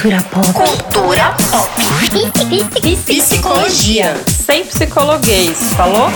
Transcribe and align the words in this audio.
Cultura 0.00 0.22
pop. 0.22 0.46
Cultura 0.52 1.36
pop. 1.50 1.72
Psicologia. 3.04 4.14
Sem 4.28 4.64
psicologuês, 4.64 5.74
falou? 5.74 6.06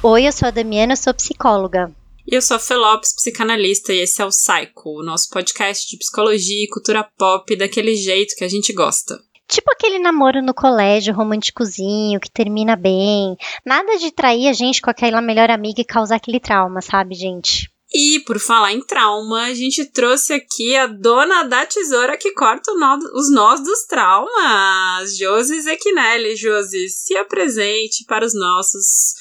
Oi, 0.00 0.28
eu 0.28 0.30
sou 0.30 0.46
a 0.46 0.52
Damiana, 0.52 0.94
sou 0.94 1.12
psicóloga. 1.12 1.90
E 2.24 2.36
eu 2.36 2.40
sou 2.40 2.56
a 2.56 2.60
Felopes, 2.60 3.12
psicanalista, 3.16 3.92
e 3.92 3.98
esse 3.98 4.22
é 4.22 4.24
o 4.24 4.28
Psycho, 4.28 5.00
o 5.00 5.02
nosso 5.02 5.28
podcast 5.28 5.90
de 5.90 5.98
psicologia 5.98 6.62
e 6.62 6.68
cultura 6.68 7.02
pop 7.18 7.56
daquele 7.56 7.96
jeito 7.96 8.36
que 8.36 8.44
a 8.44 8.48
gente 8.48 8.72
gosta. 8.72 9.18
Tipo 9.48 9.72
aquele 9.72 9.98
namoro 9.98 10.40
no 10.40 10.54
colégio, 10.54 11.12
românticozinho, 11.12 12.20
que 12.20 12.30
termina 12.30 12.76
bem. 12.76 13.36
Nada 13.66 13.98
de 13.98 14.12
trair 14.12 14.46
a 14.46 14.52
gente 14.52 14.80
com 14.80 14.88
aquela 14.88 15.20
melhor 15.20 15.50
amiga 15.50 15.80
e 15.80 15.84
causar 15.84 16.14
aquele 16.14 16.38
trauma, 16.38 16.80
sabe, 16.80 17.16
gente? 17.16 17.73
E 17.96 18.18
por 18.26 18.40
falar 18.40 18.72
em 18.72 18.84
trauma, 18.84 19.44
a 19.44 19.54
gente 19.54 19.84
trouxe 19.84 20.32
aqui 20.32 20.74
a 20.74 20.88
dona 20.88 21.44
da 21.44 21.64
tesoura 21.64 22.18
que 22.18 22.32
corta 22.32 22.74
nó, 22.74 22.98
os 23.14 23.32
nós 23.32 23.62
dos 23.62 23.86
traumas, 23.86 25.16
Josi 25.16 25.62
Zequinelli. 25.62 26.34
Josi, 26.34 26.88
se 26.88 27.16
apresente 27.16 28.04
para 28.08 28.26
os 28.26 28.34
nossos 28.34 29.14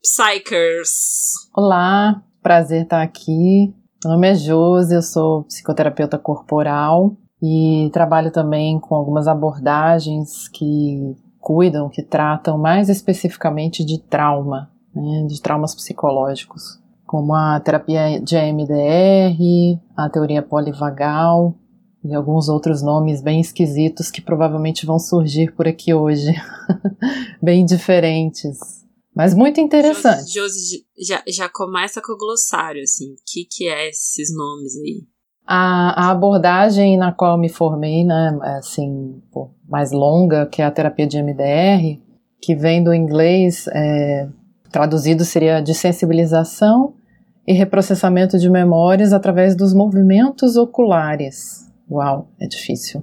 psychers. 0.00 1.32
Olá, 1.52 2.22
prazer 2.40 2.84
estar 2.84 3.02
aqui. 3.02 3.74
Meu 4.04 4.12
nome 4.12 4.30
é 4.30 4.34
Josi, 4.36 4.94
eu 4.94 5.02
sou 5.02 5.42
psicoterapeuta 5.42 6.16
corporal 6.16 7.16
e 7.42 7.90
trabalho 7.92 8.30
também 8.30 8.78
com 8.78 8.94
algumas 8.94 9.26
abordagens 9.26 10.46
que 10.46 11.16
cuidam, 11.40 11.88
que 11.88 12.04
tratam 12.04 12.56
mais 12.56 12.88
especificamente 12.88 13.84
de 13.84 14.00
trauma, 14.00 14.70
né, 14.94 15.26
de 15.26 15.42
traumas 15.42 15.74
psicológicos 15.74 16.80
como 17.12 17.34
a 17.34 17.60
terapia 17.60 18.18
de 18.22 18.34
EMDR, 18.34 19.78
a 19.94 20.08
teoria 20.08 20.40
polivagal 20.40 21.54
e 22.02 22.14
alguns 22.14 22.48
outros 22.48 22.80
nomes 22.80 23.20
bem 23.20 23.38
esquisitos 23.38 24.10
que 24.10 24.22
provavelmente 24.22 24.86
vão 24.86 24.98
surgir 24.98 25.54
por 25.54 25.68
aqui 25.68 25.92
hoje, 25.92 26.32
bem 27.42 27.66
diferentes, 27.66 28.58
mas 29.14 29.34
muito 29.34 29.60
interessante. 29.60 30.32
Josi, 30.32 30.86
já, 31.06 31.22
já 31.28 31.50
começa 31.50 32.00
com 32.00 32.14
o 32.14 32.16
glossário, 32.16 32.82
assim, 32.82 33.12
o 33.12 33.16
que, 33.26 33.44
que 33.44 33.68
é 33.68 33.90
esses 33.90 34.34
nomes 34.34 34.74
aí? 34.78 35.02
A, 35.46 36.06
a 36.06 36.10
abordagem 36.12 36.96
na 36.96 37.12
qual 37.12 37.36
me 37.36 37.50
formei, 37.50 38.06
né, 38.06 38.38
assim, 38.56 39.20
pô, 39.30 39.50
mais 39.68 39.92
longa, 39.92 40.46
que 40.46 40.62
é 40.62 40.64
a 40.64 40.70
terapia 40.70 41.06
de 41.06 41.22
MDR, 41.22 42.00
que 42.40 42.54
vem 42.56 42.82
do 42.82 42.94
inglês, 42.94 43.66
é, 43.68 44.30
traduzido 44.70 45.26
seria 45.26 45.60
de 45.60 45.74
sensibilização 45.74 46.94
e 47.46 47.52
reprocessamento 47.52 48.38
de 48.38 48.48
memórias 48.48 49.12
através 49.12 49.56
dos 49.56 49.74
movimentos 49.74 50.56
oculares. 50.56 51.70
Uau, 51.90 52.28
é 52.40 52.46
difícil. 52.46 53.02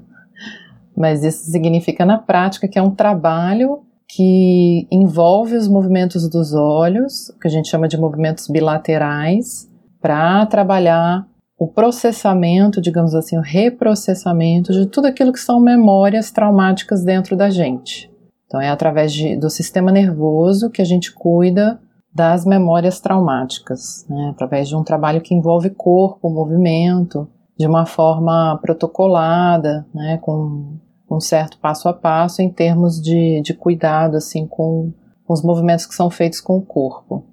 Mas 0.95 1.23
isso 1.23 1.49
significa 1.51 2.05
na 2.05 2.17
prática 2.17 2.67
que 2.67 2.79
é 2.79 2.81
um 2.81 2.95
trabalho 2.95 3.83
que 4.07 4.87
envolve 4.91 5.55
os 5.55 5.67
movimentos 5.67 6.27
dos 6.27 6.53
olhos, 6.53 7.31
que 7.39 7.47
a 7.47 7.51
gente 7.51 7.69
chama 7.69 7.87
de 7.87 7.97
movimentos 7.97 8.47
bilaterais, 8.47 9.69
para 10.01 10.45
trabalhar 10.47 11.27
o 11.57 11.67
processamento, 11.67 12.81
digamos 12.81 13.13
assim, 13.13 13.37
o 13.37 13.41
reprocessamento 13.41 14.71
de 14.71 14.87
tudo 14.87 15.07
aquilo 15.07 15.33
que 15.33 15.39
são 15.39 15.59
memórias 15.59 16.31
traumáticas 16.31 17.03
dentro 17.03 17.35
da 17.35 17.49
gente. 17.49 18.09
Então 18.47 18.59
é 18.59 18.69
através 18.69 19.13
de, 19.13 19.35
do 19.35 19.49
sistema 19.49 19.91
nervoso 19.91 20.71
que 20.71 20.81
a 20.81 20.85
gente 20.85 21.13
cuida 21.13 21.79
das 22.19 22.43
memórias 22.43 22.99
traumáticas, 22.99 24.05
né, 24.09 24.31
através 24.31 24.67
de 24.67 24.75
um 24.75 24.83
trabalho 24.83 25.21
que 25.21 25.33
envolve 25.33 25.69
corpo, 25.69 26.29
movimento, 26.29 27.29
de 27.57 27.65
uma 27.65 27.85
forma 27.85 28.59
protocolada, 28.61 29.87
né, 29.95 30.17
com 30.17 30.77
um 31.09 31.19
certo 31.21 31.57
passo 31.59 31.87
a 31.87 31.93
passo 31.93 32.41
em 32.41 32.51
termos 32.51 33.01
de, 33.01 33.41
de 33.41 33.53
cuidado 33.53 34.17
assim 34.17 34.45
com, 34.45 34.91
os 35.29 35.41
movimentos 35.41 35.85
que 35.85 35.95
são 35.95 36.09
feitos 36.09 36.41
com 36.41 36.57
o 36.57 36.65
corpo. 36.65 37.25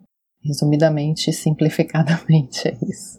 Resumidamente 0.44 1.30
e 1.30 1.32
simplificadamente 1.32 2.68
é 2.68 2.76
isso. 2.88 3.18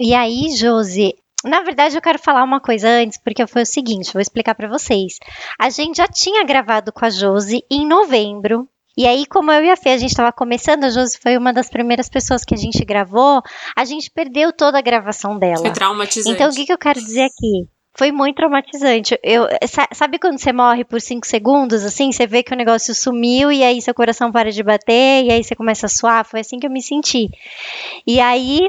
E 0.00 0.12
aí, 0.12 0.50
Josi, 0.56 1.14
na 1.44 1.62
verdade, 1.62 1.94
eu 1.94 2.02
quero 2.02 2.18
falar 2.18 2.42
uma 2.42 2.60
coisa 2.60 2.88
antes, 2.88 3.16
porque 3.22 3.46
foi 3.46 3.62
o 3.62 3.66
seguinte, 3.66 4.12
vou 4.12 4.20
explicar 4.20 4.56
para 4.56 4.68
vocês. 4.68 5.18
A 5.60 5.70
gente 5.70 5.98
já 5.98 6.08
tinha 6.08 6.44
gravado 6.44 6.92
com 6.92 7.04
a 7.04 7.10
Josi 7.10 7.62
em 7.70 7.86
novembro, 7.86 8.68
e 8.96 9.06
aí, 9.06 9.24
como 9.26 9.50
eu 9.50 9.64
e 9.64 9.70
a 9.70 9.76
Fê, 9.76 9.90
a 9.90 9.98
gente 9.98 10.10
estava 10.10 10.32
começando, 10.32 10.84
a 10.84 10.90
Josi 10.90 11.18
foi 11.18 11.36
uma 11.36 11.52
das 11.52 11.70
primeiras 11.70 12.08
pessoas 12.08 12.44
que 12.44 12.54
a 12.54 12.58
gente 12.58 12.84
gravou, 12.84 13.42
a 13.76 13.84
gente 13.84 14.10
perdeu 14.10 14.52
toda 14.52 14.78
a 14.78 14.82
gravação 14.82 15.38
dela. 15.38 15.58
Foi 15.58 15.72
traumatizante. 15.72 16.34
Então, 16.34 16.50
o 16.50 16.54
que, 16.54 16.66
que 16.66 16.72
eu 16.72 16.78
quero 16.78 17.00
dizer 17.00 17.22
aqui? 17.22 17.68
Foi 17.94 18.10
muito 18.10 18.36
traumatizante. 18.36 19.18
Eu, 19.22 19.46
sabe 19.92 20.18
quando 20.18 20.38
você 20.38 20.52
morre 20.52 20.84
por 20.84 21.00
5 21.00 21.26
segundos, 21.26 21.84
assim? 21.84 22.10
Você 22.10 22.26
vê 22.26 22.42
que 22.42 22.52
o 22.54 22.56
negócio 22.56 22.94
sumiu 22.94 23.52
e 23.52 23.62
aí 23.62 23.82
seu 23.82 23.94
coração 23.94 24.32
para 24.32 24.50
de 24.50 24.62
bater 24.62 25.24
e 25.24 25.30
aí 25.30 25.44
você 25.44 25.54
começa 25.54 25.86
a 25.86 25.90
suar? 25.90 26.24
Foi 26.24 26.40
assim 26.40 26.58
que 26.58 26.66
eu 26.66 26.70
me 26.70 26.80
senti. 26.80 27.28
E 28.06 28.18
aí, 28.18 28.60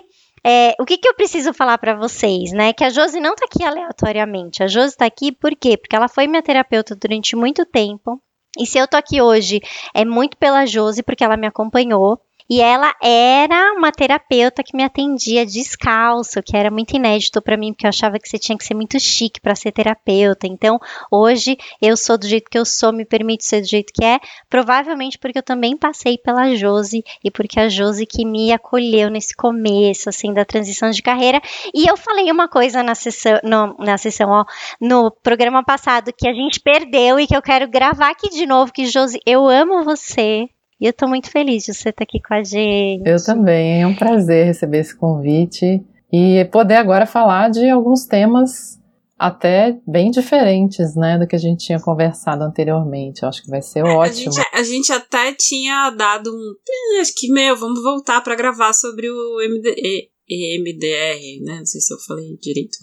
é, 0.46 0.76
o 0.78 0.86
que, 0.86 0.98
que 0.98 1.08
eu 1.08 1.16
preciso 1.16 1.54
falar 1.54 1.78
para 1.78 1.96
vocês, 1.96 2.52
né? 2.52 2.74
Que 2.74 2.84
a 2.84 2.90
Josi 2.90 3.22
não 3.22 3.34
tá 3.34 3.46
aqui 3.46 3.64
aleatoriamente. 3.64 4.62
A 4.62 4.68
Josi 4.68 4.98
tá 4.98 5.06
aqui 5.06 5.32
por 5.32 5.56
quê? 5.56 5.78
Porque 5.78 5.96
ela 5.96 6.10
foi 6.10 6.28
minha 6.28 6.42
terapeuta 6.42 6.94
durante 6.94 7.34
muito 7.34 7.66
tempo. 7.66 8.22
E 8.58 8.66
se 8.66 8.78
eu 8.78 8.88
tô 8.88 8.98
aqui 8.98 9.22
hoje, 9.22 9.60
é 9.94 10.06
muito 10.06 10.38
pela 10.38 10.66
Josi, 10.66 11.02
porque 11.04 11.24
ela 11.24 11.38
me 11.38 11.48
acompanhou. 11.48 12.20
E 12.54 12.62
ela 12.62 12.94
era 13.02 13.74
uma 13.74 13.92
terapeuta 13.92 14.62
que 14.62 14.78
me 14.78 14.84
atendia 14.84 15.44
descalço, 15.44 16.40
que 16.44 16.56
era 16.56 16.70
muito 16.70 16.96
inédito 16.96 17.42
para 17.42 17.58
mim, 17.58 17.74
porque 17.74 17.88
eu 17.88 17.90
achava 17.90 18.20
que 18.20 18.30
você 18.30 18.38
tinha 18.38 18.56
que 18.56 18.64
ser 18.64 18.76
muito 18.76 19.00
chique 19.00 19.42
para 19.42 19.56
ser 19.56 19.72
terapeuta. 19.72 20.46
Então, 20.46 20.80
hoje 21.10 21.58
eu 21.82 21.98
sou 21.98 22.16
do 22.16 22.28
jeito 22.28 22.52
que 22.52 22.58
eu 22.60 22.64
sou, 22.64 22.94
me 22.94 23.06
permito 23.06 23.44
ser 23.44 23.62
do 23.62 23.68
jeito 23.68 23.92
que 23.92 24.06
é, 24.06 24.20
provavelmente 24.48 25.18
porque 25.18 25.40
eu 25.40 25.42
também 25.42 25.76
passei 25.76 26.16
pela 26.16 26.54
Josi 26.56 27.04
e 27.24 27.32
porque 27.32 27.60
a 27.60 27.68
Josi 27.68 28.06
que 28.06 28.24
me 28.24 28.54
acolheu 28.54 29.10
nesse 29.10 29.36
começo 29.36 30.08
assim 30.08 30.32
da 30.32 30.46
transição 30.46 30.92
de 30.92 31.02
carreira. 31.02 31.42
E 31.74 31.90
eu 31.90 31.98
falei 31.98 32.30
uma 32.32 32.48
coisa 32.48 32.84
na 32.84 32.94
sessão, 32.94 33.40
no, 33.44 33.76
na 33.80 33.98
sessão, 33.98 34.30
ó, 34.30 34.46
no 34.80 35.10
programa 35.10 35.64
passado 35.64 36.14
que 36.16 36.28
a 36.28 36.34
gente 36.34 36.60
perdeu 36.60 37.20
e 37.20 37.26
que 37.26 37.36
eu 37.36 37.42
quero 37.42 37.68
gravar 37.68 38.12
aqui 38.12 38.30
de 38.30 38.46
novo 38.46 38.72
que 38.72 38.86
Josi, 38.86 39.20
eu 39.26 39.50
amo 39.50 39.84
você. 39.84 40.48
E 40.80 40.86
eu 40.86 40.92
estou 40.92 41.08
muito 41.08 41.30
feliz 41.30 41.64
de 41.64 41.74
você 41.74 41.90
estar 41.90 42.04
aqui 42.04 42.20
com 42.22 42.34
a 42.34 42.44
gente. 42.44 43.08
Eu 43.08 43.24
também, 43.24 43.82
é 43.82 43.88
um 43.88 43.96
prazer 43.96 44.46
receber 44.46 44.80
esse 44.80 44.96
convite 44.96 45.82
e 46.12 46.46
poder 46.52 46.76
agora 46.76 47.06
falar 47.06 47.50
de 47.50 47.70
alguns 47.70 48.06
temas 48.06 48.82
até 49.18 49.78
bem 49.88 50.12
diferentes, 50.12 50.96
né, 50.96 51.18
do 51.18 51.26
que 51.26 51.36
a 51.36 51.40
gente 51.40 51.66
tinha 51.66 51.80
conversado 51.80 52.44
anteriormente. 52.44 53.24
Eu 53.24 53.30
acho 53.30 53.42
que 53.42 53.50
vai 53.50 53.62
ser 53.62 53.84
ótimo. 53.84 54.32
A 54.32 54.36
gente, 54.36 54.50
a 54.54 54.64
gente 54.64 54.92
até 54.92 55.34
tinha 55.34 55.90
dado 55.92 56.30
um, 56.30 57.00
acho 57.00 57.14
que 57.16 57.32
meu, 57.32 57.56
vamos 57.56 57.82
voltar 57.82 58.22
para 58.22 58.36
gravar 58.36 58.74
sobre 58.74 59.10
o 59.10 59.42
MD, 59.42 60.10
EMDR, 60.30 61.44
né? 61.44 61.60
Não 61.60 61.66
sei 61.66 61.82
se 61.82 61.94
eu 61.94 62.00
falei 62.00 62.38
direito. 62.42 62.78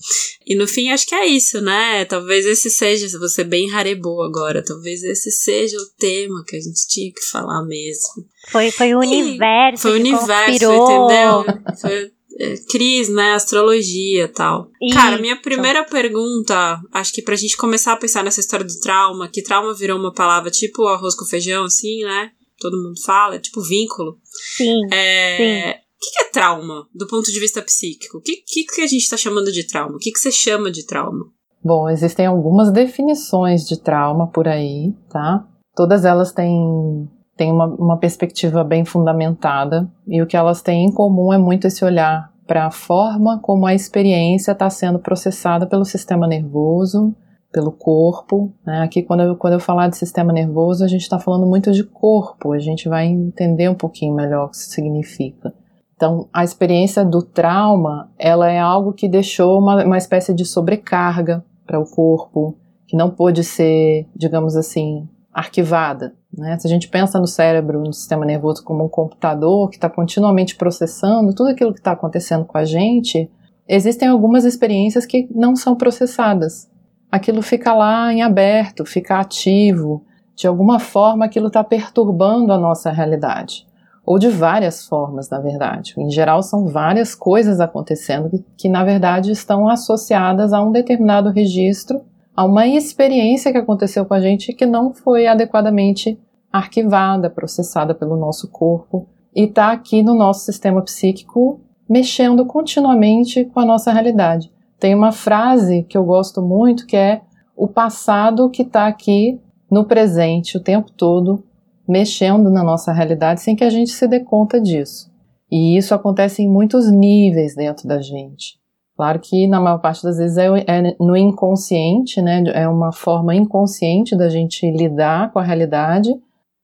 E 0.46 0.54
no 0.54 0.66
fim, 0.66 0.90
acho 0.90 1.06
que 1.06 1.14
é 1.14 1.26
isso, 1.26 1.60
né? 1.60 2.04
Talvez 2.04 2.44
esse 2.44 2.70
seja, 2.70 3.08
se 3.08 3.18
você 3.18 3.42
bem 3.42 3.72
harebo 3.72 4.22
agora, 4.22 4.64
talvez 4.64 5.02
esse 5.02 5.30
seja 5.30 5.76
o 5.76 5.86
tema 5.98 6.44
que 6.46 6.56
a 6.56 6.60
gente 6.60 6.86
tinha 6.88 7.12
que 7.12 7.24
falar 7.30 7.64
mesmo. 7.64 8.26
Foi, 8.50 8.70
foi 8.70 8.94
o 8.94 9.02
e 9.02 9.06
universo. 9.06 9.82
Foi 9.82 9.92
o 9.92 9.94
universo, 9.94 10.66
conspirou. 10.66 11.44
entendeu? 11.44 11.44
Foi 11.80 12.12
é, 12.38 12.54
Cris, 12.70 13.08
né? 13.08 13.32
Astrologia 13.32 14.28
tal. 14.28 14.70
Isso. 14.80 14.94
Cara, 14.94 15.18
minha 15.18 15.36
primeira 15.36 15.84
pergunta, 15.84 16.80
acho 16.92 17.12
que 17.12 17.22
pra 17.22 17.36
gente 17.36 17.56
começar 17.56 17.92
a 17.92 17.96
pensar 17.96 18.22
nessa 18.22 18.40
história 18.40 18.64
do 18.64 18.80
trauma, 18.80 19.28
que 19.28 19.42
trauma 19.42 19.74
virou 19.74 19.98
uma 19.98 20.12
palavra 20.12 20.50
tipo 20.50 20.86
arroz 20.86 21.14
com 21.14 21.24
feijão, 21.24 21.64
assim, 21.64 22.02
né? 22.02 22.32
Todo 22.58 22.82
mundo 22.82 23.00
fala, 23.02 23.38
tipo 23.38 23.62
vínculo. 23.62 24.18
Sim. 24.56 24.78
É, 24.92 25.36
sim 25.74 25.89
o 26.00 26.12
que, 26.12 26.22
é 26.22 26.30
trauma 26.30 26.86
do 26.94 27.06
ponto 27.06 27.30
de 27.30 27.38
vista 27.38 27.60
psíquico? 27.60 28.18
O 28.18 28.20
que, 28.22 28.36
que, 28.36 28.64
que 28.64 28.80
a 28.80 28.86
gente 28.86 29.02
está 29.02 29.18
chamando 29.18 29.52
de 29.52 29.66
trauma? 29.66 29.96
O 29.96 29.98
que, 29.98 30.10
que 30.10 30.18
você 30.18 30.32
chama 30.32 30.70
de 30.70 30.86
trauma? 30.86 31.26
Bom, 31.62 31.90
existem 31.90 32.24
algumas 32.24 32.72
definições 32.72 33.66
de 33.66 33.78
trauma 33.78 34.26
por 34.28 34.48
aí, 34.48 34.94
tá? 35.10 35.46
Todas 35.76 36.06
elas 36.06 36.32
têm, 36.32 37.06
têm 37.36 37.52
uma, 37.52 37.66
uma 37.66 37.98
perspectiva 37.98 38.64
bem 38.64 38.86
fundamentada 38.86 39.92
e 40.08 40.22
o 40.22 40.26
que 40.26 40.38
elas 40.38 40.62
têm 40.62 40.86
em 40.86 40.92
comum 40.92 41.34
é 41.34 41.38
muito 41.38 41.66
esse 41.66 41.84
olhar 41.84 42.32
para 42.46 42.66
a 42.66 42.70
forma 42.70 43.38
como 43.42 43.66
a 43.66 43.74
experiência 43.74 44.52
está 44.52 44.70
sendo 44.70 44.98
processada 44.98 45.66
pelo 45.66 45.84
sistema 45.84 46.26
nervoso, 46.26 47.14
pelo 47.52 47.72
corpo. 47.72 48.54
Né? 48.66 48.80
Aqui, 48.80 49.02
quando 49.02 49.22
eu, 49.22 49.36
quando 49.36 49.54
eu 49.54 49.60
falar 49.60 49.88
de 49.88 49.98
sistema 49.98 50.32
nervoso, 50.32 50.82
a 50.82 50.88
gente 50.88 51.02
está 51.02 51.18
falando 51.18 51.46
muito 51.46 51.70
de 51.72 51.84
corpo, 51.84 52.52
a 52.52 52.58
gente 52.58 52.88
vai 52.88 53.06
entender 53.06 53.68
um 53.68 53.74
pouquinho 53.74 54.14
melhor 54.14 54.46
o 54.46 54.48
que 54.48 54.56
isso 54.56 54.70
significa. 54.70 55.52
Então, 56.00 56.30
a 56.32 56.42
experiência 56.42 57.04
do 57.04 57.20
trauma, 57.20 58.10
ela 58.18 58.50
é 58.50 58.58
algo 58.58 58.90
que 58.90 59.06
deixou 59.06 59.58
uma, 59.58 59.84
uma 59.84 59.98
espécie 59.98 60.32
de 60.32 60.46
sobrecarga 60.46 61.44
para 61.66 61.78
o 61.78 61.84
corpo, 61.84 62.56
que 62.86 62.96
não 62.96 63.10
pôde 63.10 63.44
ser, 63.44 64.08
digamos 64.16 64.56
assim, 64.56 65.06
arquivada. 65.30 66.14
Né? 66.32 66.58
Se 66.58 66.66
a 66.66 66.70
gente 66.70 66.88
pensa 66.88 67.20
no 67.20 67.26
cérebro, 67.26 67.80
no 67.80 67.92
sistema 67.92 68.24
nervoso 68.24 68.64
como 68.64 68.82
um 68.82 68.88
computador 68.88 69.68
que 69.68 69.76
está 69.76 69.90
continuamente 69.90 70.56
processando 70.56 71.34
tudo 71.34 71.50
aquilo 71.50 71.74
que 71.74 71.80
está 71.80 71.92
acontecendo 71.92 72.46
com 72.46 72.56
a 72.56 72.64
gente, 72.64 73.30
existem 73.68 74.08
algumas 74.08 74.46
experiências 74.46 75.04
que 75.04 75.28
não 75.30 75.54
são 75.54 75.76
processadas. 75.76 76.66
Aquilo 77.12 77.42
fica 77.42 77.74
lá 77.74 78.10
em 78.10 78.22
aberto, 78.22 78.86
fica 78.86 79.20
ativo, 79.20 80.02
de 80.34 80.46
alguma 80.46 80.78
forma 80.78 81.26
aquilo 81.26 81.48
está 81.48 81.62
perturbando 81.62 82.54
a 82.54 82.58
nossa 82.58 82.90
realidade. 82.90 83.68
Ou 84.10 84.18
de 84.18 84.28
várias 84.28 84.88
formas, 84.88 85.30
na 85.30 85.38
verdade. 85.38 85.94
Em 85.96 86.10
geral, 86.10 86.42
são 86.42 86.66
várias 86.66 87.14
coisas 87.14 87.60
acontecendo 87.60 88.28
que, 88.28 88.44
que, 88.56 88.68
na 88.68 88.82
verdade, 88.82 89.30
estão 89.30 89.68
associadas 89.68 90.52
a 90.52 90.60
um 90.60 90.72
determinado 90.72 91.30
registro, 91.30 92.00
a 92.34 92.44
uma 92.44 92.66
experiência 92.66 93.52
que 93.52 93.58
aconteceu 93.58 94.04
com 94.04 94.12
a 94.12 94.20
gente 94.20 94.52
que 94.52 94.66
não 94.66 94.92
foi 94.92 95.28
adequadamente 95.28 96.18
arquivada, 96.52 97.30
processada 97.30 97.94
pelo 97.94 98.16
nosso 98.16 98.50
corpo 98.50 99.06
e 99.32 99.44
está 99.44 99.70
aqui 99.70 100.02
no 100.02 100.16
nosso 100.16 100.44
sistema 100.44 100.82
psíquico 100.82 101.60
mexendo 101.88 102.44
continuamente 102.44 103.44
com 103.44 103.60
a 103.60 103.64
nossa 103.64 103.92
realidade. 103.92 104.50
Tem 104.80 104.92
uma 104.92 105.12
frase 105.12 105.84
que 105.84 105.96
eu 105.96 106.02
gosto 106.02 106.42
muito 106.42 106.84
que 106.84 106.96
é 106.96 107.20
o 107.56 107.68
passado 107.68 108.50
que 108.50 108.62
está 108.62 108.88
aqui 108.88 109.40
no 109.70 109.84
presente 109.84 110.56
o 110.56 110.60
tempo 110.60 110.90
todo, 110.90 111.44
mexendo 111.90 112.48
na 112.50 112.62
nossa 112.62 112.92
realidade 112.92 113.40
sem 113.40 113.56
que 113.56 113.64
a 113.64 113.70
gente 113.70 113.90
se 113.90 114.06
dê 114.06 114.20
conta 114.20 114.60
disso. 114.60 115.10
E 115.50 115.76
isso 115.76 115.94
acontece 115.94 116.42
em 116.42 116.48
muitos 116.48 116.90
níveis 116.90 117.56
dentro 117.56 117.88
da 117.88 118.00
gente. 118.00 118.60
Claro 118.96 119.18
que 119.18 119.46
na 119.48 119.60
maior 119.60 119.78
parte 119.78 120.02
das 120.02 120.18
vezes 120.18 120.36
é, 120.36 120.46
é, 120.66 120.96
no 121.00 121.16
inconsciente, 121.16 122.22
né? 122.22 122.44
É 122.54 122.68
uma 122.68 122.92
forma 122.92 123.34
inconsciente 123.34 124.16
da 124.16 124.28
gente 124.28 124.70
lidar 124.70 125.32
com 125.32 125.38
a 125.38 125.42
realidade, 125.42 126.10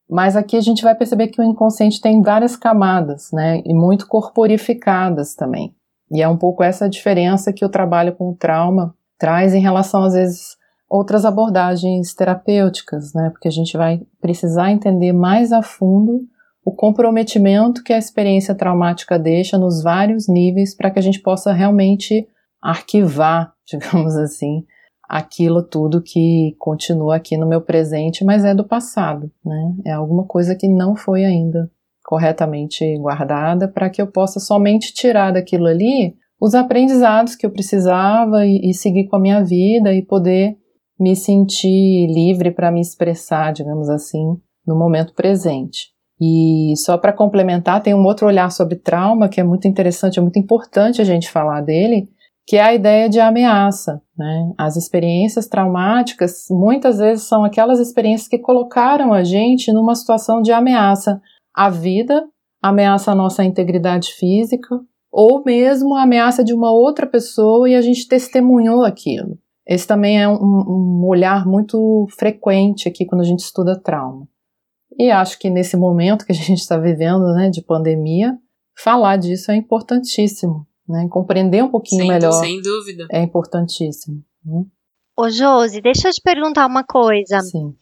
mas 0.08 0.36
aqui 0.36 0.56
a 0.56 0.60
gente 0.60 0.82
vai 0.82 0.94
perceber 0.94 1.28
que 1.28 1.40
o 1.40 1.44
inconsciente 1.44 2.00
tem 2.00 2.22
várias 2.22 2.54
camadas, 2.54 3.30
né? 3.32 3.62
E 3.64 3.74
muito 3.74 4.06
corporificadas 4.06 5.34
também. 5.34 5.74
E 6.12 6.22
é 6.22 6.28
um 6.28 6.36
pouco 6.36 6.62
essa 6.62 6.88
diferença 6.88 7.52
que 7.52 7.64
o 7.64 7.70
trabalho 7.70 8.14
com 8.14 8.30
o 8.30 8.36
trauma 8.36 8.94
traz 9.18 9.54
em 9.54 9.60
relação, 9.60 10.04
às 10.04 10.12
vezes, 10.12 10.55
outras 10.88 11.24
abordagens 11.24 12.14
terapêuticas, 12.14 13.12
né? 13.12 13.30
Porque 13.30 13.48
a 13.48 13.52
gente 13.52 13.76
vai 13.76 14.00
precisar 14.20 14.70
entender 14.70 15.12
mais 15.12 15.52
a 15.52 15.62
fundo 15.62 16.20
o 16.64 16.72
comprometimento 16.72 17.84
que 17.84 17.92
a 17.92 17.98
experiência 17.98 18.54
traumática 18.54 19.18
deixa 19.18 19.56
nos 19.56 19.82
vários 19.82 20.28
níveis 20.28 20.74
para 20.74 20.90
que 20.90 20.98
a 20.98 21.02
gente 21.02 21.20
possa 21.20 21.52
realmente 21.52 22.26
arquivar, 22.60 23.52
digamos 23.66 24.16
assim, 24.16 24.64
aquilo 25.08 25.62
tudo 25.62 26.02
que 26.02 26.56
continua 26.58 27.16
aqui 27.16 27.36
no 27.36 27.46
meu 27.46 27.60
presente, 27.60 28.24
mas 28.24 28.44
é 28.44 28.54
do 28.54 28.66
passado, 28.66 29.30
né? 29.44 29.74
É 29.86 29.92
alguma 29.92 30.24
coisa 30.24 30.56
que 30.56 30.68
não 30.68 30.96
foi 30.96 31.24
ainda 31.24 31.70
corretamente 32.04 32.96
guardada 32.98 33.66
para 33.66 33.90
que 33.90 34.00
eu 34.00 34.06
possa 34.06 34.38
somente 34.38 34.92
tirar 34.92 35.32
daquilo 35.32 35.66
ali 35.66 36.16
os 36.40 36.54
aprendizados 36.54 37.34
que 37.34 37.44
eu 37.46 37.50
precisava 37.50 38.44
e, 38.44 38.70
e 38.70 38.74
seguir 38.74 39.08
com 39.08 39.16
a 39.16 39.20
minha 39.20 39.42
vida 39.42 39.92
e 39.92 40.02
poder 40.02 40.56
me 40.98 41.14
sentir 41.14 42.06
livre 42.08 42.50
para 42.50 42.70
me 42.70 42.80
expressar, 42.80 43.52
digamos 43.52 43.88
assim, 43.88 44.36
no 44.66 44.76
momento 44.76 45.14
presente. 45.14 45.94
E 46.20 46.72
só 46.76 46.96
para 46.96 47.12
complementar, 47.12 47.82
tem 47.82 47.94
um 47.94 48.04
outro 48.04 48.26
olhar 48.26 48.50
sobre 48.50 48.76
trauma 48.76 49.28
que 49.28 49.40
é 49.40 49.44
muito 49.44 49.68
interessante, 49.68 50.18
é 50.18 50.22
muito 50.22 50.38
importante 50.38 51.00
a 51.00 51.04
gente 51.04 51.30
falar 51.30 51.60
dele, 51.60 52.08
que 52.46 52.56
é 52.56 52.62
a 52.62 52.74
ideia 52.74 53.08
de 53.08 53.20
ameaça. 53.20 54.00
Né? 54.16 54.52
As 54.56 54.76
experiências 54.76 55.46
traumáticas 55.46 56.46
muitas 56.50 56.98
vezes 56.98 57.24
são 57.24 57.44
aquelas 57.44 57.78
experiências 57.78 58.28
que 58.28 58.38
colocaram 58.38 59.12
a 59.12 59.22
gente 59.22 59.72
numa 59.72 59.94
situação 59.94 60.40
de 60.40 60.52
ameaça 60.52 61.20
à 61.54 61.68
vida, 61.68 62.24
ameaça 62.62 63.12
à 63.12 63.14
nossa 63.14 63.44
integridade 63.44 64.12
física, 64.12 64.80
ou 65.12 65.42
mesmo 65.44 65.94
ameaça 65.94 66.42
de 66.42 66.54
uma 66.54 66.72
outra 66.72 67.06
pessoa 67.06 67.68
e 67.68 67.74
a 67.74 67.82
gente 67.82 68.08
testemunhou 68.08 68.84
aquilo. 68.84 69.38
Esse 69.66 69.86
também 69.86 70.20
é 70.22 70.28
um, 70.28 70.34
um 70.34 71.06
olhar 71.06 71.46
muito 71.46 72.06
frequente 72.16 72.88
aqui 72.88 73.04
quando 73.04 73.22
a 73.22 73.24
gente 73.24 73.40
estuda 73.40 73.80
trauma. 73.80 74.28
E 74.98 75.10
acho 75.10 75.38
que 75.38 75.50
nesse 75.50 75.76
momento 75.76 76.24
que 76.24 76.32
a 76.32 76.34
gente 76.36 76.60
está 76.60 76.78
vivendo, 76.78 77.32
né, 77.34 77.50
de 77.50 77.62
pandemia, 77.62 78.38
falar 78.76 79.16
disso 79.16 79.50
é 79.50 79.56
importantíssimo, 79.56 80.66
né? 80.88 81.08
Compreender 81.10 81.64
um 81.64 81.70
pouquinho 81.70 82.02
sem, 82.02 82.08
melhor. 82.08 82.32
Sem 82.32 82.60
dúvida. 82.60 83.06
É 83.10 83.20
importantíssimo. 83.22 84.22
Né? 84.44 84.64
Ô, 85.18 85.28
Josi, 85.30 85.80
deixa 85.80 86.08
eu 86.08 86.12
te 86.12 86.20
perguntar 86.22 86.66
uma 86.66 86.84
coisa. 86.84 87.40
Sim. 87.40 87.74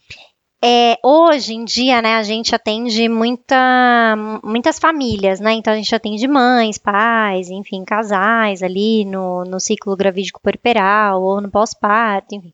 É, 0.67 0.97
hoje 1.03 1.53
em 1.53 1.63
dia, 1.63 2.01
né, 2.01 2.15
a 2.15 2.23
gente 2.23 2.55
atende 2.55 3.07
muita, 3.07 4.15
muitas 4.43 4.79
famílias, 4.79 5.39
né? 5.39 5.53
Então 5.53 5.71
a 5.71 5.75
gente 5.75 5.93
atende 5.93 6.27
mães, 6.27 6.79
pais, 6.79 7.51
enfim, 7.51 7.85
casais 7.85 8.63
ali 8.63 9.05
no, 9.05 9.45
no 9.45 9.59
ciclo 9.59 9.95
gravídico 9.95 10.41
puerperal 10.41 11.21
ou 11.21 11.39
no 11.39 11.51
pós-parto, 11.51 12.33
enfim, 12.33 12.51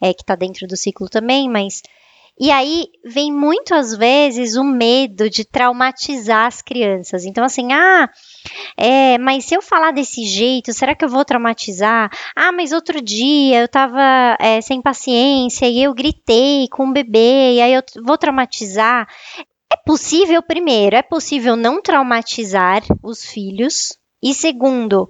é, 0.00 0.14
que 0.14 0.22
está 0.22 0.34
dentro 0.34 0.66
do 0.66 0.74
ciclo 0.74 1.06
também, 1.06 1.46
mas 1.46 1.82
e 2.38 2.50
aí 2.50 2.88
vem 3.04 3.32
muitas 3.32 3.96
vezes 3.96 4.56
o 4.56 4.64
medo 4.64 5.30
de 5.30 5.44
traumatizar 5.44 6.46
as 6.46 6.60
crianças. 6.60 7.24
Então, 7.24 7.44
assim, 7.44 7.72
ah, 7.72 8.10
é, 8.76 9.16
mas 9.18 9.44
se 9.44 9.54
eu 9.54 9.62
falar 9.62 9.92
desse 9.92 10.24
jeito, 10.24 10.72
será 10.72 10.96
que 10.96 11.04
eu 11.04 11.08
vou 11.08 11.24
traumatizar? 11.24 12.10
Ah, 12.34 12.50
mas 12.50 12.72
outro 12.72 13.00
dia 13.00 13.60
eu 13.60 13.68
tava 13.68 14.36
é, 14.40 14.60
sem 14.60 14.82
paciência 14.82 15.66
e 15.66 15.82
eu 15.82 15.94
gritei 15.94 16.66
com 16.68 16.88
o 16.88 16.92
bebê, 16.92 17.54
e 17.54 17.60
aí 17.60 17.72
eu 17.72 17.82
vou 18.02 18.18
traumatizar. 18.18 19.08
É 19.72 19.76
possível, 19.86 20.42
primeiro, 20.42 20.96
é 20.96 21.02
possível 21.02 21.56
não 21.56 21.80
traumatizar 21.80 22.82
os 23.02 23.24
filhos. 23.24 23.96
E 24.20 24.34
segundo, 24.34 25.08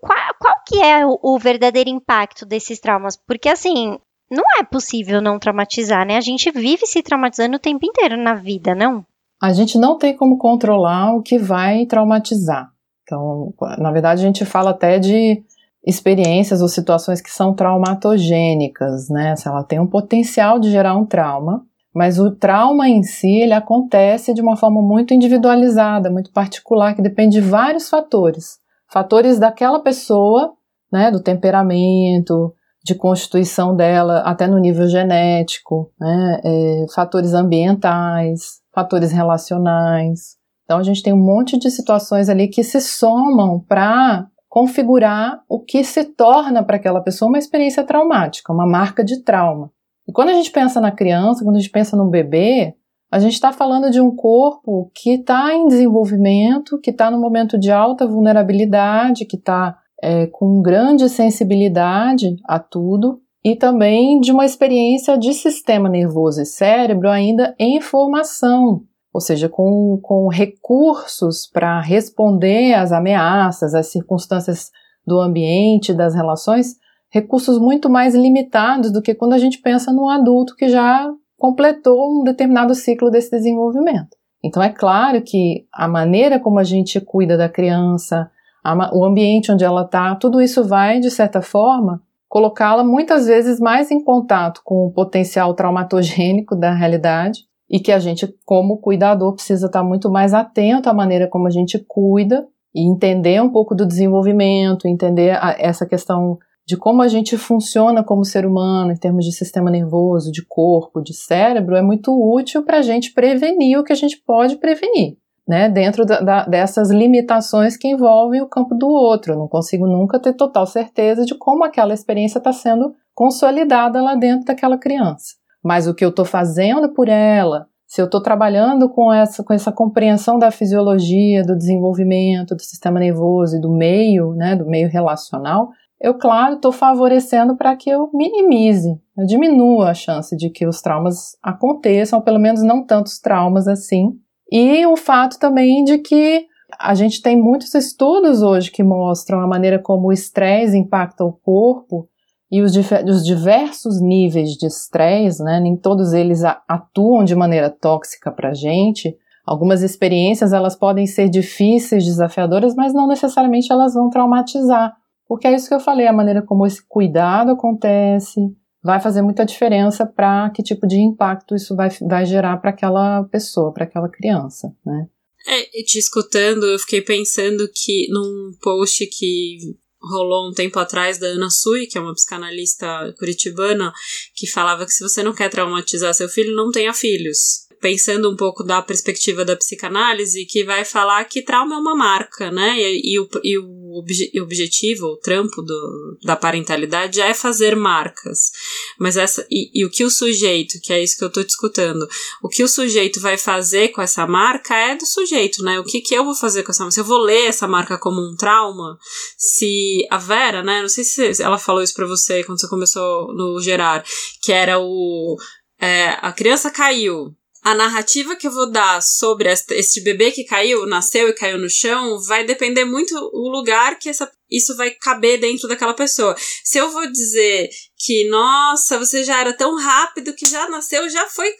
qual, 0.00 0.18
qual 0.38 0.54
que 0.66 0.80
é 0.80 1.04
o, 1.04 1.18
o 1.22 1.38
verdadeiro 1.38 1.90
impacto 1.90 2.46
desses 2.46 2.80
traumas? 2.80 3.16
Porque 3.16 3.48
assim, 3.48 3.98
não 4.32 4.42
é 4.58 4.64
possível 4.64 5.20
não 5.20 5.38
traumatizar, 5.38 6.06
né? 6.06 6.16
A 6.16 6.22
gente 6.22 6.50
vive 6.50 6.86
se 6.86 7.02
traumatizando 7.02 7.56
o 7.56 7.60
tempo 7.60 7.84
inteiro 7.84 8.16
na 8.16 8.34
vida, 8.34 8.74
não? 8.74 9.04
A 9.40 9.52
gente 9.52 9.76
não 9.76 9.98
tem 9.98 10.16
como 10.16 10.38
controlar 10.38 11.14
o 11.14 11.22
que 11.22 11.38
vai 11.38 11.84
traumatizar. 11.84 12.70
Então, 13.02 13.52
na 13.78 13.92
verdade, 13.92 14.22
a 14.22 14.26
gente 14.26 14.44
fala 14.46 14.70
até 14.70 14.98
de 14.98 15.42
experiências 15.84 16.62
ou 16.62 16.68
situações 16.68 17.20
que 17.20 17.30
são 17.30 17.52
traumatogênicas, 17.52 19.10
né? 19.10 19.36
Se 19.36 19.46
ela 19.48 19.64
tem 19.64 19.78
um 19.78 19.86
potencial 19.86 20.58
de 20.58 20.70
gerar 20.70 20.96
um 20.96 21.04
trauma, 21.04 21.66
mas 21.94 22.18
o 22.18 22.30
trauma 22.30 22.88
em 22.88 23.02
si 23.02 23.40
ele 23.40 23.52
acontece 23.52 24.32
de 24.32 24.40
uma 24.40 24.56
forma 24.56 24.80
muito 24.80 25.12
individualizada, 25.12 26.10
muito 26.10 26.32
particular, 26.32 26.94
que 26.94 27.02
depende 27.02 27.38
de 27.38 27.46
vários 27.46 27.90
fatores. 27.90 28.58
Fatores 28.88 29.38
daquela 29.38 29.80
pessoa, 29.80 30.54
né, 30.90 31.10
do 31.10 31.20
temperamento, 31.20 32.54
de 32.84 32.94
constituição 32.94 33.76
dela, 33.76 34.20
até 34.20 34.46
no 34.46 34.58
nível 34.58 34.88
genético, 34.88 35.92
né, 36.00 36.40
é, 36.44 36.86
fatores 36.94 37.32
ambientais, 37.32 38.60
fatores 38.74 39.12
relacionais. 39.12 40.36
Então 40.64 40.78
a 40.78 40.82
gente 40.82 41.02
tem 41.02 41.12
um 41.12 41.24
monte 41.24 41.58
de 41.58 41.70
situações 41.70 42.28
ali 42.28 42.48
que 42.48 42.64
se 42.64 42.80
somam 42.80 43.60
para 43.60 44.26
configurar 44.48 45.40
o 45.48 45.60
que 45.60 45.82
se 45.82 46.04
torna 46.04 46.62
para 46.62 46.76
aquela 46.76 47.00
pessoa 47.00 47.28
uma 47.28 47.38
experiência 47.38 47.84
traumática, 47.84 48.52
uma 48.52 48.66
marca 48.66 49.02
de 49.02 49.22
trauma. 49.22 49.70
E 50.06 50.12
quando 50.12 50.30
a 50.30 50.34
gente 50.34 50.50
pensa 50.50 50.80
na 50.80 50.90
criança, 50.90 51.44
quando 51.44 51.56
a 51.56 51.60
gente 51.60 51.70
pensa 51.70 51.96
no 51.96 52.10
bebê, 52.10 52.74
a 53.10 53.18
gente 53.18 53.34
está 53.34 53.52
falando 53.52 53.90
de 53.90 54.00
um 54.00 54.14
corpo 54.14 54.90
que 54.94 55.14
está 55.14 55.54
em 55.54 55.68
desenvolvimento, 55.68 56.80
que 56.80 56.90
está 56.90 57.10
no 57.10 57.20
momento 57.20 57.58
de 57.58 57.70
alta 57.70 58.06
vulnerabilidade, 58.06 59.26
que 59.26 59.36
está 59.36 59.78
é, 60.02 60.26
com 60.26 60.60
grande 60.60 61.08
sensibilidade 61.08 62.34
a 62.44 62.58
tudo 62.58 63.20
e 63.44 63.54
também 63.54 64.20
de 64.20 64.32
uma 64.32 64.44
experiência 64.44 65.16
de 65.16 65.32
sistema 65.32 65.88
nervoso 65.88 66.42
e 66.42 66.46
cérebro 66.46 67.08
ainda 67.08 67.54
em 67.58 67.80
formação, 67.80 68.82
ou 69.12 69.20
seja, 69.20 69.48
com, 69.48 69.98
com 70.02 70.28
recursos 70.28 71.46
para 71.46 71.80
responder 71.80 72.74
às 72.74 72.90
ameaças, 72.90 73.74
às 73.74 73.86
circunstâncias 73.86 74.70
do 75.06 75.20
ambiente, 75.20 75.94
das 75.94 76.14
relações, 76.14 76.76
recursos 77.10 77.58
muito 77.58 77.88
mais 77.88 78.14
limitados 78.14 78.90
do 78.90 79.02
que 79.02 79.14
quando 79.14 79.34
a 79.34 79.38
gente 79.38 79.58
pensa 79.58 79.92
num 79.92 80.08
adulto 80.08 80.56
que 80.56 80.68
já 80.68 81.08
completou 81.36 82.20
um 82.20 82.24
determinado 82.24 82.74
ciclo 82.74 83.10
desse 83.10 83.30
desenvolvimento. 83.30 84.16
Então 84.44 84.62
é 84.62 84.70
claro 84.70 85.22
que 85.22 85.66
a 85.72 85.86
maneira 85.86 86.40
como 86.40 86.58
a 86.58 86.64
gente 86.64 87.00
cuida 87.00 87.36
da 87.36 87.48
criança, 87.48 88.30
a, 88.62 88.94
o 88.94 89.04
ambiente 89.04 89.50
onde 89.50 89.64
ela 89.64 89.82
está, 89.82 90.14
tudo 90.14 90.40
isso 90.40 90.66
vai, 90.66 91.00
de 91.00 91.10
certa 91.10 91.42
forma, 91.42 92.00
colocá-la 92.28 92.84
muitas 92.84 93.26
vezes 93.26 93.60
mais 93.60 93.90
em 93.90 94.02
contato 94.02 94.62
com 94.64 94.86
o 94.86 94.90
potencial 94.90 95.52
traumatogênico 95.54 96.56
da 96.56 96.72
realidade 96.72 97.40
e 97.70 97.80
que 97.80 97.92
a 97.92 97.98
gente, 97.98 98.32
como 98.44 98.78
cuidador, 98.78 99.34
precisa 99.34 99.66
estar 99.66 99.82
muito 99.82 100.10
mais 100.10 100.32
atento 100.34 100.88
à 100.88 100.94
maneira 100.94 101.28
como 101.28 101.46
a 101.46 101.50
gente 101.50 101.82
cuida 101.88 102.46
e 102.74 102.88
entender 102.88 103.42
um 103.42 103.50
pouco 103.50 103.74
do 103.74 103.86
desenvolvimento, 103.86 104.88
entender 104.88 105.36
a, 105.36 105.56
essa 105.58 105.86
questão 105.86 106.38
de 106.66 106.76
como 106.76 107.02
a 107.02 107.08
gente 107.08 107.36
funciona 107.36 108.04
como 108.04 108.24
ser 108.24 108.46
humano 108.46 108.92
em 108.92 108.96
termos 108.96 109.24
de 109.24 109.32
sistema 109.32 109.70
nervoso, 109.70 110.30
de 110.30 110.44
corpo, 110.46 111.02
de 111.02 111.14
cérebro, 111.14 111.76
é 111.76 111.82
muito 111.82 112.12
útil 112.12 112.62
para 112.62 112.78
a 112.78 112.82
gente 112.82 113.12
prevenir 113.12 113.78
o 113.78 113.84
que 113.84 113.92
a 113.92 113.96
gente 113.96 114.22
pode 114.24 114.56
prevenir. 114.56 115.16
Né, 115.46 115.68
dentro 115.68 116.04
da, 116.04 116.20
da, 116.20 116.44
dessas 116.44 116.90
limitações 116.90 117.76
que 117.76 117.88
envolvem 117.88 118.40
o 118.40 118.48
campo 118.48 118.74
do 118.74 118.88
outro. 118.88 119.32
Eu 119.32 119.38
não 119.38 119.48
consigo 119.48 119.86
nunca 119.86 120.18
ter 120.18 120.34
total 120.34 120.66
certeza 120.66 121.24
de 121.24 121.34
como 121.36 121.64
aquela 121.64 121.94
experiência 121.94 122.38
está 122.38 122.52
sendo 122.52 122.94
consolidada 123.14 124.00
lá 124.00 124.14
dentro 124.14 124.46
daquela 124.46 124.78
criança. 124.78 125.34
Mas 125.62 125.86
o 125.86 125.94
que 125.94 126.04
eu 126.04 126.10
estou 126.10 126.24
fazendo 126.24 126.92
por 126.92 127.08
ela, 127.08 127.66
se 127.86 128.00
eu 128.00 128.06
estou 128.06 128.22
trabalhando 128.22 128.88
com 128.88 129.12
essa, 129.12 129.44
com 129.44 129.52
essa 129.52 129.70
compreensão 129.70 130.38
da 130.38 130.50
fisiologia, 130.50 131.42
do 131.42 131.56
desenvolvimento 131.56 132.54
do 132.54 132.62
sistema 132.62 132.98
nervoso 132.98 133.56
e 133.56 133.60
do 133.60 133.70
meio, 133.70 134.32
né, 134.34 134.56
do 134.56 134.66
meio 134.66 134.88
relacional, 134.88 135.68
eu, 136.00 136.14
claro, 136.14 136.56
estou 136.56 136.72
favorecendo 136.72 137.56
para 137.56 137.76
que 137.76 137.88
eu 137.88 138.10
minimize, 138.12 139.00
eu 139.16 139.24
diminua 139.24 139.90
a 139.90 139.94
chance 139.94 140.36
de 140.36 140.50
que 140.50 140.66
os 140.66 140.80
traumas 140.82 141.36
aconteçam, 141.40 142.18
ou 142.18 142.24
pelo 142.24 142.40
menos 142.40 142.60
não 142.64 142.84
tantos 142.84 143.20
traumas 143.20 143.68
assim. 143.68 144.10
E 144.54 144.84
o 144.84 144.98
fato 144.98 145.38
também 145.38 145.82
de 145.82 145.96
que 145.96 146.44
a 146.78 146.94
gente 146.94 147.22
tem 147.22 147.34
muitos 147.34 147.74
estudos 147.74 148.42
hoje 148.42 148.70
que 148.70 148.82
mostram 148.82 149.40
a 149.40 149.46
maneira 149.46 149.78
como 149.78 150.08
o 150.08 150.12
estresse 150.12 150.76
impacta 150.76 151.24
o 151.24 151.32
corpo 151.32 152.06
e 152.50 152.60
os, 152.60 152.76
os 152.76 153.24
diversos 153.24 153.98
níveis 153.98 154.50
de 154.50 154.66
estresse, 154.66 155.42
né, 155.42 155.58
nem 155.58 155.74
todos 155.74 156.12
eles 156.12 156.42
atuam 156.68 157.24
de 157.24 157.34
maneira 157.34 157.70
tóxica 157.70 158.30
para 158.30 158.50
a 158.50 158.54
gente. 158.54 159.16
Algumas 159.46 159.80
experiências 159.80 160.52
elas 160.52 160.76
podem 160.76 161.06
ser 161.06 161.30
difíceis, 161.30 162.04
desafiadoras, 162.04 162.74
mas 162.74 162.92
não 162.92 163.08
necessariamente 163.08 163.72
elas 163.72 163.94
vão 163.94 164.10
traumatizar, 164.10 164.94
porque 165.26 165.46
é 165.46 165.54
isso 165.54 165.66
que 165.66 165.74
eu 165.74 165.80
falei, 165.80 166.06
a 166.06 166.12
maneira 166.12 166.42
como 166.42 166.66
esse 166.66 166.86
cuidado 166.86 167.52
acontece 167.52 168.54
vai 168.82 169.00
fazer 169.00 169.22
muita 169.22 169.44
diferença 169.44 170.04
para 170.04 170.50
que 170.50 170.62
tipo 170.62 170.86
de 170.86 170.96
impacto 170.96 171.54
isso 171.54 171.76
vai, 171.76 171.88
vai 172.00 172.26
gerar 172.26 172.56
para 172.56 172.70
aquela 172.70 173.24
pessoa, 173.24 173.72
para 173.72 173.84
aquela 173.84 174.08
criança, 174.08 174.68
né? 174.84 175.06
É, 175.46 175.82
te 175.82 175.98
escutando, 175.98 176.64
eu 176.66 176.78
fiquei 176.78 177.00
pensando 177.00 177.68
que 177.74 178.06
num 178.10 178.52
post 178.60 179.04
que 179.06 179.58
rolou 180.00 180.48
um 180.48 180.52
tempo 180.52 180.78
atrás 180.78 181.18
da 181.18 181.28
Ana 181.28 181.50
Sui, 181.50 181.86
que 181.86 181.96
é 181.96 182.00
uma 182.00 182.14
psicanalista 182.14 183.14
curitibana, 183.18 183.92
que 184.34 184.46
falava 184.48 184.84
que 184.84 184.92
se 184.92 185.02
você 185.02 185.22
não 185.22 185.34
quer 185.34 185.48
traumatizar 185.48 186.14
seu 186.14 186.28
filho, 186.28 186.54
não 186.54 186.70
tenha 186.70 186.92
filhos. 186.92 187.66
Pensando 187.82 188.30
um 188.30 188.36
pouco 188.36 188.62
da 188.62 188.80
perspectiva 188.80 189.44
da 189.44 189.56
psicanálise, 189.56 190.46
que 190.46 190.64
vai 190.64 190.84
falar 190.84 191.24
que 191.24 191.42
trauma 191.42 191.74
é 191.74 191.78
uma 191.78 191.96
marca, 191.96 192.48
né? 192.48 192.78
E, 192.78 193.14
e 193.14 193.18
o, 193.18 193.28
e 193.42 193.58
o 193.58 193.98
obje, 193.98 194.30
objetivo, 194.40 195.06
o 195.06 195.16
trampo 195.16 195.60
do, 195.62 196.18
da 196.22 196.36
parentalidade 196.36 197.20
é 197.20 197.34
fazer 197.34 197.74
marcas. 197.74 198.52
Mas 199.00 199.16
essa. 199.16 199.44
E, 199.50 199.70
e 199.74 199.84
o 199.84 199.90
que 199.90 200.04
o 200.04 200.10
sujeito, 200.10 200.80
que 200.80 200.92
é 200.92 201.02
isso 201.02 201.18
que 201.18 201.24
eu 201.24 201.32
tô 201.32 201.42
discutindo, 201.42 202.06
o 202.40 202.48
que 202.48 202.62
o 202.62 202.68
sujeito 202.68 203.20
vai 203.20 203.36
fazer 203.36 203.88
com 203.88 204.00
essa 204.00 204.26
marca 204.28 204.76
é 204.76 204.94
do 204.94 205.04
sujeito, 205.04 205.62
né? 205.64 205.80
O 205.80 205.84
que, 205.84 206.00
que 206.00 206.14
eu 206.14 206.24
vou 206.24 206.36
fazer 206.36 206.62
com 206.62 206.70
essa 206.70 206.84
marca? 206.84 206.94
Se 206.94 207.00
eu 207.00 207.04
vou 207.04 207.18
ler 207.18 207.46
essa 207.46 207.66
marca 207.66 207.98
como 207.98 208.20
um 208.20 208.36
trauma, 208.36 208.96
se 209.36 210.06
a 210.08 210.18
Vera, 210.18 210.62
né? 210.62 210.82
Não 210.82 210.88
sei 210.88 211.02
se 211.02 211.42
ela 211.42 211.58
falou 211.58 211.82
isso 211.82 211.94
pra 211.94 212.06
você 212.06 212.44
quando 212.44 212.60
você 212.60 212.68
começou 212.68 213.34
no 213.34 213.60
gerar, 213.60 214.04
que 214.40 214.52
era 214.52 214.78
o. 214.78 215.36
É, 215.80 216.10
a 216.22 216.32
criança 216.32 216.70
caiu. 216.70 217.34
A 217.62 217.74
narrativa 217.74 218.34
que 218.34 218.48
eu 218.48 218.52
vou 218.52 218.68
dar 218.68 219.00
sobre 219.00 219.48
este 219.52 220.00
bebê 220.00 220.32
que 220.32 220.44
caiu, 220.44 220.84
nasceu 220.84 221.28
e 221.28 221.32
caiu 221.32 221.58
no 221.58 221.70
chão, 221.70 222.20
vai 222.26 222.44
depender 222.44 222.84
muito 222.84 223.14
o 223.32 223.48
lugar 223.48 223.98
que 224.00 224.08
essa, 224.08 224.30
isso 224.50 224.76
vai 224.76 224.90
caber 224.90 225.38
dentro 225.38 225.68
daquela 225.68 225.94
pessoa. 225.94 226.34
Se 226.64 226.78
eu 226.78 226.90
vou 226.90 227.10
dizer 227.10 227.70
que, 227.96 228.28
nossa, 228.28 228.98
você 228.98 229.22
já 229.22 229.40
era 229.40 229.52
tão 229.52 229.76
rápido 229.76 230.34
que 230.34 230.44
já 230.44 230.68
nasceu, 230.68 231.08
já 231.08 231.28
foi 231.28 231.54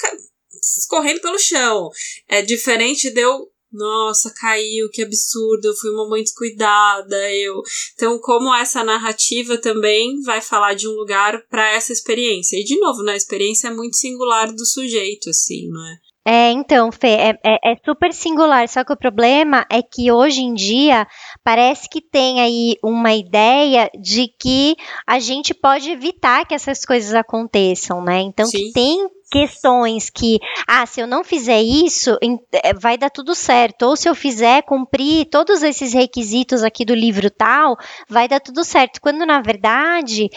escorrendo 0.77 1.21
pelo 1.21 1.39
chão. 1.39 1.89
É 2.29 2.43
diferente 2.43 3.09
de 3.11 3.21
eu 3.21 3.52
nossa, 3.73 4.33
caiu, 4.35 4.91
que 4.91 5.03
absurdo, 5.03 5.67
eu 5.67 5.75
fui 5.75 5.91
uma 5.91 6.09
mãe 6.09 6.23
descuidada, 6.23 7.17
eu. 7.33 7.63
Então, 7.95 8.19
como 8.21 8.55
essa 8.55 8.85
narrativa 8.85 9.57
também 9.59 10.21
vai 10.23 10.41
falar 10.41 10.75
de 10.75 10.87
um 10.87 10.93
lugar 10.93 11.43
para 11.49 11.73
essa 11.73 11.93
experiência. 11.93 12.57
E 12.57 12.65
de 12.65 12.79
novo, 12.79 13.03
né, 13.03 13.13
a 13.13 13.17
experiência 13.17 13.69
é 13.69 13.75
muito 13.75 13.97
singular 13.97 14.53
do 14.53 14.67
sujeito, 14.67 15.31
assim, 15.31 15.69
não 15.69 15.87
é? 15.87 15.97
É, 16.25 16.53
então, 16.53 16.93
Fê, 16.93 17.09
é, 17.09 17.31
é, 17.45 17.73
é, 17.73 17.77
super 17.85 18.13
singular, 18.13 18.69
só 18.69 18.85
que 18.85 18.93
o 18.93 18.97
problema 18.97 19.67
é 19.69 19.83
que 19.83 20.13
hoje 20.13 20.41
em 20.41 20.55
dia 20.55 21.05
parece 21.43 21.89
que 21.89 22.01
tem 22.01 22.41
aí 22.41 22.77
uma 22.83 23.13
ideia 23.13 23.91
de 24.01 24.29
que 24.29 24.77
a 25.05 25.19
gente 25.19 25.53
pode 25.53 25.91
evitar 25.91 26.47
que 26.47 26.55
essas 26.55 26.85
coisas 26.85 27.13
aconteçam, 27.13 28.05
né? 28.05 28.21
Então, 28.21 28.47
Sim. 28.47 28.59
que 28.59 28.73
tem 28.73 29.09
questões 29.33 30.11
que, 30.11 30.39
ah, 30.69 30.85
se 30.85 31.01
eu 31.01 31.07
não 31.07 31.25
fizer 31.25 31.63
isso, 31.63 32.19
é, 32.53 32.75
vai 32.75 32.99
dar 32.99 33.09
tudo 33.09 33.35
certo. 33.35 33.87
Ou 33.87 33.97
se 33.97 34.07
eu 34.07 34.15
fizer 34.15 34.63
cumprir 34.63 35.25
todos 35.31 35.63
esses 35.63 35.95
requisitos 35.95 36.63
aqui 36.63 36.85
do 36.85 36.95
livro 36.95 37.31
tal, 37.31 37.79
vai 38.07 38.29
dar 38.29 38.41
tudo 38.41 38.63
certo. 38.63 39.01
Quando 39.01 39.25
na 39.25 39.41
verdade 39.41 40.29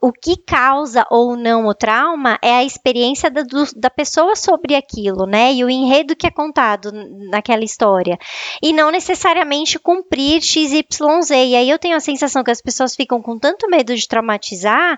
o 0.00 0.12
que 0.12 0.36
causa 0.36 1.04
ou 1.10 1.36
não 1.36 1.66
o 1.66 1.74
trauma 1.74 2.38
é 2.40 2.52
a 2.52 2.64
experiência 2.64 3.28
da, 3.28 3.42
do, 3.42 3.64
da 3.74 3.90
pessoa 3.90 4.36
sobre 4.36 4.76
aquilo, 4.76 5.26
né? 5.26 5.52
E 5.52 5.64
o 5.64 5.68
enredo 5.68 6.14
que 6.14 6.28
é 6.28 6.30
contado 6.30 6.92
naquela 7.30 7.64
história. 7.64 8.16
E 8.62 8.72
não 8.72 8.92
necessariamente 8.92 9.80
cumprir 9.80 10.40
XYZ. 10.40 11.30
E 11.30 11.56
aí 11.56 11.68
eu 11.68 11.78
tenho 11.78 11.96
a 11.96 12.00
sensação 12.00 12.44
que 12.44 12.52
as 12.52 12.62
pessoas 12.62 12.94
ficam 12.94 13.20
com 13.20 13.36
tanto 13.36 13.68
medo 13.68 13.96
de 13.96 14.06
traumatizar 14.06 14.96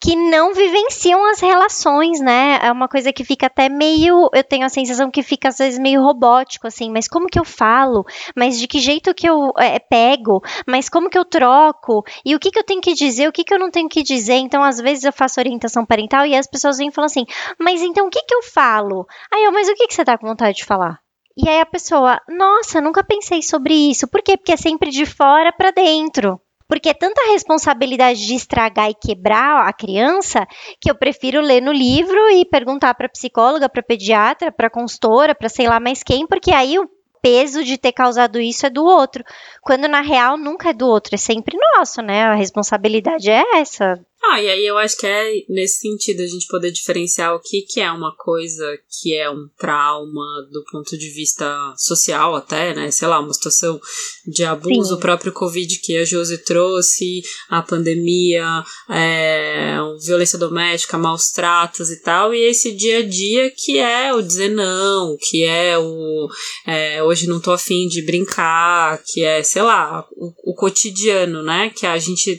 que 0.00 0.16
não 0.16 0.54
vivenciam 0.54 1.24
as 1.30 1.40
relações, 1.40 2.20
né? 2.20 2.58
É 2.62 2.72
uma 2.72 2.88
coisa 2.88 3.12
que 3.12 3.22
fica 3.22 3.46
até 3.46 3.68
meio, 3.68 4.30
eu 4.32 4.42
tenho 4.42 4.64
a 4.64 4.70
sensação 4.70 5.10
que 5.10 5.22
fica 5.22 5.48
às 5.48 5.58
vezes 5.58 5.78
meio 5.78 6.02
robótico, 6.02 6.66
assim, 6.66 6.90
mas 6.90 7.06
como 7.06 7.26
que 7.26 7.38
eu 7.38 7.44
falo? 7.44 8.04
Mas 8.34 8.58
de 8.58 8.66
que 8.66 8.78
jeito 8.78 9.14
que 9.14 9.28
eu 9.28 9.52
é, 9.58 9.78
pego? 9.78 10.40
Mas 10.66 10.88
como 10.88 11.10
que 11.10 11.18
eu 11.18 11.24
troco? 11.24 12.02
E 12.24 12.34
o 12.34 12.38
que 12.38 12.50
que 12.50 12.58
eu 12.58 12.64
tenho 12.64 12.80
que 12.80 12.94
dizer? 12.94 13.28
O 13.28 13.32
que 13.32 13.44
que 13.44 13.52
eu 13.52 13.58
não 13.58 13.70
tenho 13.70 13.88
que 13.88 14.02
dizer? 14.02 14.36
Então, 14.36 14.62
às 14.62 14.80
vezes 14.80 15.04
eu 15.04 15.12
faço 15.12 15.38
orientação 15.38 15.84
parental 15.84 16.24
e 16.24 16.34
as 16.34 16.46
pessoas 16.46 16.78
vêm 16.78 16.88
e 16.88 16.92
falam 16.92 17.06
assim, 17.06 17.26
mas 17.58 17.82
então 17.82 18.06
o 18.06 18.10
que 18.10 18.22
que 18.22 18.34
eu 18.34 18.42
falo? 18.42 19.06
Aí 19.32 19.44
eu, 19.44 19.52
mas 19.52 19.68
o 19.68 19.74
que 19.74 19.86
que 19.86 19.94
você 19.94 20.04
tá 20.04 20.16
com 20.16 20.26
vontade 20.26 20.56
de 20.56 20.64
falar? 20.64 20.98
E 21.36 21.48
aí 21.48 21.60
a 21.60 21.66
pessoa, 21.66 22.20
nossa, 22.28 22.80
nunca 22.80 23.04
pensei 23.04 23.42
sobre 23.42 23.74
isso. 23.74 24.08
Por 24.08 24.22
quê? 24.22 24.36
Porque 24.36 24.52
é 24.52 24.56
sempre 24.56 24.90
de 24.90 25.06
fora 25.06 25.52
para 25.52 25.70
dentro. 25.70 26.40
Porque 26.70 26.90
é 26.90 26.94
tanta 26.94 27.20
responsabilidade 27.32 28.24
de 28.24 28.34
estragar 28.34 28.88
e 28.88 28.94
quebrar 28.94 29.66
a 29.66 29.72
criança 29.72 30.46
que 30.80 30.88
eu 30.88 30.94
prefiro 30.94 31.40
ler 31.40 31.60
no 31.60 31.72
livro 31.72 32.30
e 32.30 32.44
perguntar 32.44 32.94
para 32.94 33.08
psicóloga, 33.08 33.68
para 33.68 33.82
pediatra, 33.82 34.52
para 34.52 34.70
consultora, 34.70 35.34
para 35.34 35.48
sei 35.48 35.66
lá 35.66 35.80
mais 35.80 36.04
quem, 36.04 36.28
porque 36.28 36.52
aí 36.52 36.78
o 36.78 36.88
peso 37.20 37.64
de 37.64 37.76
ter 37.76 37.92
causado 37.92 38.40
isso 38.40 38.66
é 38.66 38.70
do 38.70 38.84
outro, 38.84 39.24
quando 39.62 39.88
na 39.88 40.00
real 40.00 40.36
nunca 40.38 40.70
é 40.70 40.72
do 40.72 40.86
outro, 40.86 41.14
é 41.14 41.18
sempre 41.18 41.58
nosso, 41.76 42.00
né? 42.02 42.22
A 42.22 42.34
responsabilidade 42.34 43.28
é 43.28 43.42
essa. 43.56 44.00
Ah, 44.22 44.40
e 44.40 44.50
aí 44.50 44.66
eu 44.66 44.76
acho 44.76 44.98
que 44.98 45.06
é 45.06 45.32
nesse 45.48 45.78
sentido 45.80 46.20
a 46.20 46.26
gente 46.26 46.46
poder 46.46 46.70
diferenciar 46.70 47.34
o 47.34 47.40
que, 47.40 47.62
que 47.62 47.80
é 47.80 47.90
uma 47.90 48.14
coisa 48.14 48.78
que 49.00 49.14
é 49.14 49.30
um 49.30 49.48
trauma 49.58 50.46
do 50.52 50.62
ponto 50.70 50.96
de 50.96 51.08
vista 51.08 51.74
social 51.78 52.36
até, 52.36 52.74
né? 52.74 52.90
Sei 52.90 53.08
lá, 53.08 53.18
uma 53.18 53.32
situação 53.32 53.80
de 54.26 54.44
abuso, 54.44 54.90
Sim. 54.90 54.94
o 54.94 54.98
próprio 54.98 55.32
Covid 55.32 55.78
que 55.78 55.96
a 55.96 56.04
Josi 56.04 56.36
trouxe, 56.36 57.22
a 57.48 57.62
pandemia, 57.62 58.62
é, 58.90 59.76
violência 60.04 60.38
doméstica, 60.38 60.98
maus 60.98 61.30
tratos 61.30 61.90
e 61.90 62.02
tal, 62.02 62.34
e 62.34 62.40
esse 62.42 62.72
dia 62.72 62.98
a 62.98 63.02
dia 63.02 63.50
que 63.50 63.78
é 63.78 64.12
o 64.12 64.20
dizer 64.20 64.50
não, 64.50 65.16
que 65.18 65.44
é 65.44 65.78
o 65.78 66.28
é, 66.66 67.02
hoje 67.02 67.26
não 67.26 67.40
tô 67.40 67.52
afim 67.52 67.88
de 67.88 68.02
brincar, 68.02 69.02
que 69.02 69.24
é, 69.24 69.42
sei 69.42 69.62
lá, 69.62 70.06
o, 70.12 70.52
o 70.52 70.54
cotidiano, 70.54 71.42
né? 71.42 71.70
Que 71.70 71.86
a 71.86 71.96
gente 71.96 72.38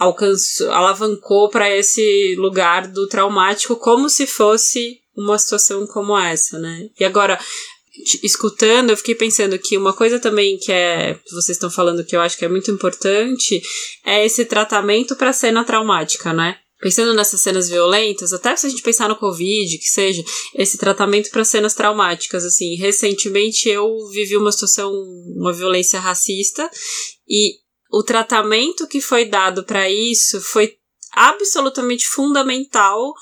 alcançou, 0.00 0.70
alavancou 0.70 1.50
para 1.50 1.70
esse 1.76 2.34
lugar 2.36 2.88
do 2.88 3.06
traumático 3.06 3.76
como 3.76 4.08
se 4.08 4.26
fosse 4.26 4.98
uma 5.14 5.38
situação 5.38 5.86
como 5.86 6.18
essa, 6.18 6.58
né? 6.58 6.88
E 6.98 7.04
agora, 7.04 7.38
escutando, 8.22 8.88
eu 8.88 8.96
fiquei 8.96 9.14
pensando 9.14 9.58
que 9.58 9.76
uma 9.76 9.92
coisa 9.92 10.18
também 10.18 10.56
que 10.56 10.72
é 10.72 11.20
vocês 11.30 11.56
estão 11.56 11.70
falando 11.70 12.02
que 12.02 12.16
eu 12.16 12.20
acho 12.22 12.38
que 12.38 12.46
é 12.46 12.48
muito 12.48 12.70
importante 12.70 13.60
é 14.02 14.24
esse 14.24 14.46
tratamento 14.46 15.14
para 15.16 15.34
cena 15.34 15.62
traumática, 15.64 16.32
né? 16.32 16.56
Pensando 16.80 17.12
nessas 17.12 17.42
cenas 17.42 17.68
violentas, 17.68 18.32
até 18.32 18.56
se 18.56 18.66
a 18.66 18.70
gente 18.70 18.80
pensar 18.80 19.06
no 19.06 19.16
Covid, 19.16 19.76
que 19.76 19.84
seja, 19.84 20.24
esse 20.54 20.78
tratamento 20.78 21.30
para 21.30 21.44
cenas 21.44 21.74
traumáticas, 21.74 22.42
assim, 22.42 22.74
recentemente 22.76 23.68
eu 23.68 23.86
vivi 24.10 24.34
uma 24.34 24.50
situação, 24.50 24.90
uma 25.36 25.52
violência 25.52 26.00
racista 26.00 26.70
e 27.28 27.59
o 27.90 28.02
tratamento 28.02 28.86
que 28.86 29.00
foi 29.00 29.24
dado 29.24 29.64
para 29.64 29.90
isso 29.90 30.40
foi 30.40 30.76
absolutamente 31.12 32.06
fundamental 32.06 33.12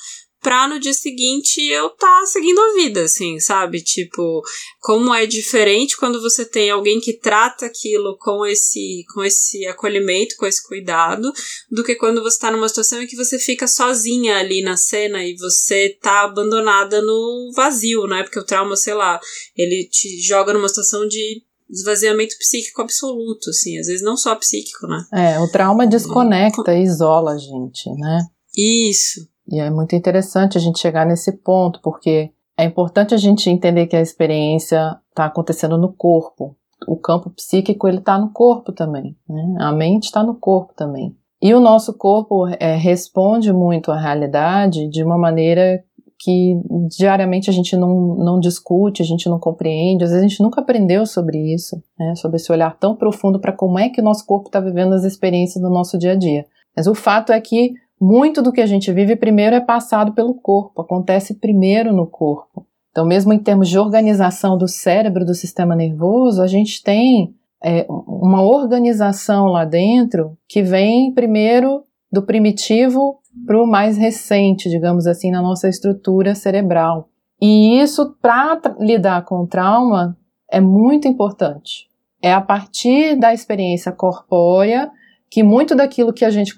pra 0.40 0.68
no 0.68 0.78
dia 0.78 0.94
seguinte 0.94 1.60
eu 1.68 1.90
tá 1.90 2.24
seguindo 2.26 2.60
a 2.60 2.74
vida, 2.74 3.02
assim, 3.02 3.40
sabe? 3.40 3.82
Tipo, 3.82 4.42
como 4.80 5.12
é 5.12 5.26
diferente 5.26 5.96
quando 5.96 6.20
você 6.20 6.44
tem 6.44 6.70
alguém 6.70 7.00
que 7.00 7.14
trata 7.14 7.66
aquilo 7.66 8.16
com 8.18 8.46
esse, 8.46 9.04
com 9.12 9.24
esse 9.24 9.66
acolhimento, 9.66 10.36
com 10.36 10.46
esse 10.46 10.62
cuidado, 10.66 11.32
do 11.70 11.82
que 11.82 11.96
quando 11.96 12.22
você 12.22 12.38
tá 12.38 12.50
numa 12.50 12.68
situação 12.68 13.02
em 13.02 13.06
que 13.06 13.16
você 13.16 13.38
fica 13.38 13.66
sozinha 13.66 14.38
ali 14.38 14.62
na 14.62 14.76
cena 14.76 15.24
e 15.24 15.36
você 15.36 15.96
tá 16.00 16.22
abandonada 16.22 17.02
no 17.02 17.50
vazio, 17.54 18.06
né? 18.06 18.22
Porque 18.22 18.38
o 18.38 18.44
trauma, 18.44 18.76
sei 18.76 18.94
lá, 18.94 19.20
ele 19.56 19.88
te 19.90 20.20
joga 20.22 20.52
numa 20.52 20.68
situação 20.68 21.06
de 21.08 21.42
esvaziamento 21.70 22.34
psíquico 22.38 22.82
absoluto, 22.82 23.50
assim, 23.50 23.78
às 23.78 23.86
vezes 23.86 24.02
não 24.02 24.16
só 24.16 24.34
psíquico, 24.36 24.86
né? 24.86 25.04
É, 25.12 25.40
o 25.40 25.50
trauma 25.50 25.86
desconecta 25.86 26.74
e 26.74 26.82
isola 26.82 27.32
a 27.32 27.38
gente, 27.38 27.90
né? 27.96 28.20
Isso. 28.56 29.28
E 29.50 29.58
é 29.60 29.70
muito 29.70 29.94
interessante 29.94 30.58
a 30.58 30.60
gente 30.60 30.78
chegar 30.78 31.06
nesse 31.06 31.32
ponto, 31.32 31.80
porque 31.82 32.30
é 32.56 32.64
importante 32.64 33.14
a 33.14 33.18
gente 33.18 33.48
entender 33.48 33.86
que 33.86 33.96
a 33.96 34.00
experiência 34.00 34.96
está 35.10 35.26
acontecendo 35.26 35.78
no 35.78 35.92
corpo. 35.92 36.56
O 36.86 36.96
campo 36.96 37.30
psíquico 37.30 37.88
ele 37.88 37.98
está 37.98 38.18
no 38.18 38.32
corpo 38.32 38.72
também, 38.72 39.16
né? 39.28 39.56
A 39.60 39.72
mente 39.72 40.04
está 40.04 40.22
no 40.22 40.34
corpo 40.34 40.74
também. 40.74 41.16
E 41.40 41.54
o 41.54 41.60
nosso 41.60 41.94
corpo 41.94 42.48
é, 42.58 42.74
responde 42.74 43.52
muito 43.52 43.92
à 43.92 43.98
realidade 43.98 44.88
de 44.88 45.04
uma 45.04 45.16
maneira 45.16 45.84
que 46.18 46.60
diariamente 46.88 47.48
a 47.48 47.52
gente 47.52 47.76
não, 47.76 48.16
não 48.16 48.40
discute, 48.40 49.02
a 49.02 49.04
gente 49.04 49.28
não 49.28 49.38
compreende, 49.38 50.02
às 50.02 50.10
vezes 50.10 50.24
a 50.24 50.28
gente 50.28 50.42
nunca 50.42 50.60
aprendeu 50.60 51.06
sobre 51.06 51.54
isso, 51.54 51.80
né? 51.98 52.14
sobre 52.16 52.36
esse 52.36 52.50
olhar 52.50 52.76
tão 52.76 52.96
profundo 52.96 53.38
para 53.38 53.52
como 53.52 53.78
é 53.78 53.88
que 53.88 54.00
o 54.00 54.04
nosso 54.04 54.26
corpo 54.26 54.48
está 54.48 54.58
vivendo 54.58 54.94
as 54.94 55.04
experiências 55.04 55.62
do 55.62 55.70
nosso 55.70 55.96
dia 55.96 56.12
a 56.12 56.16
dia. 56.16 56.44
Mas 56.76 56.86
o 56.86 56.94
fato 56.94 57.32
é 57.32 57.40
que 57.40 57.72
muito 58.00 58.42
do 58.42 58.52
que 58.52 58.60
a 58.60 58.66
gente 58.66 58.92
vive 58.92 59.16
primeiro 59.16 59.54
é 59.54 59.60
passado 59.60 60.12
pelo 60.12 60.34
corpo, 60.34 60.82
acontece 60.82 61.34
primeiro 61.34 61.92
no 61.92 62.06
corpo. 62.06 62.66
Então, 62.90 63.06
mesmo 63.06 63.32
em 63.32 63.38
termos 63.38 63.68
de 63.68 63.78
organização 63.78 64.58
do 64.58 64.66
cérebro, 64.66 65.24
do 65.24 65.34
sistema 65.34 65.76
nervoso, 65.76 66.42
a 66.42 66.46
gente 66.46 66.82
tem 66.82 67.34
é, 67.62 67.86
uma 67.88 68.42
organização 68.42 69.46
lá 69.46 69.64
dentro 69.64 70.36
que 70.48 70.62
vem 70.62 71.12
primeiro 71.12 71.84
do 72.10 72.22
primitivo 72.22 73.20
para 73.46 73.62
o 73.62 73.66
mais 73.66 73.96
recente, 73.96 74.68
digamos 74.68 75.06
assim, 75.06 75.30
na 75.30 75.42
nossa 75.42 75.68
estrutura 75.68 76.34
cerebral. 76.34 77.08
E 77.40 77.80
isso, 77.80 78.16
para 78.20 78.60
lidar 78.80 79.24
com 79.24 79.42
o 79.42 79.46
trauma, 79.46 80.16
é 80.50 80.60
muito 80.60 81.06
importante. 81.06 81.86
É 82.22 82.32
a 82.32 82.40
partir 82.40 83.16
da 83.16 83.32
experiência 83.32 83.92
corpórea 83.92 84.90
que 85.30 85.42
muito 85.42 85.74
daquilo 85.74 86.12
que 86.12 86.24
a 86.24 86.30
gente 86.30 86.54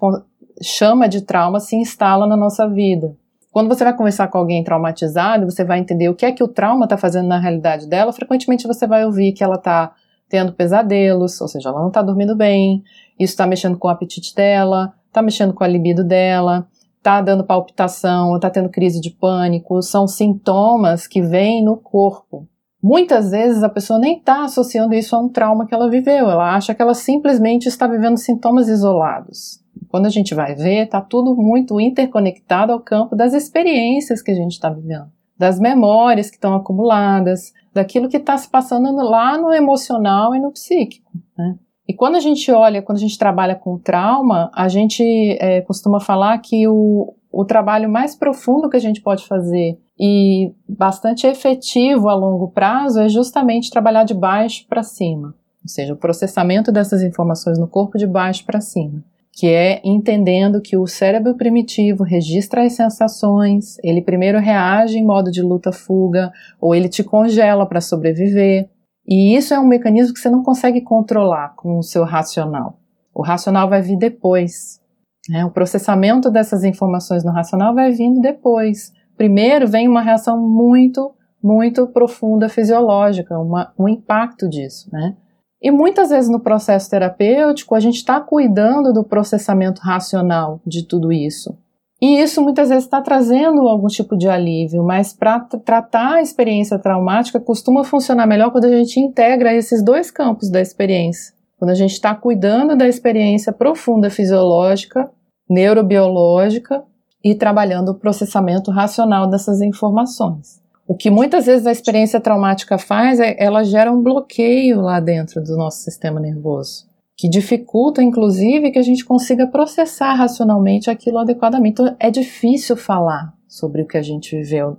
chama 0.62 1.08
de 1.08 1.22
trauma 1.22 1.60
se 1.60 1.76
instala 1.76 2.26
na 2.26 2.36
nossa 2.36 2.68
vida. 2.68 3.14
Quando 3.52 3.68
você 3.68 3.82
vai 3.82 3.96
conversar 3.96 4.28
com 4.28 4.38
alguém 4.38 4.62
traumatizado, 4.62 5.50
você 5.50 5.64
vai 5.64 5.80
entender 5.80 6.08
o 6.08 6.14
que 6.14 6.24
é 6.24 6.32
que 6.32 6.42
o 6.42 6.48
trauma 6.48 6.84
está 6.84 6.96
fazendo 6.96 7.26
na 7.26 7.38
realidade 7.38 7.88
dela. 7.88 8.12
Frequentemente 8.12 8.66
você 8.66 8.86
vai 8.86 9.04
ouvir 9.04 9.32
que 9.32 9.42
ela 9.42 9.56
está 9.56 9.92
tendo 10.28 10.52
pesadelos, 10.52 11.40
ou 11.40 11.48
seja, 11.48 11.68
ela 11.68 11.80
não 11.80 11.88
está 11.88 12.00
dormindo 12.00 12.36
bem, 12.36 12.84
isso 13.18 13.32
está 13.32 13.46
mexendo 13.48 13.76
com 13.76 13.88
o 13.88 13.90
apetite 13.90 14.32
dela, 14.32 14.94
está 15.08 15.20
mexendo 15.20 15.52
com 15.52 15.64
a 15.64 15.66
libido 15.66 16.04
dela, 16.04 16.68
está 17.00 17.22
dando 17.22 17.44
palpitação, 17.44 18.36
está 18.36 18.50
tendo 18.50 18.68
crise 18.68 19.00
de 19.00 19.10
pânico. 19.10 19.82
São 19.82 20.06
sintomas 20.06 21.06
que 21.06 21.20
vêm 21.20 21.64
no 21.64 21.76
corpo. 21.76 22.46
Muitas 22.82 23.30
vezes 23.30 23.62
a 23.62 23.68
pessoa 23.68 23.98
nem 23.98 24.18
está 24.18 24.44
associando 24.44 24.94
isso 24.94 25.16
a 25.16 25.18
um 25.18 25.28
trauma 25.28 25.66
que 25.66 25.74
ela 25.74 25.90
viveu, 25.90 26.30
ela 26.30 26.54
acha 26.54 26.74
que 26.74 26.80
ela 26.80 26.94
simplesmente 26.94 27.66
está 27.66 27.86
vivendo 27.86 28.16
sintomas 28.16 28.68
isolados. 28.68 29.60
Quando 29.88 30.06
a 30.06 30.10
gente 30.10 30.34
vai 30.34 30.54
ver, 30.54 30.84
está 30.84 31.00
tudo 31.00 31.34
muito 31.34 31.78
interconectado 31.78 32.72
ao 32.72 32.80
campo 32.80 33.14
das 33.14 33.34
experiências 33.34 34.22
que 34.22 34.30
a 34.30 34.34
gente 34.34 34.52
está 34.52 34.70
vivendo, 34.70 35.10
das 35.36 35.58
memórias 35.58 36.30
que 36.30 36.36
estão 36.36 36.54
acumuladas, 36.54 37.52
daquilo 37.72 38.08
que 38.08 38.16
está 38.16 38.36
se 38.38 38.48
passando 38.48 38.90
lá 38.96 39.36
no 39.36 39.52
emocional 39.52 40.34
e 40.34 40.40
no 40.40 40.50
psíquico. 40.50 41.10
Né? 41.36 41.56
E 41.90 41.92
quando 41.92 42.14
a 42.14 42.20
gente 42.20 42.52
olha, 42.52 42.80
quando 42.80 42.98
a 42.98 43.00
gente 43.00 43.18
trabalha 43.18 43.56
com 43.56 43.76
trauma, 43.76 44.48
a 44.54 44.68
gente 44.68 45.02
é, 45.40 45.60
costuma 45.62 45.98
falar 45.98 46.38
que 46.38 46.68
o, 46.68 47.16
o 47.32 47.44
trabalho 47.44 47.90
mais 47.90 48.14
profundo 48.14 48.70
que 48.70 48.76
a 48.76 48.80
gente 48.80 49.00
pode 49.00 49.26
fazer 49.26 49.76
e 49.98 50.52
bastante 50.68 51.26
efetivo 51.26 52.08
a 52.08 52.14
longo 52.14 52.46
prazo 52.46 53.00
é 53.00 53.08
justamente 53.08 53.72
trabalhar 53.72 54.04
de 54.04 54.14
baixo 54.14 54.68
para 54.68 54.84
cima, 54.84 55.34
ou 55.64 55.68
seja, 55.68 55.92
o 55.92 55.96
processamento 55.96 56.70
dessas 56.70 57.02
informações 57.02 57.58
no 57.58 57.66
corpo 57.66 57.98
de 57.98 58.06
baixo 58.06 58.46
para 58.46 58.60
cima 58.60 59.02
que 59.32 59.48
é 59.48 59.80
entendendo 59.84 60.60
que 60.60 60.76
o 60.76 60.86
cérebro 60.86 61.34
primitivo 61.34 62.02
registra 62.02 62.64
as 62.64 62.74
sensações, 62.74 63.78
ele 63.82 64.02
primeiro 64.02 64.38
reage 64.38 64.98
em 64.98 65.04
modo 65.04 65.30
de 65.30 65.40
luta-fuga, 65.40 66.32
ou 66.60 66.74
ele 66.74 66.88
te 66.88 67.02
congela 67.02 67.64
para 67.64 67.80
sobreviver. 67.80 68.68
E 69.10 69.36
isso 69.36 69.52
é 69.52 69.58
um 69.58 69.66
mecanismo 69.66 70.14
que 70.14 70.20
você 70.20 70.30
não 70.30 70.44
consegue 70.44 70.80
controlar 70.82 71.54
com 71.56 71.76
o 71.76 71.82
seu 71.82 72.04
racional. 72.04 72.78
O 73.12 73.22
racional 73.22 73.68
vai 73.68 73.82
vir 73.82 73.98
depois. 73.98 74.80
Né? 75.28 75.44
O 75.44 75.50
processamento 75.50 76.30
dessas 76.30 76.62
informações 76.62 77.24
no 77.24 77.32
racional 77.32 77.74
vai 77.74 77.90
vindo 77.90 78.20
depois. 78.20 78.92
Primeiro 79.16 79.66
vem 79.66 79.88
uma 79.88 80.00
reação 80.00 80.40
muito, 80.40 81.12
muito 81.42 81.88
profunda 81.88 82.48
fisiológica, 82.48 83.36
uma, 83.36 83.72
um 83.76 83.88
impacto 83.88 84.48
disso, 84.48 84.88
né? 84.92 85.16
E 85.62 85.70
muitas 85.70 86.08
vezes 86.08 86.30
no 86.30 86.40
processo 86.40 86.88
terapêutico 86.88 87.74
a 87.74 87.80
gente 87.80 87.96
está 87.96 88.18
cuidando 88.18 88.94
do 88.94 89.04
processamento 89.04 89.82
racional 89.82 90.60
de 90.66 90.86
tudo 90.86 91.12
isso. 91.12 91.58
E 92.00 92.18
isso 92.18 92.40
muitas 92.40 92.70
vezes 92.70 92.84
está 92.84 93.02
trazendo 93.02 93.68
algum 93.68 93.86
tipo 93.86 94.16
de 94.16 94.26
alívio, 94.26 94.82
mas 94.82 95.12
para 95.12 95.40
tratar 95.40 96.14
a 96.14 96.22
experiência 96.22 96.78
traumática 96.78 97.38
costuma 97.38 97.84
funcionar 97.84 98.26
melhor 98.26 98.50
quando 98.50 98.64
a 98.64 98.78
gente 98.78 98.98
integra 98.98 99.54
esses 99.54 99.84
dois 99.84 100.10
campos 100.10 100.50
da 100.50 100.60
experiência. 100.60 101.34
Quando 101.58 101.72
a 101.72 101.74
gente 101.74 101.92
está 101.92 102.14
cuidando 102.14 102.74
da 102.74 102.88
experiência 102.88 103.52
profunda 103.52 104.08
fisiológica, 104.08 105.10
neurobiológica 105.48 106.82
e 107.22 107.34
trabalhando 107.34 107.90
o 107.90 107.98
processamento 107.98 108.70
racional 108.70 109.28
dessas 109.28 109.60
informações. 109.60 110.58
O 110.88 110.96
que 110.96 111.10
muitas 111.10 111.46
vezes 111.46 111.66
a 111.66 111.72
experiência 111.72 112.18
traumática 112.18 112.78
faz 112.78 113.20
é 113.20 113.36
ela 113.38 113.62
gera 113.62 113.92
um 113.92 114.02
bloqueio 114.02 114.80
lá 114.80 114.98
dentro 115.00 115.42
do 115.42 115.56
nosso 115.56 115.82
sistema 115.82 116.18
nervoso, 116.18 116.86
que 117.20 117.28
dificulta, 117.28 118.02
inclusive, 118.02 118.70
que 118.70 118.78
a 118.78 118.82
gente 118.82 119.04
consiga 119.04 119.46
processar 119.46 120.14
racionalmente 120.14 120.88
aquilo 120.88 121.18
adequadamente. 121.18 121.72
Então, 121.72 121.96
é 122.00 122.10
difícil 122.10 122.78
falar 122.78 123.34
sobre 123.46 123.82
o 123.82 123.86
que 123.86 123.98
a 123.98 124.02
gente 124.02 124.34
viveu. 124.34 124.78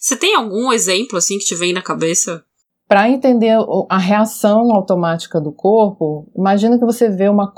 Você 0.00 0.16
tem 0.16 0.34
algum 0.34 0.72
exemplo 0.72 1.18
assim 1.18 1.36
que 1.36 1.44
te 1.44 1.54
vem 1.54 1.74
na 1.74 1.82
cabeça? 1.82 2.42
Para 2.88 3.10
entender 3.10 3.54
a 3.90 3.98
reação 3.98 4.72
automática 4.72 5.38
do 5.38 5.52
corpo, 5.52 6.32
imagina 6.34 6.78
que 6.78 6.86
você 6.86 7.10
vê 7.10 7.28
uma 7.28 7.52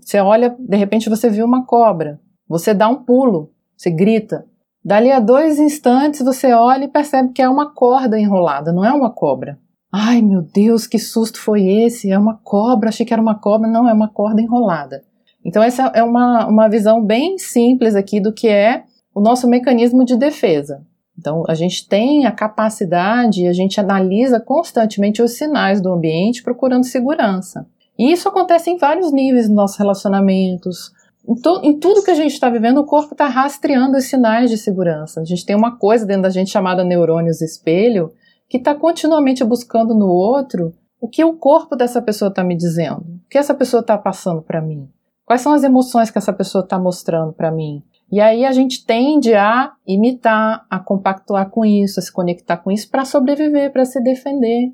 você 0.00 0.20
olha, 0.20 0.56
de 0.58 0.76
repente 0.76 1.10
você 1.10 1.28
vê 1.28 1.42
uma 1.42 1.66
cobra, 1.66 2.18
você 2.48 2.72
dá 2.72 2.88
um 2.88 3.04
pulo, 3.04 3.50
você 3.76 3.90
grita, 3.90 4.46
Dali 4.86 5.10
a 5.10 5.18
dois 5.18 5.58
instantes 5.58 6.24
você 6.24 6.52
olha 6.52 6.84
e 6.84 6.88
percebe 6.88 7.32
que 7.32 7.42
é 7.42 7.48
uma 7.48 7.74
corda 7.74 8.16
enrolada, 8.16 8.72
não 8.72 8.84
é 8.84 8.92
uma 8.92 9.12
cobra. 9.12 9.58
Ai 9.98 10.20
meu 10.20 10.42
Deus, 10.42 10.86
que 10.86 10.98
susto 10.98 11.40
foi 11.40 11.66
esse? 11.66 12.10
É 12.10 12.18
uma 12.18 12.38
cobra, 12.44 12.90
achei 12.90 13.06
que 13.06 13.14
era 13.14 13.22
uma 13.22 13.40
cobra, 13.40 13.66
não, 13.66 13.88
é 13.88 13.94
uma 13.94 14.08
corda 14.08 14.42
enrolada. 14.42 15.02
Então, 15.42 15.62
essa 15.62 15.90
é 15.94 16.02
uma, 16.02 16.46
uma 16.46 16.68
visão 16.68 17.02
bem 17.02 17.38
simples 17.38 17.94
aqui 17.94 18.20
do 18.20 18.30
que 18.30 18.46
é 18.46 18.84
o 19.14 19.22
nosso 19.22 19.48
mecanismo 19.48 20.04
de 20.04 20.14
defesa. 20.14 20.82
Então, 21.18 21.44
a 21.48 21.54
gente 21.54 21.88
tem 21.88 22.26
a 22.26 22.30
capacidade, 22.30 23.46
a 23.46 23.54
gente 23.54 23.80
analisa 23.80 24.38
constantemente 24.38 25.22
os 25.22 25.32
sinais 25.32 25.80
do 25.80 25.90
ambiente 25.90 26.42
procurando 26.42 26.84
segurança. 26.84 27.66
E 27.98 28.12
isso 28.12 28.28
acontece 28.28 28.68
em 28.68 28.76
vários 28.76 29.10
níveis 29.10 29.48
nos 29.48 29.56
nossos 29.56 29.78
relacionamentos, 29.78 30.92
em, 31.26 31.34
to, 31.36 31.60
em 31.64 31.80
tudo 31.80 32.04
que 32.04 32.10
a 32.10 32.14
gente 32.14 32.32
está 32.32 32.50
vivendo, 32.50 32.82
o 32.82 32.84
corpo 32.84 33.14
está 33.14 33.28
rastreando 33.28 33.96
os 33.96 34.04
sinais 34.04 34.50
de 34.50 34.58
segurança. 34.58 35.22
A 35.22 35.24
gente 35.24 35.46
tem 35.46 35.56
uma 35.56 35.78
coisa 35.78 36.04
dentro 36.04 36.24
da 36.24 36.30
gente 36.30 36.50
chamada 36.50 36.84
neurônios 36.84 37.40
espelho, 37.40 38.12
que 38.48 38.58
está 38.58 38.74
continuamente 38.74 39.44
buscando 39.44 39.94
no 39.94 40.06
outro 40.06 40.72
o 41.00 41.08
que 41.08 41.24
o 41.24 41.34
corpo 41.34 41.76
dessa 41.76 42.00
pessoa 42.00 42.28
está 42.28 42.42
me 42.42 42.56
dizendo, 42.56 43.00
o 43.00 43.28
que 43.28 43.38
essa 43.38 43.54
pessoa 43.54 43.80
está 43.80 43.98
passando 43.98 44.42
para 44.42 44.60
mim, 44.60 44.88
quais 45.24 45.40
são 45.40 45.52
as 45.52 45.62
emoções 45.62 46.10
que 46.10 46.18
essa 46.18 46.32
pessoa 46.32 46.64
está 46.64 46.78
mostrando 46.78 47.32
para 47.32 47.50
mim. 47.50 47.82
E 48.10 48.20
aí 48.20 48.44
a 48.44 48.52
gente 48.52 48.84
tende 48.84 49.34
a 49.34 49.72
imitar, 49.86 50.64
a 50.70 50.78
compactuar 50.78 51.50
com 51.50 51.64
isso, 51.64 51.98
a 51.98 52.02
se 52.02 52.12
conectar 52.12 52.56
com 52.56 52.70
isso 52.70 52.88
para 52.88 53.04
sobreviver, 53.04 53.72
para 53.72 53.84
se 53.84 54.00
defender. 54.00 54.72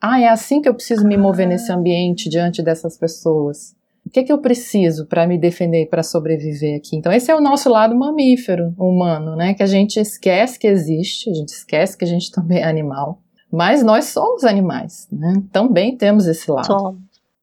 Ah, 0.00 0.20
é 0.20 0.28
assim 0.28 0.60
que 0.60 0.68
eu 0.68 0.74
preciso 0.74 1.06
me 1.06 1.16
mover 1.16 1.48
nesse 1.48 1.72
ambiente 1.72 2.28
diante 2.28 2.62
dessas 2.62 2.98
pessoas. 2.98 3.74
O 4.06 4.10
que, 4.10 4.20
é 4.20 4.22
que 4.22 4.32
eu 4.32 4.38
preciso 4.38 5.06
para 5.06 5.26
me 5.26 5.38
defender, 5.38 5.86
para 5.86 6.02
sobreviver 6.02 6.76
aqui? 6.76 6.96
Então, 6.96 7.10
esse 7.10 7.30
é 7.30 7.34
o 7.34 7.40
nosso 7.40 7.70
lado 7.70 7.96
mamífero 7.96 8.74
humano, 8.78 9.34
né? 9.34 9.54
Que 9.54 9.62
a 9.62 9.66
gente 9.66 9.98
esquece 9.98 10.58
que 10.58 10.66
existe, 10.66 11.30
a 11.30 11.34
gente 11.34 11.48
esquece 11.48 11.96
que 11.96 12.04
a 12.04 12.08
gente 12.08 12.30
também 12.32 12.58
é 12.58 12.64
animal. 12.64 13.20
Mas 13.50 13.82
nós 13.82 14.06
somos 14.06 14.44
animais, 14.44 15.08
né? 15.10 15.42
Também 15.50 15.96
temos 15.96 16.26
esse 16.26 16.50
lado. 16.50 16.66
Somos. 16.66 17.00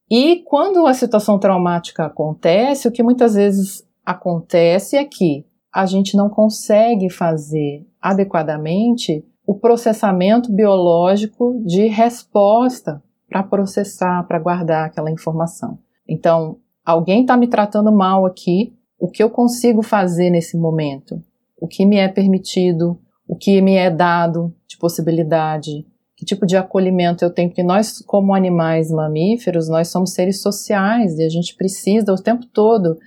E 0.10 0.44
quando 0.46 0.86
a 0.86 0.94
situação 0.94 1.40
traumática 1.40 2.06
acontece, 2.06 2.88
o 2.88 2.92
que 2.92 3.02
muitas 3.02 3.34
vezes 3.34 3.88
acontece 4.06 4.98
é 4.98 5.06
que 5.06 5.46
a 5.74 5.86
gente 5.86 6.18
não 6.18 6.30
consegue 6.30 7.10
fazer 7.10 7.88
adequadamente 8.02 9.24
o 9.48 9.56
processamento 9.56 10.52
biológico 10.52 11.62
de 11.66 11.88
resposta 11.88 13.02
para 13.30 13.42
processar, 13.42 14.24
para 14.28 14.38
guardar 14.38 14.86
aquela 14.86 15.10
informação. 15.10 15.80
Então, 16.12 16.58
alguém 16.86 17.22
está 17.22 17.38
me 17.38 17.48
tratando 17.48 17.90
mal 17.90 18.26
aqui, 18.26 18.74
o 19.00 19.08
que 19.08 19.24
eu 19.24 19.30
consigo 19.30 19.82
fazer 19.82 20.30
nesse 20.30 20.58
momento? 20.58 21.24
O 21.58 21.70
que 21.70 21.86
me 21.86 21.96
é 21.96 22.10
permitido? 22.10 23.00
O 23.26 23.34
que 23.34 23.62
me 23.62 23.76
é 23.76 23.90
dado 23.90 24.54
de 24.68 24.78
possibilidade? 24.78 25.88
Que 26.18 26.26
tipo 26.26 26.46
de 26.46 26.58
acolhimento 26.58 27.24
eu 27.24 27.34
tenho? 27.34 27.48
Porque 27.48 27.64
nós, 27.64 28.00
como 28.00 28.36
animais 28.36 28.92
mamíferos, 28.92 29.70
nós 29.70 29.88
somos 29.88 30.12
seres 30.12 30.42
sociais 30.42 31.18
e 31.18 31.24
a 31.24 31.30
gente 31.30 31.56
precisa 31.56 32.12
o 32.12 32.22
tempo 32.22 32.46
todo 32.46 32.98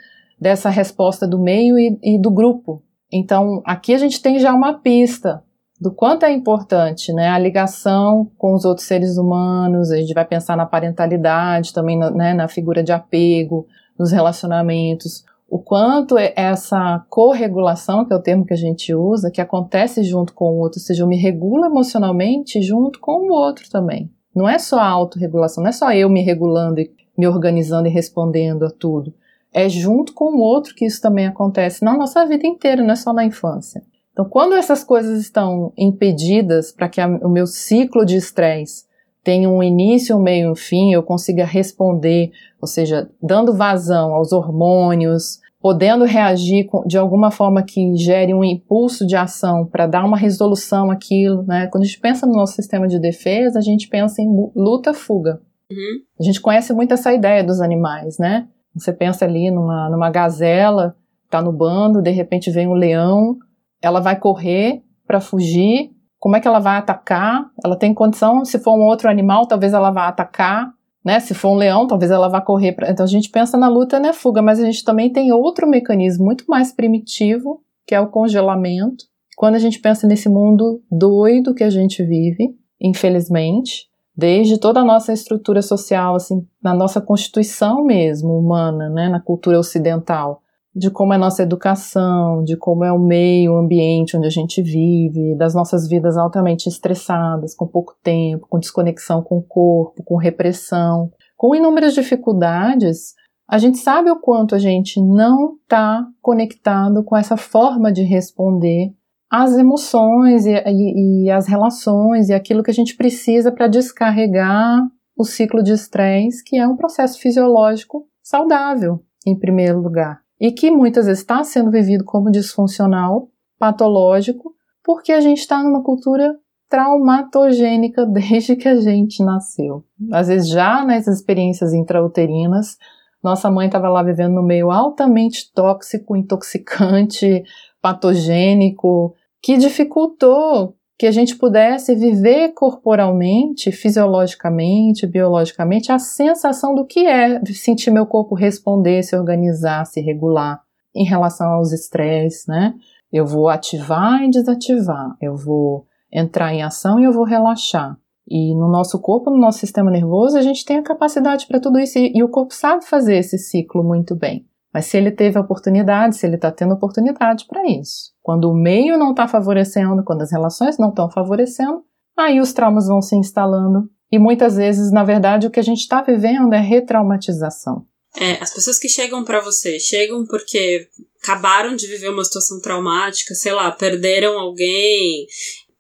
dessa 0.40 0.71
resposta 0.71 1.27
do 1.29 1.38
meio 1.38 1.79
e, 1.79 1.99
e 2.03 2.19
do 2.19 2.31
grupo. 2.31 2.83
Então, 3.12 3.62
aqui 3.67 3.93
a 3.93 3.99
gente 3.99 4.23
tem 4.23 4.38
já 4.38 4.55
uma 4.55 4.81
pista 4.81 5.43
do 5.81 5.93
quanto 5.93 6.25
é 6.25 6.33
importante 6.33 7.13
né, 7.13 7.29
a 7.29 7.39
ligação 7.39 8.31
com 8.39 8.55
os 8.55 8.65
outros 8.65 8.87
seres 8.87 9.17
humanos, 9.17 9.91
a 9.91 9.97
gente 9.97 10.15
vai 10.15 10.25
pensar 10.25 10.57
na 10.57 10.67
parentalidade, 10.67 11.73
também 11.73 11.99
né, 11.99 12.33
na 12.33 12.49
figura 12.49 12.83
de 12.83 12.93
apego, 12.93 13.67
nos 13.99 14.13
relacionamentos, 14.13 15.25
o 15.49 15.59
quanto 15.59 16.17
é 16.17 16.33
essa 16.37 17.05
corregulação, 17.09 18.05
que 18.05 18.13
é 18.13 18.17
o 18.17 18.23
termo 18.23 18.45
que 18.45 18.55
a 18.55 18.57
gente 18.57 18.95
usa, 18.95 19.31
que 19.31 19.41
acontece 19.41 20.03
junto 20.03 20.33
com 20.33 20.47
o 20.47 20.59
outro, 20.59 20.81
ou 20.81 20.85
seja, 20.85 21.03
eu 21.03 21.07
me 21.07 21.17
regulo 21.17 21.65
emocionalmente 21.65 22.61
junto 22.63 22.99
com 22.99 23.29
o 23.29 23.33
outro 23.33 23.69
também. 23.71 24.11
Não 24.35 24.49
é 24.49 24.59
só 24.59 24.81
a 24.81 24.89
autorregulação, 24.89 25.63
não 25.63 25.69
é 25.69 25.73
só 25.73 25.93
eu 25.93 26.09
me 26.09 26.23
regulando 26.23 26.81
e 26.81 26.91
me 27.17 27.29
organizando 27.29 27.87
e 27.87 27.91
respondendo 27.91 28.65
a 28.65 28.71
tudo 28.71 29.15
é 29.55 29.69
junto 29.69 30.13
com 30.13 30.35
o 30.35 30.41
outro 30.41 30.75
que 30.75 30.85
isso 30.85 31.01
também 31.01 31.29
acontece 31.29 31.85
na 31.85 31.97
nossa 31.97 32.27
vida 32.27 32.45
inteira, 32.45 32.83
não 32.83 32.91
é 32.91 32.97
só 32.97 33.13
na 33.13 33.25
infância. 33.25 33.81
Então, 34.14 34.24
quando 34.24 34.55
essas 34.55 34.85
coisas 34.85 35.20
estão 35.20 35.72
impedidas 35.77 36.70
para 36.70 36.88
que 36.88 37.00
a, 37.00 37.07
o 37.09 37.29
meu 37.29 37.48
ciclo 37.48 38.07
de 38.07 38.16
estresse 38.16 38.85
tenha 39.24 39.50
um 39.50 39.61
início, 39.61 40.16
um 40.16 40.22
meio 40.22 40.46
e 40.46 40.50
um 40.50 40.55
fim, 40.55 40.92
eu 40.92 41.03
consiga 41.03 41.44
responder, 41.44 42.31
ou 42.61 42.68
seja, 42.68 43.11
dando 43.20 43.53
vazão 43.53 44.14
aos 44.14 44.33
hormônios, 44.33 45.40
podendo 45.61 46.05
reagir 46.05 46.66
com, 46.66 46.87
de 46.87 46.96
alguma 46.96 47.33
forma 47.33 47.62
que 47.62 47.96
gere 47.96 48.33
um 48.33 48.44
impulso 48.44 49.05
de 49.05 49.16
ação 49.16 49.66
para 49.66 49.87
dar 49.87 50.05
uma 50.05 50.16
resolução 50.16 50.92
àquilo, 50.92 51.42
né? 51.42 51.66
Quando 51.66 51.83
a 51.83 51.87
gente 51.87 51.98
pensa 51.98 52.24
no 52.24 52.35
nosso 52.35 52.53
sistema 52.53 52.87
de 52.87 53.00
defesa, 53.00 53.59
a 53.59 53.62
gente 53.62 53.88
pensa 53.88 54.22
em 54.22 54.29
luta-fuga. 54.55 55.40
Uhum. 55.70 56.03
A 56.20 56.22
gente 56.22 56.40
conhece 56.40 56.72
muito 56.72 56.94
essa 56.94 57.12
ideia 57.12 57.42
dos 57.42 57.61
animais, 57.61 58.16
né? 58.18 58.46
Você 58.77 58.92
pensa 58.92 59.24
ali 59.24 59.50
numa, 59.50 59.88
numa 59.90 60.11
gazela, 60.11 60.94
tá 61.31 61.42
no 61.42 61.50
bando, 61.50 62.03
de 62.03 62.11
repente 62.11 62.50
vem 62.50 62.68
um 62.68 62.74
leão, 62.74 63.38
ela 63.85 64.01
vai 64.01 64.18
correr 64.18 64.83
para 65.07 65.20
fugir. 65.20 65.90
Como 66.18 66.35
é 66.35 66.40
que 66.40 66.49
ela 66.49 66.59
vai 66.59 66.79
atacar? 66.79 67.51
Ela 67.62 67.77
tem 67.77 67.92
condição, 67.92 68.44
se 68.44 68.59
for 68.59 68.75
um 68.75 68.83
outro 68.83 69.11
animal, 69.11 69.47
talvez 69.47 69.75
ela 69.75 69.90
vá 69.90 70.09
atacar, 70.09 70.73
né? 71.05 71.20
Se 71.20 71.35
for 71.35 71.51
um 71.51 71.57
leão, 71.57 71.87
talvez 71.87 72.11
ela 72.11 72.29
vá 72.29 72.40
correr. 72.40 72.73
Pra... 72.73 72.90
Então 72.90 73.05
a 73.05 73.09
gente 73.09 73.29
pensa 73.29 73.59
na 73.59 73.68
luta, 73.68 74.01
né, 74.01 74.14
fuga, 74.14 74.40
mas 74.40 74.59
a 74.59 74.64
gente 74.64 74.83
também 74.83 75.12
tem 75.12 75.33
outro 75.33 75.68
mecanismo 75.68 76.25
muito 76.25 76.44
mais 76.49 76.73
primitivo, 76.73 77.61
que 77.87 77.94
é 77.94 78.01
o 78.01 78.09
congelamento. 78.09 79.05
Quando 79.37 79.57
a 79.57 79.59
gente 79.59 79.79
pensa 79.81 80.07
nesse 80.07 80.31
mundo 80.31 80.81
doido 80.90 81.55
que 81.55 81.64
a 81.64 81.68
gente 81.68 82.03
vive, 82.03 82.57
infelizmente, 82.81 83.87
desde 84.16 84.59
toda 84.59 84.81
a 84.81 84.85
nossa 84.85 85.12
estrutura 85.12 85.61
social, 85.61 86.14
assim, 86.14 86.47
na 86.62 86.73
nossa 86.73 87.03
constituição 87.03 87.85
mesmo, 87.85 88.38
humana, 88.38 88.88
né, 88.88 89.11
na 89.11 89.20
cultura 89.20 89.59
ocidental, 89.59 90.40
de 90.75 90.91
como 90.91 91.13
é 91.13 91.17
a 91.17 91.19
nossa 91.19 91.43
educação, 91.43 92.43
de 92.43 92.57
como 92.57 92.85
é 92.85 92.93
o 92.93 92.99
meio, 92.99 93.53
o 93.53 93.59
ambiente 93.59 94.17
onde 94.17 94.27
a 94.27 94.31
gente 94.31 94.61
vive, 94.61 95.37
das 95.37 95.55
nossas 95.55 95.89
vidas 95.89 96.17
altamente 96.17 96.69
estressadas, 96.69 97.55
com 97.55 97.67
pouco 97.67 97.95
tempo, 98.03 98.47
com 98.49 98.59
desconexão 98.59 99.23
com 99.23 99.39
o 99.39 99.43
corpo, 99.43 100.03
com 100.03 100.17
repressão, 100.17 101.11
com 101.37 101.55
inúmeras 101.55 101.95
dificuldades, 101.95 103.15
a 103.49 103.59
gente 103.59 103.79
sabe 103.79 104.11
o 104.11 104.19
quanto 104.19 104.55
a 104.55 104.59
gente 104.59 105.01
não 105.01 105.57
está 105.63 106.05
conectado 106.21 107.05
com 107.05 107.17
essa 107.17 107.37
forma 107.37 107.93
de 107.93 108.03
responder 108.03 108.93
as 109.31 109.57
emoções 109.57 110.47
e, 110.47 110.55
e, 110.55 111.25
e 111.25 111.31
as 111.31 111.47
relações 111.47 112.29
e 112.29 112.35
aquilo 112.35 112.63
que 112.63 112.71
a 112.71 112.75
gente 112.75 112.97
precisa 112.97 113.53
para 113.53 113.69
descarregar 113.69 114.81
o 115.17 115.25
ciclo 115.25 115.63
de 115.63 115.73
estresse, 115.73 116.43
que 116.43 116.57
é 116.57 116.67
um 116.67 116.77
processo 116.77 117.21
fisiológico 117.21 118.07
saudável, 118.23 119.01
em 119.27 119.39
primeiro 119.39 119.81
lugar, 119.81 120.24
e 120.44 120.52
que 120.52 120.70
muitas 120.70 121.07
vezes 121.07 121.22
está 121.22 121.42
sendo 121.42 121.70
vivido 121.70 122.04
como 122.04 122.30
disfuncional, 122.30 123.30
patológico, 123.59 124.54
porque 124.85 125.11
a 125.11 125.18
gente 125.18 125.38
está 125.38 125.62
numa 125.62 125.83
cultura 125.83 126.37
traumatogênica 126.68 128.04
desde 128.12 128.54
que 128.54 128.68
a 128.68 128.78
gente 128.78 129.24
nasceu. 129.24 129.87
Às 130.12 130.28
vezes, 130.28 130.50
já 130.50 130.85
nas 130.85 131.07
experiências 131.07 131.72
intrauterinas, 131.72 132.76
nossa 133.22 133.50
mãe 133.50 133.68
estava 133.68 133.88
lá 133.88 134.02
vivendo 134.02 134.35
no 134.35 134.42
meio 134.42 134.70
altamente 134.70 135.50
tóxico, 135.50 136.14
intoxicante, 136.14 137.42
patogênico, 137.80 139.14
que 139.40 139.57
dificultou 139.57 140.76
que 140.98 141.07
a 141.07 141.11
gente 141.11 141.37
pudesse 141.37 141.94
viver 141.94 142.52
corporalmente, 142.54 143.72
fisiologicamente, 143.72 145.07
biologicamente, 145.07 145.90
a 145.90 145.98
sensação 145.98 146.74
do 146.74 146.87
que 146.87 147.07
é 147.07 147.44
sentir 147.46 147.90
meu 147.90 148.07
corpo 148.07 148.35
responder, 148.35 149.02
se 149.02 149.16
organizar, 149.16 149.85
se 149.87 150.00
regular 150.00 150.62
em 150.94 151.04
relação 151.04 151.48
aos 151.48 151.72
estresses, 151.72 152.46
né? 152.46 152.74
Eu 153.12 153.26
vou 153.26 153.48
ativar 153.48 154.22
e 154.22 154.30
desativar, 154.30 155.16
eu 155.20 155.37
vou 155.37 155.87
entrar 156.12 156.54
em 156.54 156.62
ação 156.62 157.00
e 157.00 157.04
eu 157.04 157.12
vou 157.12 157.24
relaxar. 157.24 157.98
E 158.28 158.54
no 158.54 158.68
nosso 158.68 159.00
corpo, 159.00 159.30
no 159.30 159.38
nosso 159.38 159.59
sistema 159.59 159.90
nervoso, 159.90 160.38
a 160.38 160.42
gente 160.42 160.64
tem 160.64 160.78
a 160.78 160.83
capacidade 160.83 161.46
para 161.46 161.61
tudo 161.61 161.78
isso 161.78 161.98
e, 161.98 162.12
e 162.14 162.22
o 162.22 162.28
corpo 162.28 162.54
sabe 162.54 162.85
fazer 162.85 163.16
esse 163.16 163.37
ciclo 163.37 163.83
muito 163.83 164.14
bem. 164.14 164.46
Mas 164.75 164.87
se 164.87 164.97
ele 164.97 165.13
teve 165.13 165.39
oportunidade, 165.39 166.17
se 166.17 166.27
ele 166.27 166.35
está 166.35 166.51
tendo 166.51 166.75
oportunidade 166.75 167.47
para 167.47 167.63
isso. 167.71 168.13
Quando 168.21 168.51
o 168.51 168.55
meio 168.55 168.99
não 168.99 169.11
está 169.11 169.29
favorecendo, 169.29 170.03
quando 170.05 170.23
as 170.23 170.33
relações 170.33 170.77
não 170.77 170.89
estão 170.89 171.09
favorecendo, 171.09 171.85
aí 172.19 172.41
os 172.41 172.53
traumas 172.53 172.89
vão 172.89 173.01
se 173.01 173.15
instalando. 173.15 173.89
E 174.11 174.19
muitas 174.19 174.57
vezes, 174.57 174.91
na 174.91 175.05
verdade, 175.05 175.47
o 175.47 175.51
que 175.51 175.61
a 175.61 175.63
gente 175.63 175.79
está 175.79 176.03
vivendo 176.03 176.53
é 176.53 176.61
retraumatização. 176.61 177.87
É, 178.17 178.33
as 178.43 178.53
pessoas 178.53 178.79
que 178.79 178.89
chegam 178.89 179.25
para 179.25 179.41
você 179.41 179.79
chegam 179.79 180.25
porque 180.27 180.89
acabaram 181.23 181.77
de 181.77 181.87
viver 181.87 182.09
uma 182.09 182.25
situação 182.25 182.61
traumática, 182.61 183.35
sei 183.35 183.53
lá, 183.53 183.71
perderam 183.71 184.39
alguém, 184.39 185.27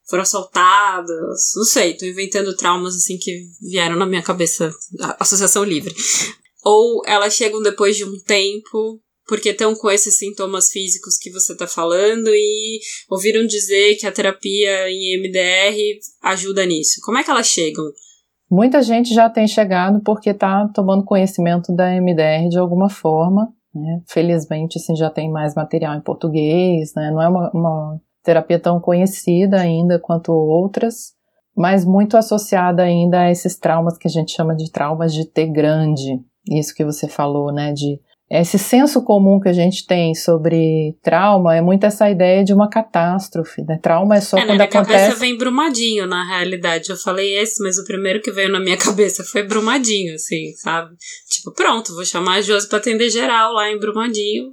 foram 0.08 0.22
assaltadas, 0.22 1.52
não 1.56 1.64
sei, 1.64 1.94
tô 1.94 2.04
inventando 2.06 2.56
traumas 2.56 2.94
assim 2.94 3.18
que 3.18 3.44
vieram 3.60 3.96
na 3.96 4.06
minha 4.06 4.22
cabeça, 4.22 4.72
associação 5.18 5.64
livre 5.64 5.94
ou 6.64 7.02
elas 7.06 7.34
chegam 7.34 7.62
depois 7.62 7.96
de 7.96 8.04
um 8.04 8.18
tempo 8.26 9.00
porque 9.26 9.50
estão 9.50 9.74
com 9.74 9.90
esses 9.90 10.18
sintomas 10.18 10.68
físicos 10.70 11.16
que 11.16 11.30
você 11.30 11.52
está 11.52 11.66
falando 11.66 12.28
e 12.28 12.78
ouviram 13.10 13.46
dizer 13.46 13.96
que 13.96 14.06
a 14.06 14.12
terapia 14.12 14.90
em 14.90 15.18
MDR 15.18 15.76
ajuda 16.22 16.66
nisso. 16.66 17.00
Como 17.04 17.18
é 17.18 17.24
que 17.24 17.30
elas 17.30 17.46
chegam? 17.46 17.84
Muita 18.50 18.82
gente 18.82 19.14
já 19.14 19.28
tem 19.30 19.48
chegado 19.48 20.00
porque 20.04 20.30
está 20.30 20.68
tomando 20.74 21.04
conhecimento 21.04 21.74
da 21.74 21.90
MDR 22.00 22.48
de 22.50 22.58
alguma 22.58 22.90
forma. 22.90 23.48
Né? 23.74 24.02
Felizmente, 24.06 24.78
assim, 24.78 24.94
já 24.94 25.10
tem 25.10 25.30
mais 25.30 25.54
material 25.54 25.96
em 25.96 26.02
português, 26.02 26.92
né? 26.94 27.10
não 27.10 27.20
é 27.20 27.28
uma, 27.28 27.50
uma 27.52 28.00
terapia 28.22 28.58
tão 28.58 28.78
conhecida 28.78 29.58
ainda 29.58 29.98
quanto 29.98 30.32
outras, 30.32 31.12
mas 31.56 31.84
muito 31.84 32.16
associada 32.16 32.82
ainda 32.82 33.22
a 33.22 33.30
esses 33.30 33.58
traumas 33.58 33.98
que 33.98 34.06
a 34.06 34.10
gente 34.10 34.32
chama 34.32 34.54
de 34.54 34.70
traumas 34.70 35.12
de 35.12 35.26
T 35.26 35.46
grande, 35.46 36.20
isso 36.48 36.74
que 36.74 36.84
você 36.84 37.08
falou, 37.08 37.52
né, 37.52 37.72
de 37.72 37.98
esse 38.30 38.58
senso 38.58 39.02
comum 39.02 39.38
que 39.38 39.48
a 39.48 39.52
gente 39.52 39.86
tem 39.86 40.14
sobre 40.14 40.96
trauma 41.02 41.54
é 41.54 41.60
muito 41.60 41.84
essa 41.84 42.10
ideia 42.10 42.42
de 42.42 42.54
uma 42.54 42.70
catástrofe, 42.70 43.62
né? 43.62 43.78
Trauma 43.80 44.16
é 44.16 44.20
só 44.20 44.38
é, 44.38 44.46
quando 44.46 44.58
na 44.58 44.64
acontece. 44.64 44.88
Minha 44.88 45.00
cabeça 45.02 45.20
vem 45.20 45.36
Brumadinho, 45.38 46.06
na 46.06 46.26
realidade. 46.26 46.88
Eu 46.88 46.96
falei 46.96 47.38
esse, 47.38 47.62
mas 47.62 47.78
o 47.78 47.84
primeiro 47.84 48.22
que 48.22 48.32
veio 48.32 48.50
na 48.50 48.58
minha 48.58 48.78
cabeça 48.78 49.22
foi 49.22 49.42
Brumadinho, 49.42 50.14
assim, 50.14 50.52
sabe? 50.56 50.96
Tipo, 51.30 51.52
pronto, 51.52 51.94
vou 51.94 52.04
chamar 52.04 52.36
a 52.36 52.40
Josi 52.40 52.68
pra 52.68 52.78
atender 52.78 53.10
geral 53.10 53.52
lá 53.52 53.70
em 53.70 53.78
Brumadinho. 53.78 54.52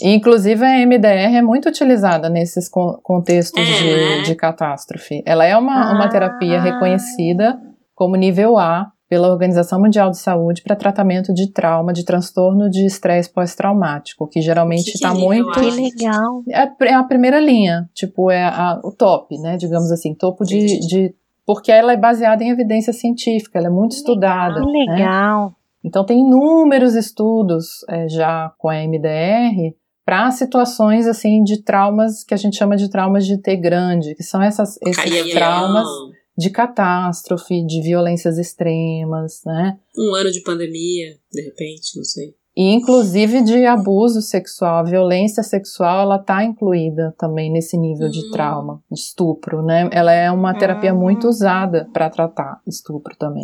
Inclusive 0.00 0.64
a 0.64 0.86
MDR 0.86 1.36
é 1.36 1.42
muito 1.42 1.68
utilizada 1.68 2.30
nesses 2.30 2.68
contextos 2.68 3.60
é, 3.60 3.64
de, 3.64 3.84
né? 3.84 4.22
de 4.22 4.34
catástrofe. 4.36 5.22
Ela 5.26 5.44
é 5.44 5.56
uma, 5.56 5.90
ah. 5.90 5.94
uma 5.94 6.08
terapia 6.08 6.60
reconhecida 6.60 7.58
como 7.94 8.14
nível 8.14 8.56
A 8.56 8.93
pela 9.08 9.28
Organização 9.28 9.80
Mundial 9.80 10.10
de 10.10 10.18
Saúde 10.18 10.62
para 10.62 10.74
tratamento 10.74 11.32
de 11.32 11.50
trauma, 11.52 11.92
de 11.92 12.04
transtorno 12.04 12.70
de 12.70 12.86
estresse 12.86 13.32
pós-traumático, 13.32 14.26
que 14.26 14.40
geralmente 14.40 14.94
está 14.94 15.12
muito. 15.12 15.52
Que 15.52 15.70
legal! 15.70 16.42
É, 16.48 16.68
é, 16.86 16.94
a 16.94 17.04
primeira 17.04 17.38
linha, 17.38 17.88
tipo, 17.94 18.30
é 18.30 18.44
a, 18.44 18.80
o 18.82 18.90
top, 18.90 19.38
né? 19.38 19.56
Digamos 19.56 19.90
assim, 19.92 20.14
topo 20.14 20.44
de, 20.44 20.80
de. 20.86 21.14
Porque 21.46 21.70
ela 21.70 21.92
é 21.92 21.96
baseada 21.96 22.42
em 22.42 22.48
evidência 22.48 22.92
científica, 22.92 23.58
ela 23.58 23.68
é 23.68 23.70
muito 23.70 23.92
estudada. 23.92 24.60
Que 24.60 24.66
legal! 24.66 25.46
Né? 25.48 25.54
Então, 25.84 26.04
tem 26.04 26.20
inúmeros 26.20 26.94
estudos 26.94 27.84
é, 27.90 28.08
já 28.08 28.50
com 28.58 28.70
a 28.70 28.76
MDR 28.76 29.74
para 30.04 30.30
situações 30.30 31.06
assim 31.06 31.42
de 31.42 31.62
traumas 31.62 32.24
que 32.24 32.34
a 32.34 32.36
gente 32.36 32.56
chama 32.56 32.76
de 32.76 32.90
traumas 32.90 33.26
de 33.26 33.38
T 33.38 33.56
grande, 33.56 34.14
que 34.14 34.22
são 34.22 34.42
essas, 34.42 34.78
esses 34.82 34.96
Caião. 34.96 35.30
traumas 35.30 35.86
de 36.36 36.50
catástrofe, 36.50 37.64
de 37.64 37.80
violências 37.80 38.38
extremas, 38.38 39.42
né? 39.44 39.78
Um 39.96 40.14
ano 40.14 40.30
de 40.30 40.42
pandemia, 40.42 41.16
de 41.32 41.42
repente, 41.42 41.96
não 41.96 42.04
sei. 42.04 42.34
E 42.56 42.72
inclusive 42.72 43.42
de 43.42 43.64
abuso 43.66 44.22
sexual, 44.22 44.76
a 44.78 44.82
violência 44.84 45.42
sexual, 45.42 46.02
ela 46.02 46.18
tá 46.20 46.44
incluída 46.44 47.12
também 47.18 47.50
nesse 47.50 47.76
nível 47.76 48.08
de 48.08 48.20
Hum. 48.20 48.30
trauma, 48.30 48.82
de 48.90 49.00
estupro, 49.00 49.60
né? 49.62 49.88
Ela 49.92 50.12
é 50.12 50.30
uma 50.30 50.56
terapia 50.56 50.94
Hum. 50.94 50.98
muito 51.00 51.26
usada 51.28 51.88
para 51.92 52.08
tratar 52.08 52.60
estupro 52.66 53.16
também. 53.16 53.42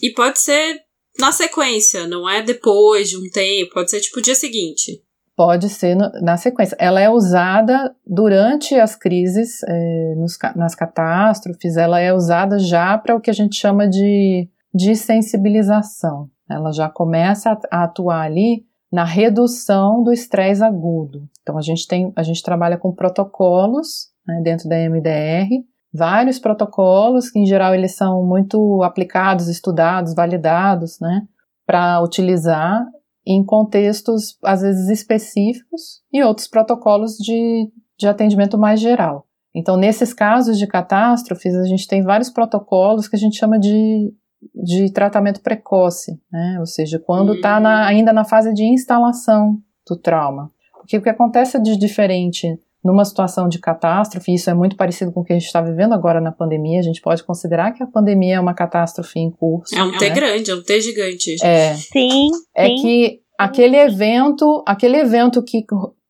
E 0.00 0.10
pode 0.12 0.38
ser 0.38 0.80
na 1.18 1.32
sequência, 1.32 2.06
não 2.06 2.28
é 2.28 2.40
depois 2.40 3.10
de 3.10 3.16
um 3.16 3.28
tempo, 3.30 3.74
pode 3.74 3.90
ser 3.90 4.00
tipo 4.00 4.20
o 4.20 4.22
dia 4.22 4.34
seguinte. 4.34 5.02
Pode 5.36 5.68
ser 5.68 5.94
no- 5.94 6.10
na 6.20 6.36
sequência. 6.36 6.76
Ela 6.78 7.00
é 7.00 7.08
usada 7.08 7.94
durante 8.06 8.74
as 8.74 8.94
crises, 8.94 9.62
eh, 9.66 10.14
nos 10.16 10.36
nas 10.54 10.74
catástrofes, 10.74 11.76
ela 11.76 11.98
é 12.00 12.12
usada 12.12 12.58
já 12.58 12.98
para 12.98 13.16
o 13.16 13.20
que 13.20 13.30
a 13.30 13.34
gente 13.34 13.56
chama 13.56 13.88
de, 13.88 14.48
de 14.74 14.94
sensibilização. 14.94 16.28
Ela 16.50 16.70
já 16.72 16.88
começa 16.88 17.50
a, 17.50 17.80
a 17.80 17.84
atuar 17.84 18.22
ali 18.22 18.64
na 18.92 19.04
redução 19.04 20.02
do 20.02 20.12
estresse 20.12 20.62
agudo. 20.62 21.26
Então 21.40 21.56
a 21.56 21.62
gente 21.62 21.88
tem, 21.88 22.12
a 22.14 22.22
gente 22.22 22.42
trabalha 22.42 22.76
com 22.76 22.92
protocolos 22.92 24.10
né, 24.26 24.40
dentro 24.44 24.68
da 24.68 24.76
MDR, 24.76 25.48
vários 25.92 26.38
protocolos 26.38 27.30
que 27.30 27.38
em 27.38 27.46
geral 27.46 27.74
eles 27.74 27.94
são 27.96 28.22
muito 28.24 28.82
aplicados, 28.82 29.48
estudados, 29.48 30.14
validados, 30.14 30.98
né, 31.00 31.22
para 31.66 32.02
utilizar 32.02 32.84
em 33.26 33.44
contextos 33.44 34.36
às 34.42 34.62
vezes 34.62 34.88
específicos 34.88 36.02
e 36.12 36.22
outros 36.22 36.48
protocolos 36.48 37.16
de, 37.16 37.70
de 37.98 38.06
atendimento 38.06 38.58
mais 38.58 38.80
geral. 38.80 39.26
Então, 39.54 39.76
nesses 39.76 40.14
casos 40.14 40.58
de 40.58 40.66
catástrofes, 40.66 41.54
a 41.54 41.64
gente 41.64 41.86
tem 41.86 42.02
vários 42.02 42.30
protocolos 42.30 43.06
que 43.06 43.16
a 43.16 43.18
gente 43.18 43.36
chama 43.36 43.58
de, 43.58 44.12
de 44.54 44.90
tratamento 44.92 45.42
precoce, 45.42 46.18
né? 46.30 46.56
ou 46.58 46.66
seja, 46.66 46.98
quando 46.98 47.34
está 47.34 47.60
Hum. 47.60 47.66
ainda 47.66 48.12
na 48.12 48.24
fase 48.24 48.52
de 48.54 48.64
instalação 48.64 49.58
do 49.86 49.96
trauma. 49.96 50.50
Porque 50.78 50.96
o 50.96 51.02
que 51.02 51.10
acontece 51.10 51.60
de 51.60 51.76
diferente 51.76 52.58
numa 52.84 53.04
situação 53.04 53.48
de 53.48 53.58
catástrofe, 53.58 54.34
isso 54.34 54.50
é 54.50 54.54
muito 54.54 54.76
parecido 54.76 55.12
com 55.12 55.20
o 55.20 55.24
que 55.24 55.32
a 55.32 55.38
gente 55.38 55.46
está 55.46 55.60
vivendo 55.60 55.92
agora 55.92 56.20
na 56.20 56.32
pandemia, 56.32 56.80
a 56.80 56.82
gente 56.82 57.00
pode 57.00 57.22
considerar 57.22 57.72
que 57.72 57.82
a 57.82 57.86
pandemia 57.86 58.36
é 58.36 58.40
uma 58.40 58.54
catástrofe 58.54 59.20
em 59.20 59.30
curso. 59.30 59.74
É 59.74 59.82
um 59.82 59.96
T 59.96 60.08
né? 60.08 60.14
grande, 60.14 60.50
é 60.50 60.54
um 60.54 60.62
T 60.62 60.80
gigante. 60.80 61.36
É, 61.44 61.74
Sim, 61.74 62.30
é 62.56 62.66
sim. 62.66 62.74
que 62.76 63.20
aquele 63.38 63.76
evento, 63.76 64.62
aquele 64.66 64.96
evento 64.98 65.42
que 65.42 65.64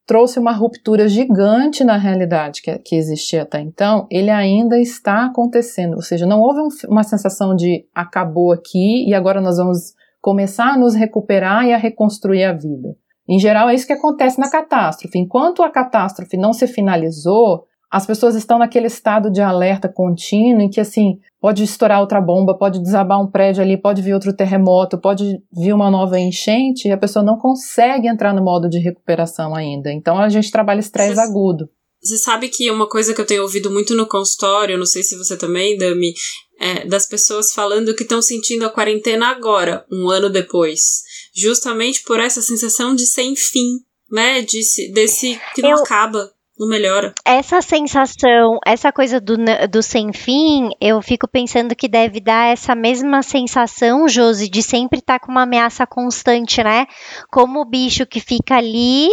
trouxe 0.06 0.38
uma 0.38 0.52
ruptura 0.52 1.08
gigante 1.08 1.84
na 1.84 1.96
realidade 1.96 2.60
que, 2.60 2.76
que 2.78 2.96
existia 2.96 3.42
até 3.42 3.60
então, 3.60 4.06
ele 4.10 4.30
ainda 4.30 4.78
está 4.78 5.26
acontecendo. 5.26 5.94
Ou 5.94 6.02
seja, 6.02 6.26
não 6.26 6.40
houve 6.40 6.60
um- 6.60 6.90
uma 6.90 7.02
sensação 7.04 7.54
de 7.54 7.84
acabou 7.94 8.52
aqui 8.52 9.08
e 9.08 9.14
agora 9.14 9.40
nós 9.40 9.58
vamos 9.58 9.94
começar 10.20 10.72
a 10.74 10.76
nos 10.78 10.94
recuperar 10.94 11.66
e 11.66 11.72
a 11.72 11.76
reconstruir 11.76 12.44
a 12.44 12.52
vida. 12.52 12.96
Em 13.28 13.38
geral, 13.38 13.68
é 13.68 13.74
isso 13.74 13.86
que 13.86 13.92
acontece 13.92 14.38
na 14.38 14.50
catástrofe. 14.50 15.18
Enquanto 15.18 15.62
a 15.62 15.70
catástrofe 15.70 16.36
não 16.36 16.52
se 16.52 16.66
finalizou, 16.66 17.64
as 17.92 18.06
pessoas 18.06 18.34
estão 18.34 18.58
naquele 18.58 18.86
estado 18.86 19.30
de 19.30 19.42
alerta 19.42 19.86
contínuo 19.86 20.62
em 20.62 20.70
que, 20.70 20.80
assim, 20.80 21.18
pode 21.38 21.62
estourar 21.62 22.00
outra 22.00 22.22
bomba, 22.22 22.56
pode 22.56 22.82
desabar 22.82 23.20
um 23.20 23.30
prédio 23.30 23.62
ali, 23.62 23.76
pode 23.76 24.00
vir 24.00 24.14
outro 24.14 24.34
terremoto, 24.34 24.96
pode 24.96 25.42
vir 25.52 25.74
uma 25.74 25.90
nova 25.90 26.18
enchente 26.18 26.88
e 26.88 26.90
a 26.90 26.96
pessoa 26.96 27.22
não 27.22 27.36
consegue 27.36 28.08
entrar 28.08 28.32
no 28.32 28.42
modo 28.42 28.66
de 28.66 28.78
recuperação 28.78 29.54
ainda. 29.54 29.92
Então 29.92 30.18
a 30.18 30.30
gente 30.30 30.50
trabalha 30.50 30.80
estresse 30.80 31.20
agudo. 31.20 31.68
Você 32.02 32.16
sabe 32.16 32.48
que 32.48 32.70
uma 32.70 32.88
coisa 32.88 33.14
que 33.14 33.20
eu 33.20 33.26
tenho 33.26 33.42
ouvido 33.42 33.70
muito 33.70 33.94
no 33.94 34.08
consultório, 34.08 34.78
não 34.78 34.86
sei 34.86 35.02
se 35.02 35.16
você 35.16 35.36
também, 35.36 35.76
Dami, 35.76 36.14
é 36.58 36.86
das 36.86 37.06
pessoas 37.06 37.52
falando 37.52 37.94
que 37.94 38.04
estão 38.04 38.22
sentindo 38.22 38.64
a 38.64 38.70
quarentena 38.70 39.26
agora, 39.26 39.84
um 39.92 40.08
ano 40.08 40.30
depois. 40.30 41.02
Justamente 41.34 42.02
por 42.04 42.20
essa 42.20 42.42
sensação 42.42 42.94
de 42.94 43.06
sem 43.06 43.34
fim, 43.36 43.78
né? 44.10 44.42
De, 44.42 44.62
se- 44.62 44.92
desse 44.92 45.40
que 45.54 45.62
não 45.62 45.70
Eu- 45.70 45.78
acaba, 45.78 46.30
não 46.58 46.68
melhora. 46.68 47.14
Essa 47.24 47.62
sensação, 47.62 48.58
essa 48.66 48.92
coisa 48.92 49.18
do, 49.20 49.36
do 49.70 49.82
sem 49.82 50.12
fim, 50.12 50.68
eu 50.80 51.00
fico 51.00 51.26
pensando 51.26 51.74
que 51.74 51.88
deve 51.88 52.20
dar 52.20 52.52
essa 52.52 52.74
mesma 52.74 53.22
sensação, 53.22 54.06
Josi, 54.08 54.48
de 54.48 54.62
sempre 54.62 54.98
estar 54.98 55.18
com 55.18 55.30
uma 55.32 55.42
ameaça 55.44 55.86
constante, 55.86 56.62
né? 56.62 56.86
Como 57.30 57.60
o 57.60 57.64
bicho 57.68 58.06
que 58.06 58.20
fica 58.20 58.56
ali, 58.56 59.08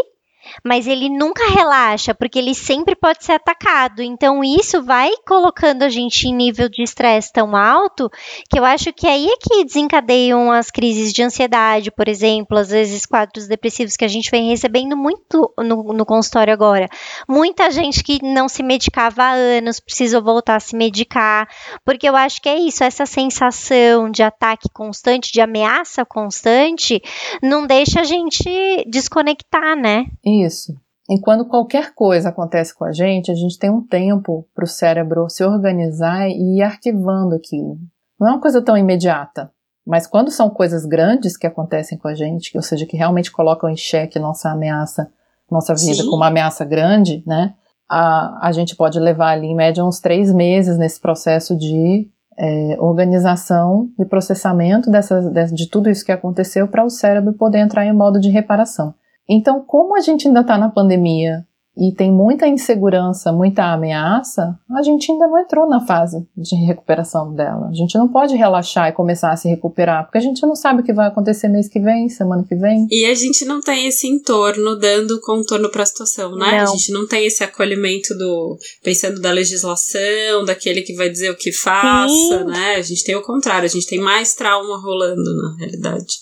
mas 0.63 0.87
ele 0.87 1.09
nunca 1.09 1.49
relaxa, 1.49 2.13
porque 2.13 2.39
ele 2.39 2.53
sempre 2.53 2.95
pode 2.95 3.23
ser 3.23 3.33
atacado. 3.33 4.01
Então 4.01 4.43
isso 4.43 4.83
vai 4.83 5.11
colocando 5.27 5.83
a 5.83 5.89
gente 5.89 6.27
em 6.27 6.33
nível 6.33 6.69
de 6.69 6.83
estresse 6.83 7.31
tão 7.31 7.55
alto 7.55 8.09
que 8.49 8.59
eu 8.59 8.65
acho 8.65 8.91
que 8.93 9.07
aí 9.07 9.27
é 9.27 9.37
que 9.37 9.65
desencadeiam 9.65 10.51
as 10.51 10.69
crises 10.71 11.13
de 11.13 11.23
ansiedade, 11.23 11.91
por 11.91 12.07
exemplo, 12.07 12.57
às 12.57 12.69
vezes 12.69 13.05
quadros 13.05 13.47
depressivos 13.47 13.95
que 13.95 14.05
a 14.05 14.07
gente 14.07 14.31
vem 14.31 14.49
recebendo 14.49 14.95
muito 14.95 15.51
no, 15.57 15.93
no 15.93 16.05
consultório 16.05 16.53
agora. 16.53 16.87
Muita 17.27 17.71
gente 17.71 18.03
que 18.03 18.19
não 18.23 18.47
se 18.47 18.63
medicava 18.63 19.23
há 19.23 19.31
anos 19.31 19.79
precisou 19.79 20.23
voltar 20.23 20.55
a 20.55 20.59
se 20.59 20.75
medicar, 20.75 21.47
porque 21.85 22.07
eu 22.07 22.15
acho 22.15 22.41
que 22.41 22.49
é 22.49 22.57
isso, 22.57 22.83
essa 22.83 23.05
sensação 23.05 24.09
de 24.09 24.23
ataque 24.23 24.69
constante, 24.73 25.31
de 25.31 25.41
ameaça 25.41 26.05
constante, 26.05 27.01
não 27.41 27.65
deixa 27.65 28.01
a 28.01 28.03
gente 28.03 28.49
desconectar, 28.87 29.75
né? 29.75 30.05
Isso. 30.43 30.75
E 31.09 31.19
quando 31.19 31.45
qualquer 31.45 31.93
coisa 31.95 32.29
acontece 32.29 32.73
com 32.73 32.85
a 32.85 32.91
gente, 32.91 33.31
a 33.31 33.35
gente 33.35 33.57
tem 33.57 33.71
um 33.71 33.81
tempo 33.81 34.45
para 34.53 34.63
o 34.63 34.67
cérebro 34.67 35.27
se 35.29 35.43
organizar 35.43 36.29
e 36.29 36.57
ir 36.57 36.61
arquivando 36.61 37.35
aquilo. 37.35 37.77
Não 38.19 38.27
é 38.27 38.31
uma 38.31 38.41
coisa 38.41 38.61
tão 38.61 38.77
imediata. 38.77 39.51
Mas 39.87 40.05
quando 40.05 40.29
são 40.29 40.51
coisas 40.51 40.85
grandes 40.85 41.35
que 41.35 41.47
acontecem 41.47 41.97
com 41.97 42.07
a 42.07 42.13
gente, 42.13 42.55
ou 42.55 42.61
seja, 42.61 42.85
que 42.85 42.95
realmente 42.95 43.31
colocam 43.31 43.67
em 43.67 43.75
xeque 43.75 44.19
nossa 44.19 44.51
ameaça, 44.51 45.09
nossa 45.49 45.73
vida 45.73 46.03
como 46.03 46.17
uma 46.17 46.27
ameaça 46.27 46.63
grande, 46.63 47.23
né? 47.25 47.55
A, 47.89 48.47
a 48.47 48.51
gente 48.51 48.75
pode 48.75 48.99
levar 48.99 49.31
ali 49.31 49.47
em 49.47 49.55
média 49.55 49.83
uns 49.83 49.99
três 49.99 50.31
meses 50.31 50.77
nesse 50.77 51.01
processo 51.01 51.57
de 51.57 52.07
é, 52.37 52.77
organização 52.79 53.89
e 53.97 54.05
processamento 54.05 54.91
dessas, 54.91 55.27
de, 55.33 55.55
de 55.55 55.67
tudo 55.67 55.89
isso 55.89 56.05
que 56.05 56.11
aconteceu 56.11 56.67
para 56.67 56.85
o 56.85 56.89
cérebro 56.89 57.33
poder 57.33 57.57
entrar 57.57 57.83
em 57.83 57.93
modo 57.93 58.19
de 58.19 58.29
reparação. 58.29 58.93
Então, 59.29 59.63
como 59.65 59.95
a 59.95 59.99
gente 59.99 60.27
ainda 60.27 60.41
está 60.41 60.57
na 60.57 60.69
pandemia 60.69 61.45
e 61.77 61.93
tem 61.93 62.11
muita 62.11 62.45
insegurança, 62.45 63.31
muita 63.31 63.71
ameaça, 63.71 64.59
a 64.77 64.81
gente 64.81 65.09
ainda 65.09 65.27
não 65.27 65.39
entrou 65.39 65.69
na 65.69 65.79
fase 65.85 66.27
de 66.35 66.55
recuperação 66.65 67.33
dela. 67.33 67.69
A 67.69 67.73
gente 67.73 67.97
não 67.97 68.09
pode 68.09 68.35
relaxar 68.35 68.89
e 68.89 68.91
começar 68.91 69.31
a 69.31 69.37
se 69.37 69.47
recuperar, 69.47 70.03
porque 70.03 70.17
a 70.17 70.21
gente 70.21 70.41
não 70.41 70.55
sabe 70.55 70.81
o 70.81 70.83
que 70.83 70.91
vai 70.91 71.07
acontecer 71.07 71.47
mês 71.47 71.69
que 71.69 71.79
vem, 71.79 72.09
semana 72.09 72.43
que 72.43 72.55
vem. 72.55 72.85
E 72.91 73.05
a 73.05 73.13
gente 73.15 73.45
não 73.45 73.61
tem 73.61 73.87
esse 73.87 74.07
entorno 74.07 74.77
dando 74.77 75.21
contorno 75.21 75.69
para 75.69 75.83
a 75.83 75.85
situação, 75.85 76.35
né? 76.35 76.59
A 76.59 76.65
Não. 76.65 76.71
gente 76.73 76.91
não 76.91 77.07
tem 77.07 77.25
esse 77.25 77.43
acolhimento 77.45 78.13
do 78.17 78.57
pensando 78.83 79.21
da 79.21 79.31
legislação, 79.31 80.43
daquele 80.45 80.81
que 80.81 80.95
vai 80.95 81.09
dizer 81.09 81.29
o 81.29 81.37
que 81.37 81.53
faça, 81.53 82.39
Sim. 82.39 82.43
né? 82.45 82.75
A 82.75 82.81
gente 82.81 83.05
tem 83.05 83.15
o 83.15 83.21
contrário, 83.21 83.65
a 83.65 83.69
gente 83.69 83.87
tem 83.87 83.99
mais 83.99 84.33
trauma 84.33 84.81
rolando 84.81 85.33
na 85.37 85.55
realidade. 85.59 86.13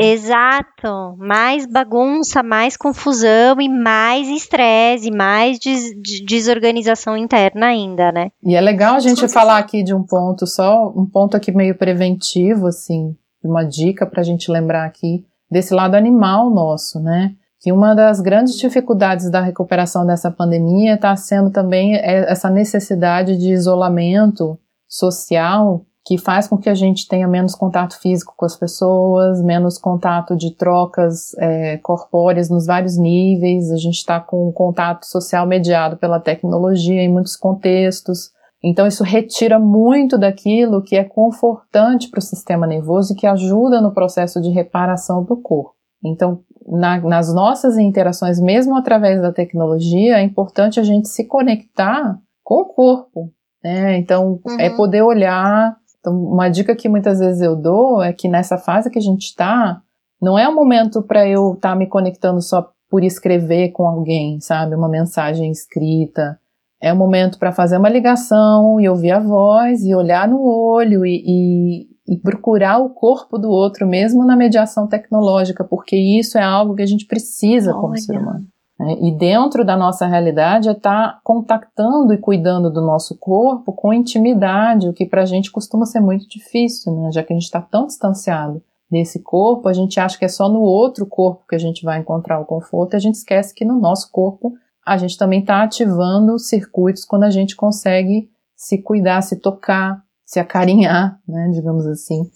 Exato. 0.00 1.16
Mais 1.18 1.66
bagunça, 1.66 2.42
mais 2.42 2.76
confusão 2.76 3.60
e 3.60 3.68
mais 3.68 4.28
estresse, 4.28 5.08
e 5.08 5.10
mais 5.14 5.58
des- 5.58 5.90
de- 6.00 6.24
desorganização 6.24 7.16
interna 7.16 7.66
ainda, 7.66 8.12
né? 8.12 8.30
E 8.44 8.54
é 8.54 8.60
legal 8.60 8.96
a 8.96 9.00
gente 9.00 9.20
falar 9.28 9.30
fala- 9.30 9.58
aqui 9.58 9.82
de 9.82 9.94
um 9.94 10.02
ponto 10.02 10.46
só, 10.46 10.88
um 10.94 11.06
ponto 11.06 11.36
aqui 11.36 11.50
meio 11.52 11.76
preventivo, 11.76 12.66
assim, 12.66 13.14
uma 13.42 13.64
dica 13.64 14.04
para 14.06 14.20
a 14.20 14.24
gente 14.24 14.50
lembrar 14.50 14.84
aqui 14.84 15.24
desse 15.50 15.72
lado 15.72 15.94
animal 15.94 16.50
nosso, 16.50 17.00
né? 17.00 17.32
Que 17.60 17.72
uma 17.72 17.94
das 17.94 18.20
grandes 18.20 18.56
dificuldades 18.56 19.30
da 19.30 19.40
recuperação 19.40 20.06
dessa 20.06 20.30
pandemia 20.30 20.94
está 20.94 21.16
sendo 21.16 21.50
também 21.50 21.96
é, 21.96 22.30
essa 22.30 22.48
necessidade 22.50 23.36
de 23.36 23.50
isolamento 23.52 24.58
social 24.86 25.84
que 26.08 26.16
faz 26.16 26.48
com 26.48 26.56
que 26.56 26.70
a 26.70 26.74
gente 26.74 27.06
tenha 27.06 27.28
menos 27.28 27.54
contato 27.54 28.00
físico 28.00 28.32
com 28.34 28.46
as 28.46 28.56
pessoas, 28.56 29.42
menos 29.42 29.76
contato 29.76 30.34
de 30.34 30.54
trocas 30.56 31.34
é, 31.36 31.76
corpóreas 31.76 32.48
nos 32.48 32.64
vários 32.64 32.96
níveis. 32.96 33.70
A 33.70 33.76
gente 33.76 33.96
está 33.98 34.18
com 34.18 34.48
um 34.48 34.52
contato 34.52 35.04
social 35.04 35.46
mediado 35.46 35.98
pela 35.98 36.18
tecnologia 36.18 37.02
em 37.02 37.12
muitos 37.12 37.36
contextos. 37.36 38.30
Então, 38.64 38.86
isso 38.86 39.04
retira 39.04 39.58
muito 39.58 40.16
daquilo 40.16 40.82
que 40.82 40.96
é 40.96 41.04
confortante 41.04 42.08
para 42.08 42.18
o 42.20 42.22
sistema 42.22 42.66
nervoso 42.66 43.12
e 43.12 43.16
que 43.16 43.26
ajuda 43.26 43.78
no 43.82 43.92
processo 43.92 44.40
de 44.40 44.48
reparação 44.48 45.22
do 45.22 45.36
corpo. 45.36 45.74
Então, 46.02 46.40
na- 46.66 47.00
nas 47.02 47.34
nossas 47.34 47.76
interações, 47.76 48.40
mesmo 48.40 48.74
através 48.76 49.20
da 49.20 49.30
tecnologia, 49.30 50.16
é 50.18 50.22
importante 50.22 50.80
a 50.80 50.82
gente 50.82 51.06
se 51.08 51.24
conectar 51.26 52.18
com 52.42 52.62
o 52.62 52.64
corpo. 52.64 53.30
Né? 53.62 53.98
Então, 53.98 54.40
Uhum. 54.46 54.56
é 54.58 54.70
poder 54.70 55.02
olhar. 55.02 55.76
Então, 56.08 56.24
uma 56.24 56.48
dica 56.48 56.74
que 56.74 56.88
muitas 56.88 57.18
vezes 57.18 57.42
eu 57.42 57.54
dou 57.54 58.02
é 58.02 58.12
que 58.12 58.28
nessa 58.28 58.56
fase 58.56 58.90
que 58.90 58.98
a 58.98 59.02
gente 59.02 59.26
está, 59.26 59.80
não 60.20 60.38
é 60.38 60.48
o 60.48 60.54
momento 60.54 61.02
para 61.02 61.28
eu 61.28 61.52
estar 61.52 61.76
me 61.76 61.86
conectando 61.86 62.40
só 62.40 62.70
por 62.90 63.04
escrever 63.04 63.70
com 63.72 63.86
alguém, 63.86 64.40
sabe? 64.40 64.74
Uma 64.74 64.88
mensagem 64.88 65.50
escrita. 65.50 66.38
É 66.80 66.92
um 66.92 66.96
momento 66.96 67.38
para 67.38 67.52
fazer 67.52 67.76
uma 67.76 67.88
ligação 67.88 68.80
e 68.80 68.88
ouvir 68.88 69.10
a 69.10 69.18
voz 69.18 69.84
e 69.84 69.94
olhar 69.94 70.26
no 70.28 70.40
olho 70.40 71.04
e, 71.04 71.22
e, 71.26 72.14
e, 72.14 72.16
procurar 72.18 72.78
o 72.78 72.90
corpo 72.90 73.36
do 73.36 73.50
outro, 73.50 73.86
mesmo 73.86 74.24
na 74.24 74.36
mediação 74.36 74.86
tecnológica, 74.86 75.64
porque 75.64 75.96
isso 75.96 76.38
é 76.38 76.42
algo 76.42 76.76
que 76.76 76.82
a 76.82 76.86
gente 76.86 77.04
precisa 77.06 77.72
Olha. 77.72 77.80
como 77.80 77.98
ser 77.98 78.16
humano. 78.16 78.46
Né? 78.78 78.96
E 79.00 79.10
dentro 79.10 79.64
da 79.64 79.76
nossa 79.76 80.06
realidade 80.06 80.68
é 80.68 80.72
estar 80.72 81.14
tá 81.14 81.20
contactando 81.24 82.12
e 82.12 82.18
cuidando 82.18 82.70
do 82.70 82.80
nosso 82.80 83.16
corpo 83.18 83.72
com 83.72 83.92
intimidade, 83.92 84.88
o 84.88 84.92
que 84.92 85.04
para 85.04 85.22
a 85.22 85.26
gente 85.26 85.50
costuma 85.50 85.84
ser 85.84 86.00
muito 86.00 86.28
difícil, 86.28 86.94
né? 86.94 87.10
já 87.12 87.22
que 87.22 87.32
a 87.32 87.36
gente 87.36 87.44
está 87.44 87.60
tão 87.60 87.86
distanciado 87.86 88.62
desse 88.90 89.20
corpo, 89.22 89.68
a 89.68 89.72
gente 89.72 90.00
acha 90.00 90.18
que 90.18 90.24
é 90.24 90.28
só 90.28 90.48
no 90.48 90.60
outro 90.60 91.06
corpo 91.06 91.44
que 91.48 91.54
a 91.54 91.58
gente 91.58 91.84
vai 91.84 91.98
encontrar 91.98 92.40
o 92.40 92.46
conforto, 92.46 92.94
e 92.94 92.96
a 92.96 93.00
gente 93.00 93.16
esquece 93.16 93.54
que 93.54 93.64
no 93.64 93.78
nosso 93.78 94.10
corpo 94.10 94.54
a 94.86 94.96
gente 94.96 95.18
também 95.18 95.40
está 95.40 95.62
ativando 95.62 96.38
circuitos 96.38 97.04
quando 97.04 97.24
a 97.24 97.30
gente 97.30 97.54
consegue 97.54 98.30
se 98.56 98.78
cuidar, 98.78 99.20
se 99.20 99.36
tocar, 99.36 100.02
se 100.24 100.40
acarinhar, 100.40 101.20
né, 101.28 101.50
digamos 101.52 101.86
assim. 101.86 102.30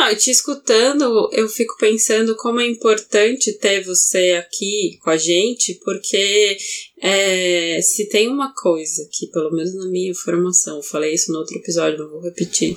Ah, 0.00 0.14
te 0.14 0.30
escutando, 0.30 1.28
eu 1.32 1.48
fico 1.48 1.76
pensando 1.76 2.36
como 2.36 2.60
é 2.60 2.66
importante 2.68 3.52
ter 3.54 3.82
você 3.82 4.40
aqui 4.40 4.96
com 5.02 5.10
a 5.10 5.16
gente, 5.16 5.74
porque 5.84 6.56
é, 7.02 7.80
se 7.82 8.08
tem 8.08 8.28
uma 8.28 8.54
coisa 8.54 9.08
que, 9.10 9.26
pelo 9.26 9.50
menos 9.50 9.74
na 9.74 9.86
minha 9.86 10.14
formação, 10.14 10.76
eu 10.76 10.84
falei 10.84 11.14
isso 11.14 11.32
no 11.32 11.38
outro 11.40 11.56
episódio, 11.56 11.98
não 11.98 12.10
vou 12.10 12.20
repetir. 12.20 12.76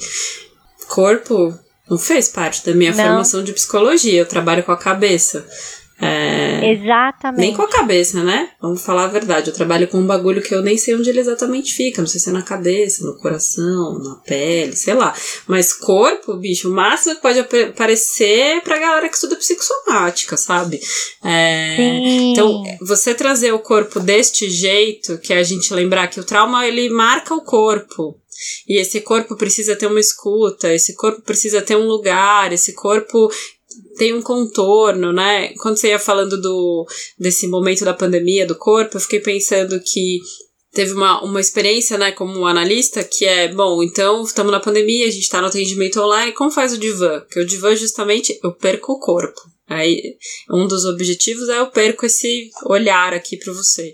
Corpo 0.87 1.53
não 1.87 1.99
fez 1.99 2.27
parte 2.27 2.65
da 2.65 2.73
minha 2.73 2.91
não. 2.91 3.05
formação 3.05 3.43
de 3.43 3.53
psicologia, 3.53 4.21
eu 4.21 4.25
trabalho 4.25 4.63
com 4.63 4.71
a 4.71 4.77
cabeça. 4.77 5.47
É, 6.01 6.71
exatamente. 6.71 7.39
Nem 7.39 7.53
com 7.53 7.61
a 7.61 7.67
cabeça, 7.67 8.23
né? 8.23 8.49
Vamos 8.59 8.83
falar 8.83 9.03
a 9.03 9.07
verdade. 9.07 9.49
Eu 9.49 9.53
trabalho 9.53 9.87
com 9.87 9.99
um 9.99 10.07
bagulho 10.07 10.41
que 10.41 10.53
eu 10.53 10.63
nem 10.63 10.77
sei 10.77 10.95
onde 10.95 11.09
ele 11.09 11.19
exatamente 11.19 11.73
fica. 11.73 12.01
Não 12.01 12.07
sei 12.07 12.19
se 12.19 12.29
é 12.29 12.33
na 12.33 12.41
cabeça, 12.41 13.05
no 13.05 13.17
coração, 13.17 13.99
na 13.99 14.15
pele, 14.15 14.75
sei 14.75 14.95
lá. 14.95 15.13
Mas 15.47 15.73
corpo, 15.73 16.35
bicho, 16.37 16.69
o 16.69 16.73
máximo 16.73 17.15
que 17.15 17.21
pode 17.21 17.39
aparecer 17.39 18.61
pra 18.63 18.79
galera 18.79 19.07
que 19.07 19.15
estuda 19.15 19.35
psicossomática, 19.35 20.35
sabe? 20.35 20.79
É, 21.23 21.77
então, 22.31 22.63
você 22.81 23.13
trazer 23.13 23.51
o 23.51 23.59
corpo 23.59 23.99
deste 23.99 24.49
jeito, 24.49 25.19
que 25.19 25.33
é 25.33 25.37
a 25.37 25.43
gente 25.43 25.73
lembrar 25.73 26.07
que 26.07 26.19
o 26.19 26.23
trauma 26.23 26.65
ele 26.65 26.89
marca 26.89 27.35
o 27.35 27.41
corpo. 27.41 28.19
E 28.67 28.79
esse 28.79 29.01
corpo 29.01 29.35
precisa 29.35 29.75
ter 29.75 29.85
uma 29.85 29.99
escuta, 29.99 30.73
esse 30.73 30.95
corpo 30.95 31.21
precisa 31.21 31.61
ter 31.61 31.75
um 31.75 31.85
lugar, 31.85 32.51
esse 32.51 32.73
corpo 32.73 33.29
tem 34.01 34.15
um 34.15 34.21
contorno, 34.23 35.13
né? 35.13 35.53
Quando 35.59 35.77
você 35.77 35.89
ia 35.89 35.99
falando 35.99 36.41
do, 36.41 36.87
desse 37.19 37.47
momento 37.47 37.85
da 37.85 37.93
pandemia 37.93 38.47
do 38.47 38.57
corpo, 38.57 38.97
eu 38.97 39.01
fiquei 39.01 39.19
pensando 39.19 39.79
que 39.79 40.17
teve 40.71 40.93
uma, 40.93 41.23
uma 41.23 41.39
experiência, 41.39 41.99
né, 41.99 42.11
como 42.11 42.47
analista, 42.47 43.03
que 43.03 43.25
é, 43.25 43.53
bom, 43.53 43.83
então 43.83 44.23
estamos 44.23 44.51
na 44.51 44.59
pandemia, 44.59 45.05
a 45.05 45.11
gente 45.11 45.21
está 45.21 45.39
no 45.39 45.45
atendimento 45.45 46.01
online, 46.01 46.31
como 46.31 46.49
faz 46.49 46.73
o 46.73 46.79
divã? 46.79 47.19
Porque 47.19 47.41
o 47.41 47.45
divã, 47.45 47.75
justamente, 47.75 48.39
eu 48.43 48.51
perco 48.55 48.93
o 48.93 48.99
corpo. 48.99 49.39
Aí, 49.67 50.01
um 50.49 50.65
dos 50.65 50.83
objetivos 50.85 51.47
é 51.47 51.59
eu 51.59 51.67
perco 51.67 52.07
esse 52.07 52.49
olhar 52.65 53.13
aqui 53.13 53.37
para 53.37 53.53
você. 53.53 53.93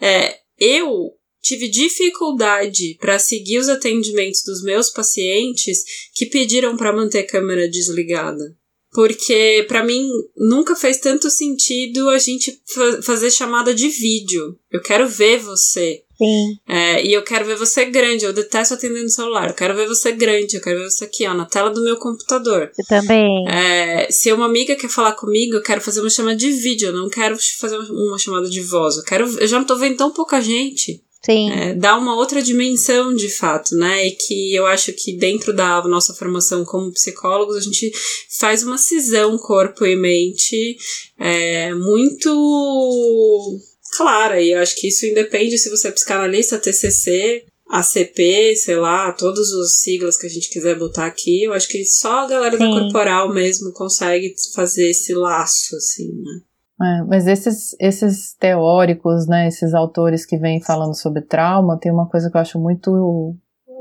É, 0.00 0.34
eu 0.58 1.12
tive 1.40 1.68
dificuldade 1.68 2.96
para 2.98 3.20
seguir 3.20 3.58
os 3.58 3.68
atendimentos 3.68 4.42
dos 4.44 4.64
meus 4.64 4.90
pacientes 4.90 5.84
que 6.12 6.26
pediram 6.26 6.76
para 6.76 6.92
manter 6.92 7.20
a 7.20 7.26
câmera 7.26 7.70
desligada 7.70 8.57
porque 8.98 9.64
para 9.68 9.84
mim 9.84 10.10
nunca 10.36 10.74
fez 10.74 10.98
tanto 10.98 11.30
sentido 11.30 12.10
a 12.10 12.18
gente 12.18 12.60
fa 12.66 13.00
fazer 13.00 13.30
chamada 13.30 13.72
de 13.72 13.88
vídeo. 13.88 14.58
Eu 14.72 14.82
quero 14.82 15.06
ver 15.08 15.38
você. 15.38 16.02
Sim. 16.16 16.56
É, 16.68 17.06
e 17.06 17.12
eu 17.12 17.22
quero 17.22 17.44
ver 17.44 17.54
você 17.54 17.84
grande. 17.84 18.24
Eu 18.24 18.32
detesto 18.32 18.74
atender 18.74 19.00
no 19.00 19.08
celular. 19.08 19.50
Eu 19.50 19.54
quero 19.54 19.76
ver 19.76 19.86
você 19.86 20.10
grande. 20.10 20.56
Eu 20.56 20.60
quero 20.60 20.80
ver 20.80 20.90
você 20.90 21.04
aqui, 21.04 21.24
ó, 21.28 21.32
na 21.32 21.46
tela 21.46 21.70
do 21.70 21.84
meu 21.84 21.96
computador. 21.96 22.72
Eu 22.76 22.86
também. 22.88 23.48
É, 23.48 24.10
se 24.10 24.32
uma 24.32 24.46
amiga 24.46 24.74
quer 24.74 24.90
falar 24.90 25.12
comigo, 25.12 25.54
eu 25.54 25.62
quero 25.62 25.80
fazer 25.80 26.00
uma 26.00 26.10
chamada 26.10 26.34
de 26.34 26.50
vídeo. 26.50 26.88
Eu 26.88 26.92
não 26.92 27.08
quero 27.08 27.36
fazer 27.60 27.78
uma 27.78 28.18
chamada 28.18 28.50
de 28.50 28.60
voz. 28.62 28.96
Eu 28.96 29.04
quero. 29.04 29.28
Eu 29.38 29.46
já 29.46 29.60
não 29.60 29.64
tô 29.64 29.76
vendo 29.76 29.96
tão 29.96 30.10
pouca 30.10 30.40
gente. 30.40 31.00
Sim. 31.24 31.50
É, 31.50 31.74
dá 31.74 31.96
uma 31.96 32.16
outra 32.16 32.40
dimensão 32.40 33.14
de 33.14 33.28
fato, 33.28 33.74
né? 33.76 34.06
E 34.06 34.12
que 34.12 34.54
eu 34.54 34.66
acho 34.66 34.92
que 34.92 35.16
dentro 35.16 35.52
da 35.52 35.82
nossa 35.82 36.14
formação 36.14 36.64
como 36.64 36.92
psicólogos, 36.92 37.56
a 37.56 37.60
gente 37.60 37.90
faz 38.38 38.62
uma 38.62 38.78
cisão 38.78 39.36
corpo 39.38 39.84
e 39.84 39.96
mente 39.96 40.76
é, 41.18 41.74
muito 41.74 43.60
clara. 43.96 44.40
E 44.40 44.52
eu 44.52 44.60
acho 44.60 44.76
que 44.76 44.88
isso 44.88 45.06
independe 45.06 45.58
se 45.58 45.70
você 45.70 45.88
é 45.88 45.92
psicanalista, 45.92 46.58
TCC, 46.58 47.44
ACP, 47.68 48.56
sei 48.56 48.76
lá, 48.76 49.12
todos 49.12 49.50
os 49.50 49.80
siglas 49.80 50.16
que 50.16 50.26
a 50.26 50.30
gente 50.30 50.48
quiser 50.48 50.78
botar 50.78 51.06
aqui. 51.06 51.42
Eu 51.42 51.52
acho 51.52 51.68
que 51.68 51.84
só 51.84 52.20
a 52.20 52.28
galera 52.28 52.56
Sim. 52.56 52.64
da 52.64 52.80
corporal 52.80 53.34
mesmo 53.34 53.72
consegue 53.72 54.34
fazer 54.54 54.90
esse 54.90 55.12
laço, 55.14 55.76
assim, 55.76 56.08
né? 56.08 56.40
É, 56.80 57.02
mas 57.02 57.26
esses, 57.26 57.74
esses 57.80 58.34
teóricos, 58.34 59.26
né, 59.26 59.48
esses 59.48 59.74
autores 59.74 60.24
que 60.24 60.36
vêm 60.38 60.60
falando 60.60 60.94
sobre 60.94 61.22
trauma, 61.22 61.78
tem 61.78 61.90
uma 61.90 62.08
coisa 62.08 62.30
que 62.30 62.36
eu 62.36 62.40
acho 62.40 62.58
muito 62.58 63.36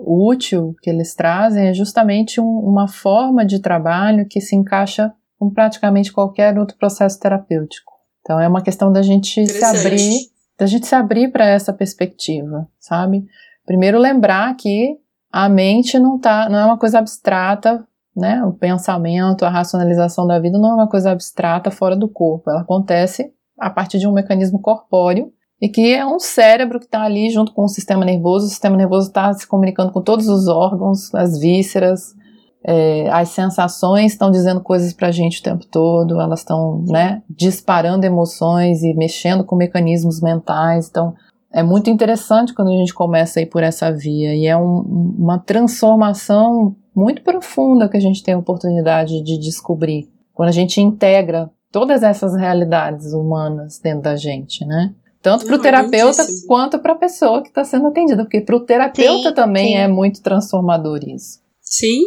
útil 0.06 0.76
que 0.82 0.90
eles 0.90 1.16
trazem, 1.16 1.68
é 1.68 1.74
justamente 1.74 2.42
um, 2.42 2.60
uma 2.60 2.88
forma 2.88 3.46
de 3.46 3.60
trabalho 3.60 4.28
que 4.28 4.42
se 4.42 4.56
encaixa 4.56 5.14
com 5.40 5.50
praticamente 5.50 6.12
qualquer 6.12 6.58
outro 6.58 6.78
processo 6.78 7.20
terapêutico. 7.20 7.94
Então 8.22 8.40
é 8.40 8.48
uma 8.48 8.62
questão 8.62 8.92
da 8.92 9.02
gente 9.02 9.46
se 9.46 9.64
abrir, 9.64 10.30
da 10.58 10.66
gente 10.66 10.88
se 10.88 10.96
abrir 10.96 11.32
para 11.32 11.46
essa 11.46 11.72
perspectiva, 11.72 12.68
sabe? 12.80 13.26
Primeiro 13.66 14.00
lembrar 14.00 14.56
que 14.56 14.98
a 15.32 15.48
mente 15.48 16.00
não 16.00 16.20
tá, 16.20 16.50
não 16.50 16.60
é 16.60 16.66
uma 16.66 16.78
coisa 16.78 17.00
abstrata 17.00 17.86
né? 18.17 18.43
O 18.43 18.51
pensamento, 18.51 19.45
a 19.45 19.49
racionalização 19.49 20.25
da 20.25 20.39
vida 20.39 20.58
não 20.58 20.71
é 20.71 20.73
uma 20.73 20.89
coisa 20.89 21.12
abstrata 21.12 21.69
fora 21.69 21.95
do 21.95 22.10
corpo. 22.10 22.49
Ela 22.49 22.62
acontece 22.62 23.32
a 23.60 23.69
partir 23.69 23.99
de 23.99 24.08
um 24.08 24.13
mecanismo 24.13 24.60
corpóreo 24.60 25.32
e 25.62 25.69
que 25.69 25.93
é 25.93 26.06
um 26.06 26.19
cérebro 26.19 26.80
que 26.80 26.86
está 26.86 27.03
ali 27.03 27.30
junto 27.30 27.53
com 27.53 27.63
o 27.63 27.67
sistema 27.69 28.03
nervoso. 28.03 28.45
O 28.45 28.49
sistema 28.49 28.75
nervoso 28.75 29.08
está 29.08 29.34
se 29.34 29.47
comunicando 29.47 29.91
com 29.91 30.01
todos 30.01 30.27
os 30.27 30.47
órgãos, 30.47 31.13
as 31.13 31.39
vísceras, 31.39 32.15
é, 32.63 33.10
as 33.10 33.30
sensações 33.30 34.12
estão 34.12 34.30
dizendo 34.30 34.62
coisas 34.62 34.93
para 34.93 35.08
a 35.08 35.12
gente 35.12 35.39
o 35.39 35.43
tempo 35.43 35.65
todo. 35.65 36.19
Elas 36.19 36.39
estão, 36.39 36.84
né, 36.88 37.21
disparando 37.30 38.06
emoções 38.06 38.84
e 38.84 38.93
mexendo 38.93 39.43
com 39.43 39.56
mecanismos 39.56 40.21
mentais. 40.21 40.89
Então 40.89 41.13
é 41.51 41.63
muito 41.63 41.89
interessante 41.89 42.53
quando 42.53 42.69
a 42.69 42.75
gente 42.75 42.93
começa 42.93 43.39
a 43.39 43.43
ir 43.43 43.47
por 43.47 43.63
essa 43.63 43.91
via 43.91 44.36
e 44.36 44.45
é 44.45 44.56
um, 44.58 44.82
uma 45.17 45.39
transformação 45.39 46.75
muito 46.98 47.22
profunda 47.22 47.88
que 47.88 47.96
a 47.96 48.00
gente 48.00 48.24
tem 48.24 48.34
a 48.34 48.40
oportunidade 48.40 49.22
de 49.22 49.38
descobrir 49.38 50.10
quando 50.34 50.50
a 50.50 50.54
gente 50.54 50.82
integra 50.82 51.48
todas 51.72 52.02
essas 52.02 52.36
realidades 52.36 53.14
humanas 53.14 53.80
dentro 53.80 54.02
da 54.02 54.16
gente, 54.16 54.66
né? 54.66 54.96
Tanto 55.22 55.46
para 55.46 55.56
o 55.56 55.62
terapeuta 55.62 56.26
quanto 56.48 56.80
para 56.80 56.94
a 56.94 56.98
pessoa 56.98 57.44
que 57.44 57.50
está 57.50 57.64
sendo 57.64 57.88
atendida, 57.88 58.24
porque 58.24 58.42
para 58.42 58.56
o 58.56 58.66
terapeuta 58.66 59.30
sim, 59.30 59.36
também 59.36 59.68
sim. 59.68 59.76
é 59.76 59.88
muito 59.88 60.24
transformador 60.24 61.00
isso. 61.04 61.40
Sim. 61.62 62.02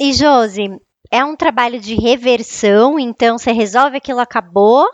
E 0.00 0.12
Josi, 0.12 0.64
é 1.10 1.24
um 1.24 1.36
trabalho 1.36 1.80
de 1.80 1.94
reversão, 1.94 2.98
então 2.98 3.38
você 3.38 3.52
resolve 3.52 3.96
aquilo 3.96 4.20
acabou, 4.20 4.84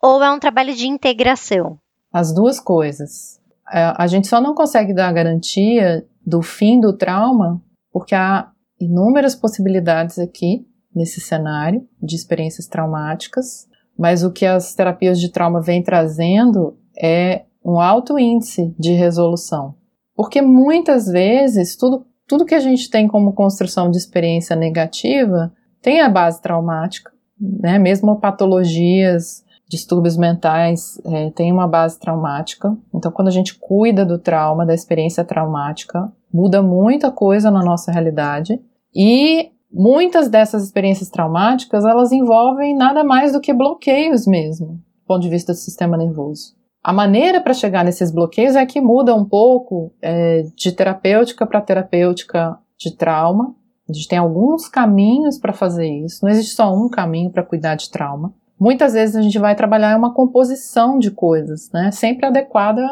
ou 0.00 0.22
é 0.22 0.30
um 0.30 0.38
trabalho 0.38 0.74
de 0.74 0.86
integração? 0.86 1.78
As 2.12 2.32
duas 2.32 2.60
coisas. 2.60 3.40
É, 3.72 3.92
a 3.96 4.06
gente 4.06 4.28
só 4.28 4.40
não 4.40 4.54
consegue 4.54 4.94
dar 4.94 5.08
a 5.08 5.12
garantia 5.12 6.06
do 6.24 6.42
fim 6.42 6.78
do 6.80 6.96
trauma 6.96 7.60
porque 7.96 8.14
há 8.14 8.50
inúmeras 8.78 9.34
possibilidades 9.34 10.18
aqui 10.18 10.66
nesse 10.94 11.18
cenário 11.18 11.88
de 11.98 12.14
experiências 12.14 12.66
traumáticas, 12.66 13.66
mas 13.98 14.22
o 14.22 14.30
que 14.30 14.44
as 14.44 14.74
terapias 14.74 15.18
de 15.18 15.32
trauma 15.32 15.62
vêm 15.62 15.82
trazendo 15.82 16.76
é 17.02 17.46
um 17.64 17.80
alto 17.80 18.18
índice 18.18 18.74
de 18.78 18.92
resolução. 18.92 19.76
Porque 20.14 20.42
muitas 20.42 21.06
vezes 21.06 21.74
tudo, 21.74 22.04
tudo 22.28 22.44
que 22.44 22.54
a 22.54 22.60
gente 22.60 22.90
tem 22.90 23.08
como 23.08 23.32
construção 23.32 23.90
de 23.90 23.96
experiência 23.96 24.54
negativa 24.54 25.50
tem 25.80 26.02
a 26.02 26.10
base 26.10 26.42
traumática, 26.42 27.10
né? 27.40 27.78
mesmo 27.78 28.20
patologias, 28.20 29.42
distúrbios 29.68 30.16
mentais 30.16 31.00
é, 31.04 31.30
tem 31.30 31.52
uma 31.52 31.66
base 31.66 31.98
traumática. 31.98 32.76
Então, 32.94 33.10
quando 33.10 33.28
a 33.28 33.32
gente 33.32 33.58
cuida 33.58 34.04
do 34.04 34.18
trauma, 34.18 34.64
da 34.64 34.74
experiência 34.74 35.24
traumática, 35.24 36.10
muda 36.32 36.62
muita 36.62 37.10
coisa 37.10 37.50
na 37.50 37.62
nossa 37.62 37.90
realidade 37.90 38.60
e 38.94 39.50
muitas 39.72 40.28
dessas 40.28 40.64
experiências 40.64 41.10
traumáticas 41.10 41.84
elas 41.84 42.12
envolvem 42.12 42.76
nada 42.76 43.02
mais 43.02 43.32
do 43.32 43.40
que 43.40 43.52
bloqueios 43.52 44.26
mesmo, 44.26 44.74
do 44.74 45.06
ponto 45.06 45.22
de 45.22 45.28
vista 45.28 45.52
do 45.52 45.58
sistema 45.58 45.96
nervoso. 45.96 46.54
A 46.82 46.92
maneira 46.92 47.40
para 47.40 47.52
chegar 47.52 47.84
nesses 47.84 48.12
bloqueios 48.12 48.54
é 48.54 48.64
que 48.64 48.80
muda 48.80 49.12
um 49.12 49.24
pouco 49.24 49.92
é, 50.00 50.42
de 50.54 50.70
terapêutica 50.70 51.44
para 51.44 51.60
terapêutica 51.60 52.56
de 52.78 52.96
trauma. 52.96 53.54
A 53.88 53.92
gente 53.92 54.06
tem 54.06 54.18
alguns 54.18 54.68
caminhos 54.68 55.36
para 55.36 55.52
fazer 55.52 55.88
isso, 55.88 56.24
não 56.24 56.30
existe 56.30 56.54
só 56.54 56.72
um 56.72 56.88
caminho 56.88 57.30
para 57.30 57.42
cuidar 57.42 57.74
de 57.74 57.90
trauma. 57.90 58.32
Muitas 58.58 58.94
vezes 58.94 59.16
a 59.16 59.22
gente 59.22 59.38
vai 59.38 59.54
trabalhar 59.54 59.96
uma 59.96 60.12
composição 60.12 60.98
de 60.98 61.10
coisas, 61.10 61.70
né? 61.72 61.90
Sempre 61.90 62.26
adequada 62.26 62.86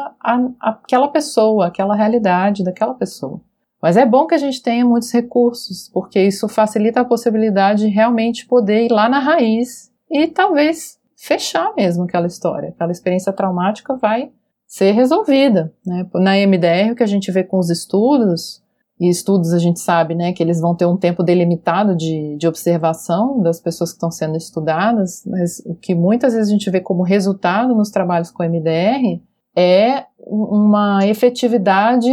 àquela 0.59 1.07
pessoa, 1.07 1.67
àquela 1.67 1.95
realidade 1.95 2.63
daquela 2.63 2.93
pessoa. 2.93 3.41
Mas 3.81 3.97
é 3.97 4.05
bom 4.05 4.25
que 4.25 4.33
a 4.33 4.39
gente 4.39 4.63
tenha 4.63 4.85
muitos 4.85 5.11
recursos, 5.11 5.89
porque 5.93 6.19
isso 6.19 6.47
facilita 6.47 7.01
a 7.01 7.05
possibilidade 7.05 7.85
de 7.85 7.89
realmente 7.89 8.47
poder 8.47 8.85
ir 8.85 8.91
lá 8.91 9.07
na 9.07 9.19
raiz 9.19 9.91
e 10.09 10.27
talvez 10.27 10.97
fechar 11.15 11.73
mesmo 11.75 12.03
aquela 12.03 12.27
história. 12.27 12.69
Aquela 12.69 12.91
experiência 12.91 13.31
traumática 13.31 13.95
vai 13.95 14.31
ser 14.67 14.91
resolvida. 14.91 15.73
Né? 15.85 16.05
Na 16.15 16.35
MDR, 16.35 16.91
o 16.91 16.95
que 16.95 17.03
a 17.03 17.07
gente 17.07 17.31
vê 17.31 17.43
com 17.43 17.59
os 17.59 17.69
estudos, 17.69 18.63
e 18.99 19.09
estudos 19.09 19.51
a 19.51 19.59
gente 19.59 19.81
sabe 19.81 20.15
né, 20.15 20.31
que 20.31 20.41
eles 20.41 20.61
vão 20.61 20.73
ter 20.73 20.85
um 20.85 20.95
tempo 20.95 21.21
delimitado 21.21 21.95
de, 21.95 22.37
de 22.37 22.47
observação 22.47 23.41
das 23.41 23.59
pessoas 23.59 23.91
que 23.91 23.97
estão 23.97 24.09
sendo 24.09 24.37
estudadas, 24.37 25.23
mas 25.25 25.61
o 25.65 25.75
que 25.75 25.93
muitas 25.93 26.33
vezes 26.33 26.49
a 26.49 26.51
gente 26.51 26.69
vê 26.69 26.79
como 26.79 27.03
resultado 27.03 27.75
nos 27.75 27.89
trabalhos 27.89 28.31
com 28.31 28.43
MDR 28.43 29.21
é 29.55 30.05
uma 30.17 31.05
efetividade 31.05 32.11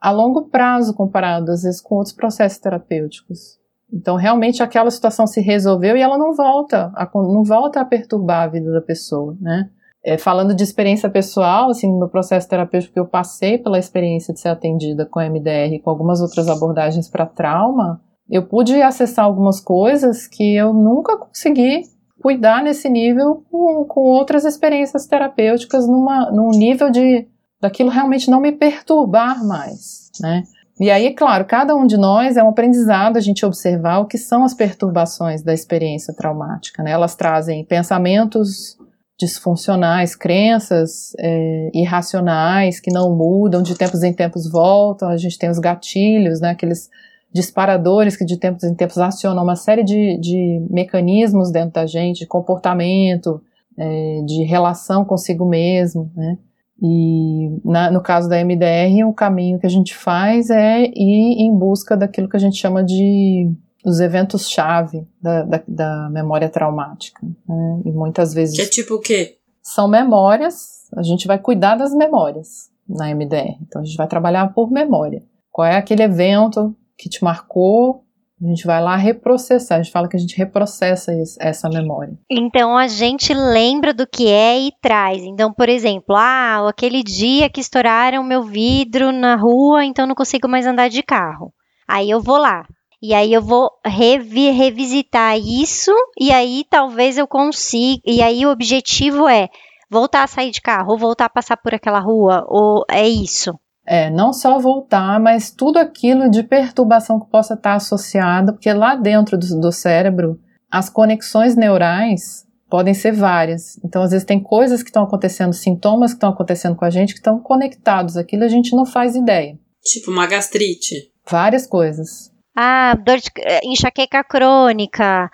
a 0.00 0.10
longo 0.10 0.48
prazo 0.48 0.94
comparado 0.94 1.50
às 1.50 1.62
vezes 1.62 1.80
com 1.80 1.96
outros 1.96 2.14
processos 2.14 2.58
terapêuticos. 2.58 3.58
Então 3.92 4.16
realmente 4.16 4.62
aquela 4.62 4.90
situação 4.90 5.26
se 5.26 5.42
resolveu 5.42 5.94
e 5.94 6.00
ela 6.00 6.16
não 6.16 6.34
volta, 6.34 6.90
a, 6.94 7.08
não 7.14 7.44
volta 7.44 7.80
a 7.80 7.84
perturbar 7.84 8.44
a 8.44 8.48
vida 8.48 8.72
da 8.72 8.80
pessoa, 8.80 9.36
né? 9.40 9.68
É, 10.04 10.18
falando 10.18 10.54
de 10.54 10.62
experiência 10.62 11.08
pessoal, 11.08 11.70
assim, 11.70 11.88
no 11.88 12.10
processo 12.10 12.46
terapêutico 12.46 12.92
que 12.92 13.00
eu 13.00 13.06
passei 13.06 13.56
pela 13.56 13.78
experiência 13.78 14.34
de 14.34 14.40
ser 14.40 14.48
atendida 14.48 15.06
com 15.06 15.18
MDR 15.18 15.72
e 15.72 15.80
com 15.80 15.88
algumas 15.88 16.20
outras 16.20 16.46
abordagens 16.48 17.08
para 17.08 17.24
trauma, 17.24 18.00
eu 18.28 18.46
pude 18.46 18.80
acessar 18.82 19.24
algumas 19.24 19.60
coisas 19.60 20.26
que 20.26 20.54
eu 20.54 20.74
nunca 20.74 21.16
consegui 21.16 21.82
cuidar 22.20 22.62
nesse 22.62 22.88
nível 22.88 23.44
com, 23.50 23.84
com 23.84 24.00
outras 24.00 24.44
experiências 24.44 25.06
terapêuticas 25.06 25.86
numa, 25.86 26.30
num 26.30 26.50
nível 26.50 26.90
de 26.90 27.26
daquilo 27.60 27.88
realmente 27.88 28.30
não 28.30 28.40
me 28.40 28.52
perturbar 28.52 29.42
mais, 29.42 30.10
né? 30.20 30.42
E 30.80 30.90
aí, 30.90 31.14
claro, 31.14 31.44
cada 31.44 31.74
um 31.74 31.86
de 31.86 31.96
nós 31.96 32.36
é 32.36 32.42
um 32.42 32.48
aprendizado 32.48 33.16
a 33.16 33.20
gente 33.20 33.46
observar 33.46 34.00
o 34.00 34.06
que 34.06 34.18
são 34.18 34.44
as 34.44 34.52
perturbações 34.52 35.42
da 35.42 35.54
experiência 35.54 36.12
traumática, 36.12 36.82
né? 36.82 36.90
Elas 36.90 37.14
trazem 37.14 37.64
pensamentos 37.64 38.76
disfuncionais, 39.18 40.16
crenças 40.16 41.12
é, 41.18 41.70
irracionais 41.72 42.80
que 42.80 42.92
não 42.92 43.14
mudam, 43.14 43.62
de 43.62 43.76
tempos 43.76 44.02
em 44.02 44.12
tempos 44.12 44.50
voltam, 44.50 45.08
a 45.08 45.16
gente 45.16 45.38
tem 45.38 45.50
os 45.50 45.58
gatilhos, 45.58 46.40
né, 46.40 46.50
aqueles 46.50 46.90
disparadores 47.32 48.16
que 48.16 48.24
de 48.24 48.38
tempos 48.38 48.64
em 48.64 48.74
tempos 48.74 48.98
acionam 48.98 49.42
uma 49.42 49.56
série 49.56 49.84
de, 49.84 50.18
de 50.18 50.66
mecanismos 50.70 51.50
dentro 51.50 51.74
da 51.74 51.86
gente, 51.86 52.20
de 52.20 52.26
comportamento, 52.26 53.40
é, 53.78 54.22
de 54.26 54.42
relação 54.44 55.04
consigo 55.04 55.44
mesmo, 55.44 56.10
né, 56.16 56.38
e 56.82 57.60
na, 57.64 57.90
no 57.90 58.02
caso 58.02 58.28
da 58.28 58.44
MDR, 58.44 59.06
o 59.06 59.12
caminho 59.12 59.58
que 59.58 59.66
a 59.66 59.70
gente 59.70 59.94
faz 59.94 60.50
é 60.50 60.82
ir 60.82 61.42
em 61.42 61.56
busca 61.56 61.96
daquilo 61.96 62.28
que 62.28 62.36
a 62.36 62.40
gente 62.40 62.56
chama 62.56 62.82
de 62.82 63.50
os 63.84 64.00
eventos-chave 64.00 65.06
da, 65.20 65.42
da, 65.42 65.62
da, 65.68 66.08
memória 66.10 66.48
traumática. 66.48 67.20
Né? 67.22 67.82
E 67.84 67.92
muitas 67.92 68.32
vezes. 68.32 68.56
Que 68.56 68.62
é 68.62 68.66
tipo 68.66 68.94
o 68.94 69.00
quê? 69.00 69.36
São 69.62 69.86
memórias, 69.86 70.88
a 70.96 71.02
gente 71.02 71.26
vai 71.26 71.38
cuidar 71.38 71.76
das 71.76 71.94
memórias 71.94 72.70
na 72.88 73.14
MDR. 73.14 73.58
Então 73.62 73.82
a 73.82 73.84
gente 73.84 73.96
vai 73.96 74.06
trabalhar 74.06 74.52
por 74.54 74.70
memória. 74.70 75.22
Qual 75.50 75.66
é 75.66 75.76
aquele 75.76 76.02
evento 76.02 76.74
que 76.96 77.08
te 77.08 77.22
marcou? 77.22 78.02
A 78.42 78.46
gente 78.46 78.66
vai 78.66 78.82
lá 78.82 78.96
reprocessar, 78.96 79.78
a 79.78 79.82
gente 79.82 79.92
fala 79.92 80.08
que 80.08 80.16
a 80.16 80.20
gente 80.20 80.36
reprocessa 80.36 81.12
essa 81.40 81.68
memória. 81.68 82.18
Então 82.28 82.76
a 82.76 82.88
gente 82.88 83.32
lembra 83.32 83.94
do 83.94 84.06
que 84.06 84.28
é 84.28 84.58
e 84.58 84.72
traz. 84.82 85.22
Então, 85.22 85.52
por 85.52 85.68
exemplo, 85.68 86.14
ah, 86.16 86.68
aquele 86.68 87.02
dia 87.02 87.48
que 87.48 87.60
estouraram 87.60 88.22
meu 88.24 88.42
vidro 88.42 89.12
na 89.12 89.36
rua, 89.36 89.84
então 89.84 90.06
não 90.06 90.14
consigo 90.14 90.48
mais 90.48 90.66
andar 90.66 90.88
de 90.88 91.02
carro. 91.02 91.54
Aí 91.88 92.10
eu 92.10 92.20
vou 92.20 92.36
lá, 92.36 92.66
e 93.04 93.12
aí 93.12 93.34
eu 93.34 93.42
vou 93.42 93.70
revi, 93.84 94.50
revisitar 94.50 95.38
isso 95.38 95.92
e 96.18 96.32
aí 96.32 96.64
talvez 96.70 97.18
eu 97.18 97.28
consiga. 97.28 98.00
E 98.06 98.22
aí 98.22 98.46
o 98.46 98.50
objetivo 98.50 99.28
é 99.28 99.50
voltar 99.90 100.24
a 100.24 100.26
sair 100.26 100.50
de 100.50 100.62
carro, 100.62 100.92
ou 100.92 100.98
voltar 100.98 101.26
a 101.26 101.30
passar 101.30 101.58
por 101.58 101.74
aquela 101.74 102.00
rua, 102.00 102.46
ou 102.48 102.82
é 102.90 103.06
isso. 103.06 103.54
É, 103.86 104.08
não 104.08 104.32
só 104.32 104.58
voltar, 104.58 105.20
mas 105.20 105.50
tudo 105.50 105.78
aquilo 105.78 106.30
de 106.30 106.42
perturbação 106.42 107.20
que 107.20 107.30
possa 107.30 107.52
estar 107.52 107.74
associado, 107.74 108.54
porque 108.54 108.72
lá 108.72 108.96
dentro 108.96 109.36
do, 109.36 109.60
do 109.60 109.70
cérebro, 109.70 110.40
as 110.70 110.88
conexões 110.88 111.54
neurais 111.54 112.46
podem 112.70 112.94
ser 112.94 113.12
várias. 113.12 113.78
Então, 113.84 114.02
às 114.02 114.12
vezes, 114.12 114.24
tem 114.24 114.42
coisas 114.42 114.82
que 114.82 114.88
estão 114.88 115.04
acontecendo, 115.04 115.52
sintomas 115.52 116.12
que 116.12 116.16
estão 116.16 116.30
acontecendo 116.30 116.74
com 116.74 116.86
a 116.86 116.90
gente 116.90 117.12
que 117.12 117.20
estão 117.20 117.38
conectados. 117.38 118.16
Aquilo 118.16 118.44
a 118.44 118.48
gente 118.48 118.74
não 118.74 118.86
faz 118.86 119.14
ideia. 119.14 119.58
Tipo 119.82 120.10
uma 120.10 120.26
gastrite. 120.26 121.12
Várias 121.30 121.66
coisas. 121.66 122.33
Ah, 122.56 122.96
dor 123.04 123.16
de 123.18 123.30
eh, 123.38 123.60
enxaqueca 123.64 124.22
crônica, 124.22 125.28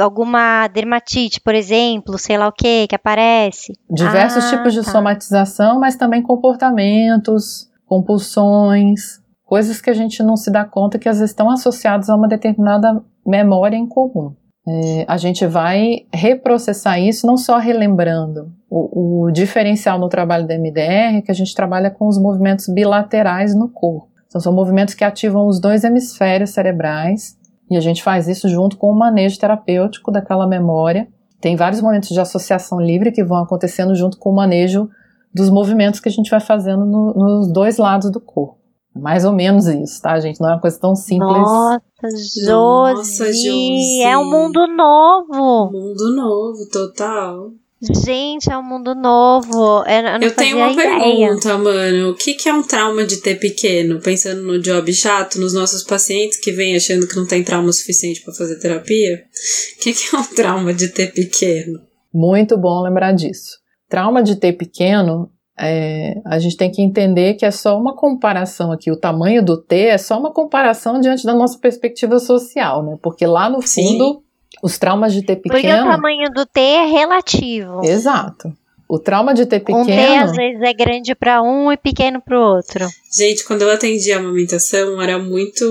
alguma 0.00 0.68
dermatite, 0.68 1.40
por 1.40 1.54
exemplo, 1.54 2.16
sei 2.18 2.38
lá 2.38 2.46
o 2.46 2.52
que, 2.52 2.86
que 2.86 2.94
aparece. 2.94 3.72
Diversos 3.90 4.44
ah, 4.44 4.50
tipos 4.50 4.72
de 4.72 4.82
tá. 4.82 4.90
somatização, 4.90 5.80
mas 5.80 5.96
também 5.96 6.22
comportamentos, 6.22 7.68
compulsões, 7.84 9.20
coisas 9.44 9.80
que 9.80 9.90
a 9.90 9.94
gente 9.94 10.22
não 10.22 10.36
se 10.36 10.52
dá 10.52 10.64
conta 10.64 10.98
que 10.98 11.08
às 11.08 11.18
vezes 11.18 11.30
estão 11.30 11.50
associadas 11.50 12.08
a 12.08 12.14
uma 12.14 12.28
determinada 12.28 13.02
memória 13.26 13.76
em 13.76 13.86
comum. 13.86 14.34
É, 14.66 15.04
a 15.08 15.16
gente 15.16 15.44
vai 15.44 16.06
reprocessar 16.12 17.00
isso 17.00 17.26
não 17.26 17.36
só 17.36 17.58
relembrando. 17.58 18.52
O, 18.70 19.24
o 19.24 19.30
diferencial 19.32 19.98
no 19.98 20.08
trabalho 20.08 20.46
da 20.46 20.56
MDR 20.56 21.18
é 21.18 21.22
que 21.22 21.32
a 21.32 21.34
gente 21.34 21.54
trabalha 21.54 21.90
com 21.90 22.06
os 22.06 22.16
movimentos 22.16 22.68
bilaterais 22.68 23.54
no 23.54 23.68
corpo. 23.68 24.11
Então, 24.32 24.40
são 24.40 24.50
movimentos 24.50 24.94
que 24.94 25.04
ativam 25.04 25.46
os 25.46 25.60
dois 25.60 25.84
hemisférios 25.84 26.50
cerebrais 26.50 27.36
e 27.70 27.76
a 27.76 27.80
gente 27.80 28.02
faz 28.02 28.28
isso 28.28 28.48
junto 28.48 28.78
com 28.78 28.90
o 28.90 28.98
manejo 28.98 29.38
terapêutico 29.38 30.10
daquela 30.10 30.46
memória. 30.46 31.06
Tem 31.38 31.54
vários 31.54 31.82
momentos 31.82 32.08
de 32.08 32.18
associação 32.18 32.80
livre 32.80 33.12
que 33.12 33.22
vão 33.22 33.42
acontecendo 33.42 33.94
junto 33.94 34.16
com 34.16 34.30
o 34.30 34.34
manejo 34.34 34.88
dos 35.34 35.50
movimentos 35.50 36.00
que 36.00 36.08
a 36.08 36.12
gente 36.12 36.30
vai 36.30 36.40
fazendo 36.40 36.86
no, 36.86 37.12
nos 37.12 37.52
dois 37.52 37.76
lados 37.76 38.10
do 38.10 38.18
corpo. 38.18 38.56
Mais 38.96 39.26
ou 39.26 39.34
menos 39.34 39.66
isso, 39.66 40.00
tá, 40.00 40.18
gente? 40.18 40.40
Não 40.40 40.48
é 40.48 40.52
uma 40.54 40.60
coisa 40.62 40.80
tão 40.80 40.94
simples. 40.94 41.30
Nossa, 41.36 41.82
Josi! 42.46 44.00
É 44.02 44.16
um 44.16 44.30
mundo 44.30 44.66
novo! 44.66 45.70
Mundo 45.70 46.16
novo, 46.16 46.66
total. 46.72 47.50
Gente, 47.82 48.48
é 48.48 48.56
um 48.56 48.62
mundo 48.62 48.94
novo. 48.94 49.82
Eu, 49.88 50.06
eu, 50.06 50.20
eu 50.20 50.36
tenho 50.36 50.56
uma 50.56 50.70
ideia. 50.70 51.26
pergunta, 51.26 51.58
mano. 51.58 52.10
O 52.10 52.14
que, 52.14 52.34
que 52.34 52.48
é 52.48 52.54
um 52.54 52.62
trauma 52.62 53.04
de 53.04 53.16
ter 53.16 53.40
pequeno? 53.40 54.00
Pensando 54.00 54.40
no 54.40 54.60
job 54.60 54.92
chato, 54.92 55.40
nos 55.40 55.52
nossos 55.52 55.82
pacientes 55.82 56.38
que 56.38 56.52
vêm 56.52 56.76
achando 56.76 57.08
que 57.08 57.16
não 57.16 57.26
tem 57.26 57.42
trauma 57.42 57.72
suficiente 57.72 58.22
para 58.22 58.34
fazer 58.34 58.60
terapia. 58.60 59.24
O 59.76 59.82
que, 59.82 59.92
que 59.92 60.14
é 60.14 60.18
um 60.18 60.22
trauma 60.22 60.72
de 60.72 60.88
ter 60.88 61.12
pequeno? 61.12 61.80
Muito 62.14 62.56
bom 62.56 62.82
lembrar 62.82 63.12
disso. 63.12 63.58
Trauma 63.88 64.22
de 64.22 64.36
ter 64.36 64.52
pequeno, 64.52 65.28
é, 65.58 66.14
a 66.24 66.38
gente 66.38 66.56
tem 66.56 66.70
que 66.70 66.82
entender 66.82 67.34
que 67.34 67.44
é 67.44 67.50
só 67.50 67.76
uma 67.76 67.96
comparação 67.96 68.70
aqui. 68.70 68.92
O 68.92 68.96
tamanho 68.96 69.44
do 69.44 69.60
T 69.60 69.76
é 69.76 69.98
só 69.98 70.20
uma 70.20 70.32
comparação 70.32 71.00
diante 71.00 71.24
da 71.24 71.34
nossa 71.34 71.58
perspectiva 71.58 72.20
social, 72.20 72.84
né? 72.84 72.96
Porque 73.02 73.26
lá 73.26 73.50
no 73.50 73.60
fundo. 73.60 74.14
Sim 74.20 74.31
os 74.62 74.78
traumas 74.78 75.12
de 75.12 75.22
ter 75.22 75.36
pequeno. 75.36 75.60
Porque 75.60 75.68
o 75.68 75.90
tamanho 75.90 76.30
do 76.30 76.46
T 76.46 76.60
é 76.60 76.86
relativo. 76.86 77.84
Exato. 77.84 78.56
O 78.88 78.98
trauma 78.98 79.34
de 79.34 79.44
ter 79.46 79.60
pequeno. 79.60 79.80
Um 79.80 79.86
T 79.86 79.92
às 79.92 80.36
vezes 80.36 80.62
é 80.62 80.72
grande 80.72 81.14
para 81.14 81.42
um 81.42 81.72
e 81.72 81.76
pequeno 81.76 82.20
para 82.20 82.38
o 82.38 82.54
outro. 82.56 82.86
Gente, 83.12 83.44
quando 83.44 83.62
eu 83.62 83.70
atendia 83.70 84.16
a 84.16 84.20
amamentação, 84.20 85.02
era 85.02 85.18
muito 85.18 85.64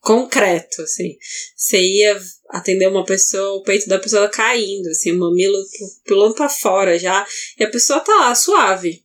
concreto, 0.00 0.82
assim. 0.82 1.16
Você 1.56 1.80
ia 1.80 2.18
atender 2.50 2.88
uma 2.88 3.04
pessoa, 3.04 3.56
o 3.56 3.62
peito 3.62 3.88
da 3.88 3.98
pessoa 3.98 4.28
caindo, 4.28 4.88
assim, 4.88 5.12
o 5.12 5.18
mamilo 5.18 5.56
pulando 6.06 6.34
pra 6.34 6.48
fora 6.48 6.98
já, 6.98 7.26
e 7.58 7.64
a 7.64 7.70
pessoa 7.70 8.00
tá 8.00 8.12
lá, 8.14 8.34
suave. 8.34 9.02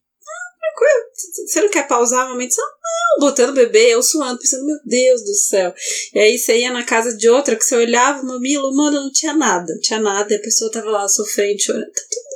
Você 1.13 1.61
não 1.61 1.69
quer 1.69 1.87
pausar 1.87 2.21
a 2.21 2.23
amamentação? 2.25 2.65
Não, 2.65 3.27
botando 3.27 3.49
o 3.49 3.55
bebê, 3.55 3.93
eu 3.93 4.03
suando, 4.03 4.39
pensando, 4.39 4.65
meu 4.65 4.77
Deus 4.85 5.21
do 5.23 5.33
céu. 5.33 5.73
E 6.13 6.19
aí 6.19 6.37
você 6.37 6.59
ia 6.59 6.71
na 6.71 6.83
casa 6.83 7.15
de 7.15 7.29
outra 7.29 7.55
que 7.55 7.63
você 7.63 7.75
olhava 7.75 8.21
o 8.21 8.25
mamilo, 8.25 8.75
mano, 8.75 9.03
não 9.03 9.11
tinha 9.11 9.33
nada, 9.33 9.73
não 9.73 9.81
tinha 9.81 9.99
nada, 9.99 10.33
e 10.33 10.37
a 10.37 10.41
pessoa 10.41 10.71
tava 10.71 10.89
lá 10.89 11.07
sofrendo, 11.07 11.61
chorando, 11.61 11.85
tá 11.85 12.01
tudo 12.09 12.35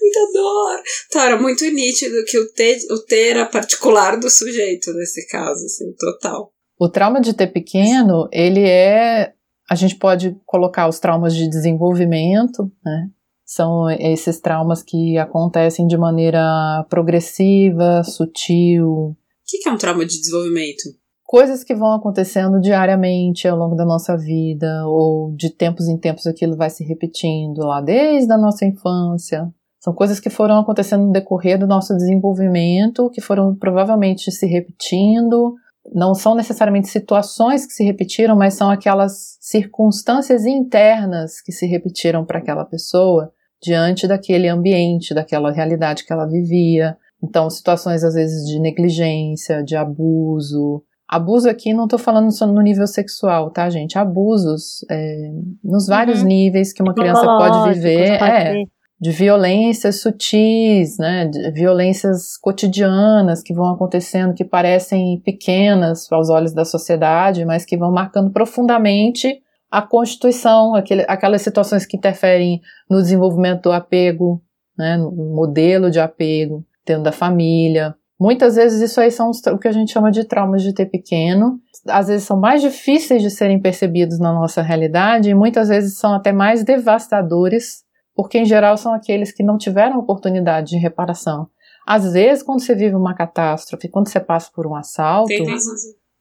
muita 0.00 0.32
dor. 0.32 0.82
Então 1.06 1.22
era 1.22 1.40
muito 1.40 1.64
nítido 1.70 2.24
que 2.24 2.38
o 2.38 2.50
T, 2.52 2.78
o 2.90 2.98
T 2.98 3.28
era 3.28 3.46
particular 3.46 4.18
do 4.18 4.30
sujeito 4.30 4.92
nesse 4.94 5.26
caso, 5.26 5.64
assim, 5.64 5.92
total. 5.98 6.52
O 6.78 6.88
trauma 6.88 7.20
de 7.20 7.34
ter 7.34 7.48
pequeno, 7.48 8.28
ele 8.32 8.62
é. 8.62 9.32
A 9.70 9.74
gente 9.74 9.96
pode 9.96 10.34
colocar 10.46 10.88
os 10.88 10.98
traumas 10.98 11.34
de 11.34 11.48
desenvolvimento, 11.48 12.70
né? 12.84 13.08
São 13.50 13.88
esses 13.90 14.38
traumas 14.38 14.82
que 14.82 15.16
acontecem 15.16 15.86
de 15.86 15.96
maneira 15.96 16.86
progressiva, 16.90 18.04
sutil. 18.04 18.86
O 18.86 19.16
que, 19.46 19.66
é 19.66 19.72
um 19.72 19.78
trauma 19.78 20.04
de 20.04 20.20
desenvolvimento? 20.20 20.82
coisas 21.28 21.62
que 21.62 21.74
vão 21.74 21.92
acontecendo 21.92 22.58
diariamente 22.58 23.46
ao 23.46 23.58
longo 23.58 23.76
da 23.76 23.84
nossa 23.84 24.16
vida, 24.16 24.86
ou 24.86 25.30
de 25.36 25.50
tempos 25.50 25.86
em 25.86 25.98
tempos 25.98 26.26
aquilo 26.26 26.56
vai 26.56 26.70
se 26.70 26.82
repetindo 26.82 27.58
lá 27.58 27.82
desde 27.82 28.32
a 28.32 28.38
nossa 28.38 28.64
infância. 28.64 29.46
São 29.78 29.92
coisas 29.92 30.18
que 30.18 30.30
foram 30.30 30.58
acontecendo 30.58 31.04
no 31.04 31.12
decorrer 31.12 31.58
do 31.58 31.66
nosso 31.66 31.94
desenvolvimento, 31.94 33.10
que 33.10 33.20
foram 33.20 33.54
provavelmente 33.54 34.32
se 34.32 34.46
repetindo. 34.46 35.54
Não 35.94 36.14
são 36.14 36.34
necessariamente 36.34 36.88
situações 36.88 37.66
que 37.66 37.74
se 37.74 37.84
repetiram, 37.84 38.34
mas 38.34 38.54
são 38.54 38.70
aquelas 38.70 39.36
circunstâncias 39.38 40.46
internas 40.46 41.42
que 41.42 41.52
se 41.52 41.66
repetiram 41.66 42.24
para 42.24 42.38
aquela 42.38 42.64
pessoa 42.64 43.30
diante 43.62 44.06
daquele 44.06 44.48
ambiente, 44.48 45.14
daquela 45.14 45.50
realidade 45.50 46.04
que 46.04 46.12
ela 46.12 46.26
vivia. 46.26 46.96
Então, 47.22 47.50
situações 47.50 48.04
às 48.04 48.14
vezes 48.14 48.46
de 48.46 48.60
negligência, 48.60 49.62
de 49.62 49.76
abuso, 49.76 50.82
Abuso 51.08 51.48
aqui 51.48 51.72
não 51.72 51.84
estou 51.84 51.98
falando 51.98 52.30
só 52.30 52.46
no 52.46 52.60
nível 52.60 52.86
sexual, 52.86 53.50
tá, 53.50 53.70
gente? 53.70 53.98
Abusos 53.98 54.84
é, 54.90 55.30
nos 55.64 55.86
vários 55.86 56.20
uhum. 56.20 56.28
níveis 56.28 56.70
que 56.70 56.82
uma 56.82 56.92
criança 56.92 57.24
pode 57.24 57.72
viver. 57.72 58.18
Pode 58.18 58.30
é, 58.30 58.64
de 59.00 59.10
violências 59.10 60.02
sutis, 60.02 60.98
né? 60.98 61.24
De 61.26 61.50
violências 61.52 62.36
cotidianas 62.36 63.42
que 63.42 63.54
vão 63.54 63.70
acontecendo, 63.70 64.34
que 64.34 64.44
parecem 64.44 65.18
pequenas 65.24 66.12
aos 66.12 66.28
olhos 66.28 66.52
da 66.52 66.66
sociedade, 66.66 67.42
mas 67.46 67.64
que 67.64 67.78
vão 67.78 67.90
marcando 67.90 68.30
profundamente 68.30 69.40
a 69.70 69.82
constituição, 69.82 70.74
aquele, 70.74 71.04
aquelas 71.08 71.42
situações 71.42 71.84
que 71.84 71.96
interferem 71.96 72.60
no 72.88 73.00
desenvolvimento 73.00 73.62
do 73.62 73.72
apego, 73.72 74.42
né? 74.76 74.96
No 74.96 75.10
modelo 75.10 75.90
de 75.90 76.00
apego 76.00 76.64
dentro 76.86 77.02
da 77.02 77.12
família, 77.12 77.94
Muitas 78.20 78.56
vezes 78.56 78.80
isso 78.80 79.00
aí 79.00 79.12
são 79.12 79.30
o 79.30 79.58
que 79.58 79.68
a 79.68 79.72
gente 79.72 79.92
chama 79.92 80.10
de 80.10 80.24
traumas 80.24 80.62
de 80.62 80.74
ter 80.74 80.86
pequeno. 80.86 81.60
Às 81.86 82.08
vezes 82.08 82.26
são 82.26 82.38
mais 82.38 82.60
difíceis 82.60 83.22
de 83.22 83.30
serem 83.30 83.60
percebidos 83.60 84.18
na 84.18 84.32
nossa 84.32 84.60
realidade 84.60 85.30
e 85.30 85.34
muitas 85.34 85.68
vezes 85.68 85.98
são 85.98 86.12
até 86.12 86.32
mais 86.32 86.64
devastadores, 86.64 87.84
porque 88.16 88.38
em 88.38 88.44
geral 88.44 88.76
são 88.76 88.92
aqueles 88.92 89.30
que 89.30 89.44
não 89.44 89.56
tiveram 89.56 89.98
oportunidade 89.98 90.70
de 90.70 90.78
reparação. 90.78 91.48
Às 91.86 92.12
vezes, 92.12 92.42
quando 92.42 92.60
você 92.60 92.74
vive 92.74 92.96
uma 92.96 93.14
catástrofe, 93.14 93.88
quando 93.88 94.08
você 94.08 94.18
passa 94.18 94.50
por 94.52 94.66
um 94.66 94.74
assalto, 94.74 95.32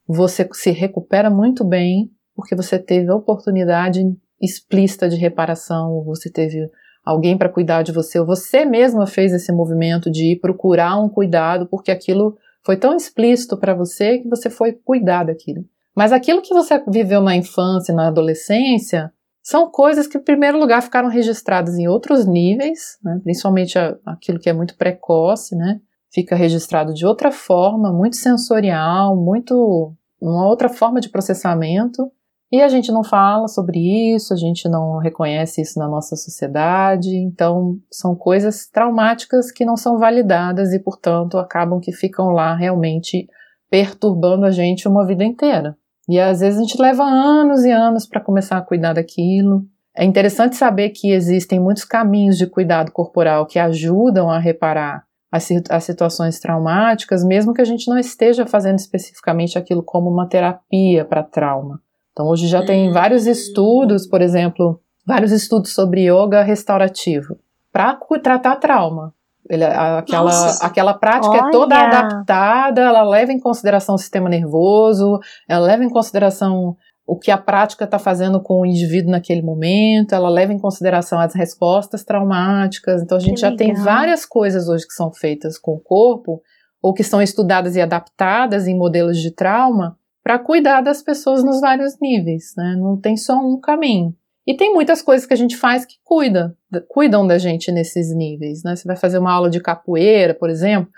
você 0.08 0.48
se 0.54 0.70
recupera 0.72 1.32
muito 1.32 1.66
bem 1.66 2.12
porque 2.38 2.56
você 2.56 2.78
teve 2.78 3.10
a 3.10 3.16
oportunidade 3.16 4.00
explícita 4.40 5.10
de 5.10 5.16
reparação, 5.16 6.04
você 6.04 6.32
teve 6.32 6.70
alguém 7.04 7.36
para 7.36 7.50
cuidar 7.50 7.82
de 7.82 7.92
você, 7.92 8.20
ou 8.20 8.28
você 8.28 8.64
mesma 8.64 9.08
fez 9.08 9.34
esse 9.34 9.52
movimento 9.52 10.12
de 10.12 10.34
ir 10.34 10.40
procurar 10.40 11.02
um 11.02 11.10
cuidado, 11.10 11.66
porque 11.66 11.90
aquilo 11.90 12.38
foi 12.64 12.78
tão 12.78 12.96
explícito 12.96 13.58
para 13.58 13.74
você 13.74 14.20
que 14.20 14.30
você 14.30 14.52
foi 14.52 14.74
cuidar 14.74 15.24
daquilo. 15.24 15.66
Mas 15.96 16.12
aquilo 16.14 16.44
que 16.44 16.54
você 16.54 16.80
viveu 16.88 17.22
na 17.22 17.36
infância, 17.36 17.96
na 17.96 18.10
adolescência, 18.10 19.12
são 19.42 19.72
coisas 19.72 20.06
que, 20.06 20.18
em 20.18 20.24
primeiro 20.24 20.60
lugar, 20.60 20.84
ficaram 20.84 21.10
registradas 21.10 21.76
em 21.80 21.88
outros 21.88 22.28
níveis, 22.28 23.00
né? 23.04 23.20
principalmente 23.24 23.80
aquilo 24.06 24.40
que 24.40 24.50
é 24.50 24.54
muito 24.54 24.78
precoce, 24.78 25.56
né? 25.56 25.80
Fica 26.14 26.36
registrado 26.36 26.94
de 26.94 27.06
outra 27.06 27.32
forma, 27.32 27.92
muito 27.92 28.18
sensorial, 28.18 29.16
muito 29.16 29.96
uma 30.22 30.48
outra 30.48 30.68
forma 30.68 31.00
de 31.00 31.10
processamento. 31.10 32.12
E 32.52 32.62
a 32.62 32.70
gente 32.70 32.92
não 32.92 33.04
fala 33.04 33.48
sobre 33.50 33.78
isso, 34.16 34.34
a 34.34 34.38
gente 34.38 34.70
não 34.70 35.00
reconhece 35.00 35.62
isso 35.62 35.78
na 35.78 35.88
nossa 35.88 36.16
sociedade, 36.16 37.10
então 37.14 37.78
são 37.92 38.16
coisas 38.16 38.70
traumáticas 38.70 39.52
que 39.52 39.66
não 39.66 39.76
são 39.76 39.98
validadas 39.98 40.72
e, 40.72 40.80
portanto, 40.80 41.38
acabam 41.38 41.82
que 41.82 41.92
ficam 41.92 42.30
lá 42.30 42.56
realmente 42.56 43.28
perturbando 43.70 44.46
a 44.46 44.52
gente 44.52 44.88
uma 44.88 45.06
vida 45.06 45.26
inteira. 45.26 45.78
E 46.08 46.18
às 46.18 46.40
vezes 46.40 46.58
a 46.58 46.64
gente 46.64 46.82
leva 46.82 47.04
anos 47.04 47.66
e 47.66 47.72
anos 47.72 48.08
para 48.08 48.22
começar 48.22 48.58
a 48.58 48.62
cuidar 48.62 48.94
daquilo. 48.94 49.66
É 49.96 50.06
interessante 50.06 50.56
saber 50.56 50.92
que 50.92 51.12
existem 51.12 51.60
muitos 51.60 51.84
caminhos 51.84 52.38
de 52.38 52.48
cuidado 52.48 52.94
corporal 52.94 53.46
que 53.46 53.60
ajudam 53.60 54.30
a 54.30 54.40
reparar 54.40 55.04
as, 55.30 55.84
situações 55.84 56.40
traumáticas, 56.40 57.26
mesmo 57.26 57.54
que 57.54 57.62
a 57.62 57.66
gente 57.66 57.90
não 57.90 57.98
esteja 57.98 58.46
fazendo 58.46 58.80
especificamente 58.80 59.58
aquilo 59.58 59.84
como 59.84 60.10
uma 60.10 60.30
terapia 60.30 61.04
para 61.04 61.24
trauma. 61.24 61.82
Então, 62.18 62.30
hoje 62.30 62.48
já 62.48 62.66
tem 62.66 62.92
vários 62.92 63.28
estudos, 63.28 64.08
por 64.08 64.24
exemplo, 64.24 64.82
vários 65.06 65.32
estudos 65.32 65.76
sobre 65.76 66.10
yoga 66.10 66.42
restaurativo 66.42 67.38
para 67.72 67.96
tratar 68.24 68.56
trauma. 68.56 69.14
Ele, 69.48 69.64
aquela, 69.64 70.50
aquela 70.64 70.94
prática 70.96 71.36
Olha. 71.36 71.48
é 71.48 71.52
toda 71.52 71.78
adaptada, 71.78 72.82
ela 72.82 73.04
leva 73.04 73.32
em 73.32 73.40
consideração 73.40 73.94
o 73.94 74.00
sistema 74.00 74.28
nervoso, 74.28 75.20
ela 75.48 75.64
leva 75.64 75.84
em 75.84 75.90
consideração 75.92 76.76
o 77.06 77.20
que 77.20 77.30
a 77.30 77.38
prática 77.38 77.86
está 77.86 78.00
fazendo 78.00 78.42
com 78.42 78.62
o 78.62 78.66
indivíduo 78.66 79.12
naquele 79.12 79.44
momento, 79.44 80.16
ela 80.16 80.28
leva 80.28 80.52
em 80.52 80.58
consideração 80.58 81.20
as 81.20 81.36
respostas 81.36 82.04
traumáticas. 82.04 83.04
Então 83.04 83.16
a 83.16 83.22
gente 83.22 83.36
que 83.36 83.42
já 83.42 83.50
legal. 83.50 83.58
tem 83.68 83.76
várias 83.76 84.26
coisas 84.26 84.68
hoje 84.68 84.88
que 84.88 84.94
são 84.94 85.14
feitas 85.14 85.60
com 85.60 85.74
o 85.74 85.80
corpo, 85.80 86.42
ou 86.82 86.96
que 86.96 87.04
são 87.04 87.22
estudadas 87.22 87.76
e 87.76 87.82
adaptadas 87.82 88.66
em 88.66 88.76
modelos 88.76 89.20
de 89.20 89.30
trauma, 89.30 89.96
para 90.28 90.40
cuidar 90.40 90.82
das 90.82 91.02
pessoas 91.02 91.42
nos 91.42 91.62
vários 91.62 91.98
níveis, 92.02 92.54
né? 92.58 92.76
Não 92.78 93.00
tem 93.00 93.16
só 93.16 93.36
um 93.36 93.58
caminho. 93.58 94.14
E 94.46 94.58
tem 94.58 94.74
muitas 94.74 95.02
coisas 95.02 95.26
que 95.26 95.34
a 95.34 95.38
gente 95.38 95.56
faz 95.56 95.86
que 95.86 95.96
cuida, 96.04 96.54
cuidam 96.90 97.26
da 97.26 97.38
gente 97.38 97.72
nesses 97.72 98.14
níveis, 98.14 98.62
né? 98.62 98.76
Você 98.76 98.86
vai 98.86 98.98
fazer 98.98 99.20
uma 99.20 99.32
aula 99.32 99.50
de 99.50 99.62
capoeira, 99.62 100.34
por 100.34 100.50
exemplo, 100.50 100.92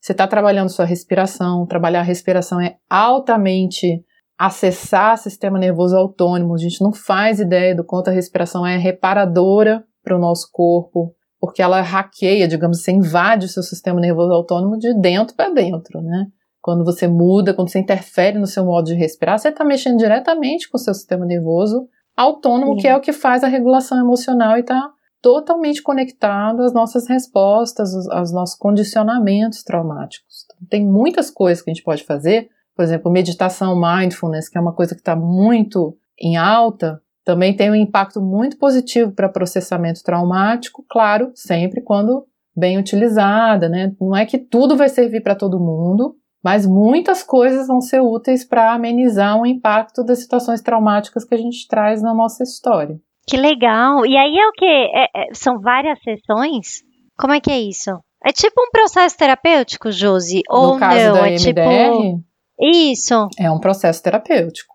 você 0.00 0.12
está 0.12 0.24
trabalhando 0.28 0.68
sua 0.68 0.84
respiração, 0.84 1.66
trabalhar 1.66 1.98
a 1.98 2.04
respiração 2.04 2.60
é 2.60 2.76
altamente 2.88 4.04
acessar 4.38 5.18
sistema 5.18 5.58
nervoso 5.58 5.96
autônomo, 5.96 6.54
a 6.54 6.58
gente 6.58 6.80
não 6.80 6.92
faz 6.92 7.40
ideia 7.40 7.74
do 7.74 7.82
quanto 7.82 8.10
a 8.10 8.12
respiração 8.12 8.64
é 8.64 8.76
reparadora 8.76 9.82
para 10.00 10.14
o 10.14 10.20
nosso 10.20 10.48
corpo, 10.52 11.12
porque 11.40 11.60
ela 11.60 11.80
hackeia, 11.80 12.46
digamos, 12.46 12.84
você 12.84 12.92
invade 12.92 13.46
o 13.46 13.48
seu 13.48 13.64
sistema 13.64 14.00
nervoso 14.00 14.32
autônomo 14.32 14.78
de 14.78 14.94
dentro 14.94 15.34
para 15.34 15.52
dentro, 15.52 16.00
né? 16.00 16.28
Quando 16.66 16.84
você 16.84 17.06
muda, 17.06 17.54
quando 17.54 17.70
você 17.70 17.78
interfere 17.78 18.40
no 18.40 18.46
seu 18.48 18.64
modo 18.64 18.86
de 18.86 18.94
respirar, 18.94 19.38
você 19.38 19.50
está 19.50 19.64
mexendo 19.64 19.98
diretamente 19.98 20.68
com 20.68 20.76
o 20.76 20.80
seu 20.80 20.92
sistema 20.92 21.24
nervoso 21.24 21.88
autônomo, 22.16 22.74
Sim. 22.74 22.80
que 22.80 22.88
é 22.88 22.96
o 22.96 23.00
que 23.00 23.12
faz 23.12 23.44
a 23.44 23.46
regulação 23.46 24.00
emocional 24.00 24.56
e 24.56 24.62
está 24.62 24.90
totalmente 25.22 25.80
conectado 25.80 26.64
às 26.64 26.74
nossas 26.74 27.06
respostas, 27.06 27.94
aos, 28.08 28.32
nossos 28.32 28.58
condicionamentos 28.58 29.62
traumáticos. 29.62 30.44
Então, 30.44 30.66
tem 30.68 30.84
muitas 30.84 31.30
coisas 31.30 31.62
que 31.62 31.70
a 31.70 31.72
gente 31.72 31.84
pode 31.84 32.02
fazer, 32.02 32.48
por 32.74 32.82
exemplo, 32.82 33.12
meditação, 33.12 33.80
mindfulness, 33.80 34.48
que 34.48 34.58
é 34.58 34.60
uma 34.60 34.74
coisa 34.74 34.96
que 34.96 35.00
está 35.00 35.14
muito 35.14 35.96
em 36.20 36.36
alta, 36.36 37.00
também 37.24 37.54
tem 37.54 37.70
um 37.70 37.76
impacto 37.76 38.20
muito 38.20 38.58
positivo 38.58 39.12
para 39.12 39.28
processamento 39.28 40.02
traumático, 40.02 40.84
claro, 40.90 41.30
sempre 41.32 41.80
quando 41.80 42.26
bem 42.56 42.76
utilizada, 42.76 43.68
né? 43.68 43.94
Não 44.00 44.16
é 44.16 44.26
que 44.26 44.36
tudo 44.36 44.76
vai 44.76 44.88
servir 44.88 45.20
para 45.20 45.36
todo 45.36 45.60
mundo, 45.60 46.16
mas 46.46 46.64
muitas 46.64 47.24
coisas 47.24 47.66
vão 47.66 47.80
ser 47.80 48.00
úteis 48.00 48.44
para 48.44 48.72
amenizar 48.72 49.36
o 49.36 49.44
impacto 49.44 50.04
das 50.04 50.20
situações 50.20 50.62
traumáticas 50.62 51.24
que 51.24 51.34
a 51.34 51.38
gente 51.38 51.66
traz 51.66 52.00
na 52.00 52.14
nossa 52.14 52.44
história. 52.44 53.00
Que 53.26 53.36
legal! 53.36 54.06
E 54.06 54.16
aí 54.16 54.38
é 54.38 54.46
o 54.46 54.52
que? 54.52 54.64
É, 54.64 55.04
é, 55.06 55.34
são 55.34 55.58
várias 55.58 55.98
sessões? 56.04 56.84
Como 57.18 57.32
é 57.32 57.40
que 57.40 57.50
é 57.50 57.58
isso? 57.58 57.90
É 58.24 58.30
tipo 58.30 58.62
um 58.62 58.70
processo 58.70 59.18
terapêutico, 59.18 59.90
Josi? 59.90 60.42
Ou 60.48 60.74
no 60.74 60.78
caso 60.78 61.06
não? 61.06 61.14
Da 61.14 61.28
é 61.28 61.32
MDR, 61.32 61.40
tipo. 61.40 62.24
Isso. 62.60 63.28
É 63.36 63.50
um 63.50 63.58
processo 63.58 64.00
terapêutico. 64.00 64.74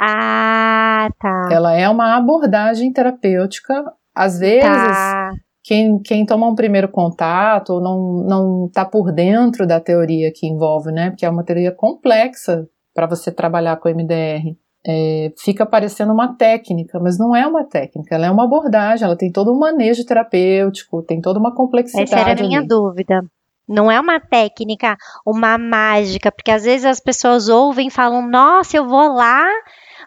Ah, 0.00 1.10
tá. 1.20 1.48
Ela 1.52 1.74
é 1.74 1.90
uma 1.90 2.16
abordagem 2.16 2.90
terapêutica. 2.90 3.84
Às 4.14 4.38
vezes, 4.38 4.62
tá 4.62 5.30
quem, 5.62 6.00
quem 6.00 6.26
toma 6.26 6.48
um 6.48 6.54
primeiro 6.54 6.88
contato 6.88 7.80
não 7.80 8.24
não 8.26 8.66
está 8.66 8.84
por 8.84 9.12
dentro 9.12 9.66
da 9.66 9.80
teoria 9.80 10.32
que 10.34 10.46
envolve, 10.46 10.90
né? 10.90 11.10
Porque 11.10 11.24
é 11.24 11.30
uma 11.30 11.44
teoria 11.44 11.72
complexa 11.72 12.68
para 12.94 13.06
você 13.06 13.30
trabalhar 13.30 13.76
com 13.76 13.88
MDR. 13.88 14.56
É, 14.84 15.32
fica 15.38 15.64
parecendo 15.64 16.12
uma 16.12 16.36
técnica, 16.36 16.98
mas 16.98 17.16
não 17.16 17.36
é 17.36 17.46
uma 17.46 17.64
técnica, 17.64 18.16
ela 18.16 18.26
é 18.26 18.30
uma 18.30 18.44
abordagem, 18.44 19.04
ela 19.04 19.16
tem 19.16 19.30
todo 19.30 19.52
um 19.52 19.58
manejo 19.58 20.04
terapêutico, 20.04 21.04
tem 21.04 21.20
toda 21.20 21.38
uma 21.38 21.54
complexidade. 21.54 22.12
Essa 22.12 22.18
era 22.18 22.32
a 22.32 22.42
minha 22.42 22.58
ali. 22.58 22.66
dúvida. 22.66 23.22
Não 23.68 23.88
é 23.88 24.00
uma 24.00 24.18
técnica, 24.18 24.96
uma 25.24 25.56
mágica, 25.56 26.32
porque 26.32 26.50
às 26.50 26.64
vezes 26.64 26.84
as 26.84 26.98
pessoas 26.98 27.48
ouvem 27.48 27.86
e 27.86 27.92
falam: 27.92 28.28
Nossa, 28.28 28.76
eu 28.76 28.88
vou 28.88 29.12
lá 29.12 29.46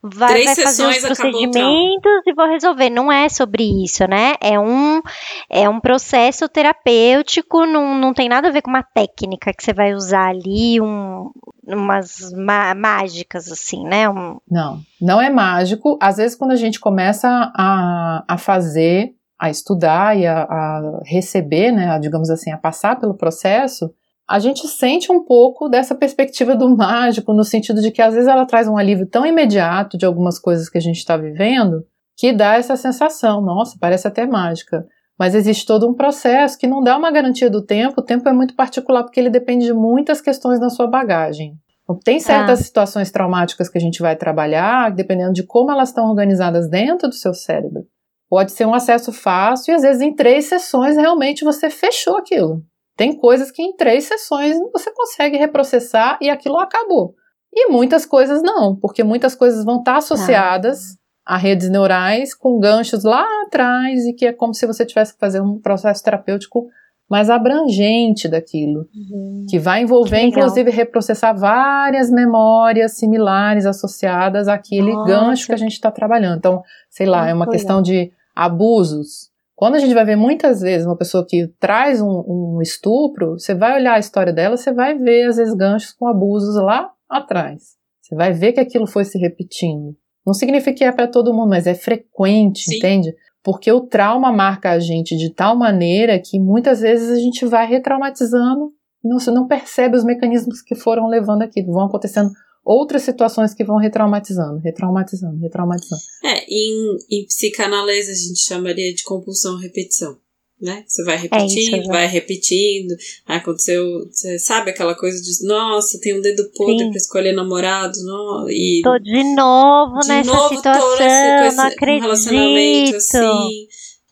vai, 0.04 0.30
Três 0.30 0.46
vai 0.46 0.56
fazer 0.56 0.86
os 0.88 0.98
procedimentos 1.00 2.22
e 2.26 2.34
vou 2.34 2.48
resolver. 2.48 2.90
Não 2.90 3.12
é 3.12 3.30
sobre 3.30 3.64
isso, 3.84 4.08
né? 4.08 4.34
É 4.42 4.60
um, 4.60 5.02
é 5.50 5.68
um 5.70 5.80
processo 5.80 6.48
terapêutico, 6.50 7.66
não, 7.66 7.96
não 7.96 8.14
tem 8.14 8.30
nada 8.30 8.48
a 8.48 8.52
ver 8.52 8.62
com 8.62 8.70
uma 8.70 8.84
técnica 8.84 9.54
que 9.54 9.64
você 9.64 9.74
vai 9.74 9.94
usar 9.94 10.30
ali, 10.30 10.80
um, 10.82 11.32
umas 11.68 12.32
mágicas, 12.76 13.52
assim, 13.52 13.84
né? 13.84 14.10
Um... 14.10 14.40
Não, 14.50 14.80
não 15.02 15.22
é 15.22 15.30
mágico. 15.30 15.98
Às 16.02 16.18
vezes, 16.18 16.38
quando 16.38 16.52
a 16.52 16.56
gente 16.56 16.80
começa 16.80 17.28
a, 17.56 18.24
a 18.28 18.38
fazer, 18.38 19.14
a 19.40 19.50
estudar 19.50 20.18
e 20.18 20.26
a, 20.26 20.44
a 20.44 21.02
receber, 21.06 21.72
né, 21.72 21.90
a, 21.90 21.98
digamos 21.98 22.30
assim, 22.30 22.52
a 22.52 22.58
passar 22.58 23.00
pelo 23.00 23.16
processo, 23.16 23.94
a 24.28 24.40
gente 24.40 24.68
sente 24.68 25.12
um 25.12 25.24
pouco 25.24 25.70
dessa 25.70 25.94
perspectiva 25.94 26.56
do 26.56 26.76
mágico, 26.76 27.34
no 27.34 27.44
sentido 27.44 27.82
de 27.82 27.92
que 27.92 28.02
às 28.02 28.14
vezes 28.14 28.28
ela 28.28 28.46
traz 28.46 28.68
um 28.68 28.78
alívio 28.78 29.06
tão 29.06 29.26
imediato 29.26 29.98
de 29.98 30.06
algumas 30.06 30.40
coisas 30.40 30.68
que 30.68 30.78
a 30.78 30.82
gente 30.82 30.98
está 30.98 31.16
vivendo, 31.16 31.86
que 32.18 32.34
dá 32.34 32.56
essa 32.56 32.76
sensação, 32.76 33.42
nossa, 33.42 33.78
parece 33.80 34.08
até 34.08 34.26
mágica. 34.26 34.86
Mas 35.18 35.36
existe 35.36 35.66
todo 35.66 35.88
um 35.88 35.94
processo 35.94 36.58
que 36.58 36.68
não 36.68 36.84
dá 36.84 36.98
uma 36.98 37.12
garantia 37.12 37.50
do 37.50 37.64
tempo, 37.64 38.02
o 38.02 38.04
tempo 38.04 38.28
é 38.28 38.34
muito 38.34 38.56
particular 38.56 39.04
porque 39.04 39.20
ele 39.20 39.30
depende 39.30 39.66
de 39.66 39.74
muitas 39.74 40.22
questões 40.22 40.60
na 40.60 40.70
sua 40.70 40.88
bagagem. 40.88 41.54
Então, 41.84 42.00
tem 42.04 42.20
certas 42.20 42.60
ah. 42.60 42.64
situações 42.64 43.12
traumáticas 43.12 43.70
que 43.70 43.78
a 43.78 43.82
gente 43.82 44.02
vai 44.02 44.16
trabalhar, 44.16 44.92
dependendo 44.92 45.34
de 45.34 45.44
como 45.44 45.72
elas 45.72 45.90
estão 45.90 46.10
organizadas 46.10 46.68
dentro 46.68 47.08
do 47.08 47.14
seu 47.14 47.34
cérebro. 47.34 47.86
Pode 48.28 48.52
ser 48.52 48.66
um 48.66 48.74
acesso 48.74 49.14
fácil 49.14 49.72
e 49.72 49.76
às 49.76 49.84
vezes 49.84 50.02
em 50.02 50.14
três 50.14 50.46
sessões 50.46 50.98
realmente 50.98 51.46
você 51.46 51.70
fechou 51.70 52.18
aquilo. 52.18 52.64
Tem 52.96 53.16
coisas 53.16 53.52
que 53.52 53.62
em 53.62 53.76
três 53.76 54.06
sessões 54.06 54.58
você 54.72 54.92
consegue 54.92 55.38
reprocessar 55.38 56.18
e 56.22 56.30
aquilo 56.30 56.58
acabou. 56.58 57.14
E 57.54 57.70
muitas 57.70 58.06
coisas 58.06 58.42
não, 58.42 58.76
porque 58.76 59.04
muitas 59.04 59.36
coisas 59.36 59.64
vão 59.64 59.80
estar 59.80 59.98
associadas 59.98 60.98
ah. 61.26 61.36
a 61.36 61.38
redes 61.38 61.70
neurais 61.70 62.34
com 62.34 62.60
ganchos 62.60 63.04
lá 63.04 63.26
atrás 63.46 64.06
e 64.06 64.14
que 64.14 64.26
é 64.26 64.34
como 64.34 64.54
se 64.54 64.68
você 64.68 64.86
tivesse 64.86 65.14
que 65.14 65.20
fazer 65.20 65.42
um 65.42 65.60
processo 65.60 66.04
terapêutico 66.04 66.68
mais 67.10 67.30
abrangente 67.30 68.28
daquilo, 68.28 68.88
uhum. 68.94 69.46
que 69.48 69.60
vai 69.60 69.84
envolver, 69.84 70.20
que 70.22 70.26
inclusive, 70.26 70.72
reprocessar 70.72 71.38
várias 71.38 72.10
memórias 72.10 72.98
similares 72.98 73.66
associadas 73.66 74.48
àquele 74.48 74.92
Nossa. 74.92 75.08
gancho 75.08 75.46
que 75.46 75.54
a 75.54 75.58
gente 75.58 75.74
está 75.74 75.92
trabalhando. 75.92 76.40
Então, 76.40 76.64
sei 76.90 77.06
lá, 77.06 77.30
é 77.30 77.34
uma 77.34 77.48
questão 77.48 77.82
de 77.82 78.12
abusos. 78.36 79.30
Quando 79.56 79.76
a 79.76 79.80
gente 79.80 79.94
vai 79.94 80.04
ver 80.04 80.16
muitas 80.16 80.62
vezes 80.62 80.86
uma 80.86 80.98
pessoa 80.98 81.26
que 81.28 81.48
traz 81.60 82.02
um, 82.02 82.24
um 82.28 82.60
estupro, 82.62 83.40
você 83.40 83.56
vai 83.56 83.80
olhar 83.80 83.94
a 83.94 84.00
história 84.00 84.34
dela, 84.34 84.58
você 84.58 84.74
vai 84.74 84.98
ver, 84.98 85.30
às 85.30 85.38
vezes, 85.38 85.56
ganchos 85.56 85.94
com 85.94 86.08
abusos 86.08 86.56
lá 86.56 86.92
atrás. 87.10 87.76
Você 88.02 88.16
vai 88.16 88.34
ver 88.34 88.54
que 88.54 88.60
aquilo 88.60 88.86
foi 88.86 89.06
se 89.06 89.18
repetindo. 89.18 89.96
Não 90.26 90.34
significa 90.34 90.78
que 90.78 90.84
é 90.84 90.92
para 90.92 91.08
todo 91.08 91.34
mundo, 91.34 91.50
mas 91.50 91.68
é 91.68 91.74
frequente, 91.74 92.64
Sim. 92.64 92.78
entende? 92.78 93.16
porque 93.46 93.72
o 93.72 93.82
trauma 93.82 94.32
marca 94.32 94.72
a 94.72 94.80
gente 94.80 95.16
de 95.16 95.32
tal 95.32 95.56
maneira 95.56 96.20
que 96.20 96.40
muitas 96.40 96.82
vezes 96.82 97.12
a 97.12 97.20
gente 97.22 97.46
vai 97.46 97.68
retraumatizando, 97.68 98.72
não, 99.04 99.18
não 99.32 99.48
percebe 99.48 99.96
os 99.96 100.04
mecanismos 100.04 100.64
que 100.64 100.74
foram 100.74 101.08
levando 101.08 101.44
aquilo, 101.44 101.72
vão 101.72 101.86
acontecendo 101.86 102.32
outras 102.66 103.04
situações 103.04 103.54
que 103.54 103.64
vão 103.64 103.78
retraumatizando, 103.78 104.60
retraumatizando, 104.60 105.40
retraumatizando. 105.40 106.02
É, 106.24 106.44
em, 106.50 106.98
em 107.12 107.26
psicanálise 107.26 108.12
a 108.12 108.16
gente 108.16 108.40
chamaria 108.40 108.94
de 108.94 109.04
compulsão 109.04 109.58
repetição 109.58 110.18
né? 110.62 110.84
Você 110.88 111.04
vai 111.04 111.18
repetindo, 111.18 111.76
é 111.76 111.80
isso, 111.80 111.88
vai 111.88 112.08
repetindo. 112.08 112.96
Aconteceu, 113.26 113.86
você 114.10 114.40
sabe 114.40 114.72
aquela 114.72 114.96
coisa 114.96 115.22
de, 115.22 115.46
nossa, 115.46 116.00
tem 116.00 116.18
um 116.18 116.22
dedo 116.22 116.50
podre 116.56 116.88
pra 116.90 116.98
escolher 116.98 117.34
namorado, 117.34 117.94
no, 118.04 118.48
e 118.50 118.82
tô 118.84 118.98
de 118.98 119.36
novo 119.36 120.00
de 120.00 120.08
nessa 120.08 120.32
novo 120.32 120.56
situação, 120.56 121.48
esse, 121.48 121.58
não 121.58 121.66
acredito. 121.66 122.00
Um 122.00 122.02
relacionamento 122.02 122.96
assim, 122.96 123.68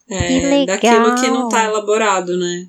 é, 0.09 0.65
daquilo 0.65 1.15
que 1.15 1.27
não 1.27 1.47
tá 1.47 1.65
elaborado, 1.65 2.37
né? 2.37 2.67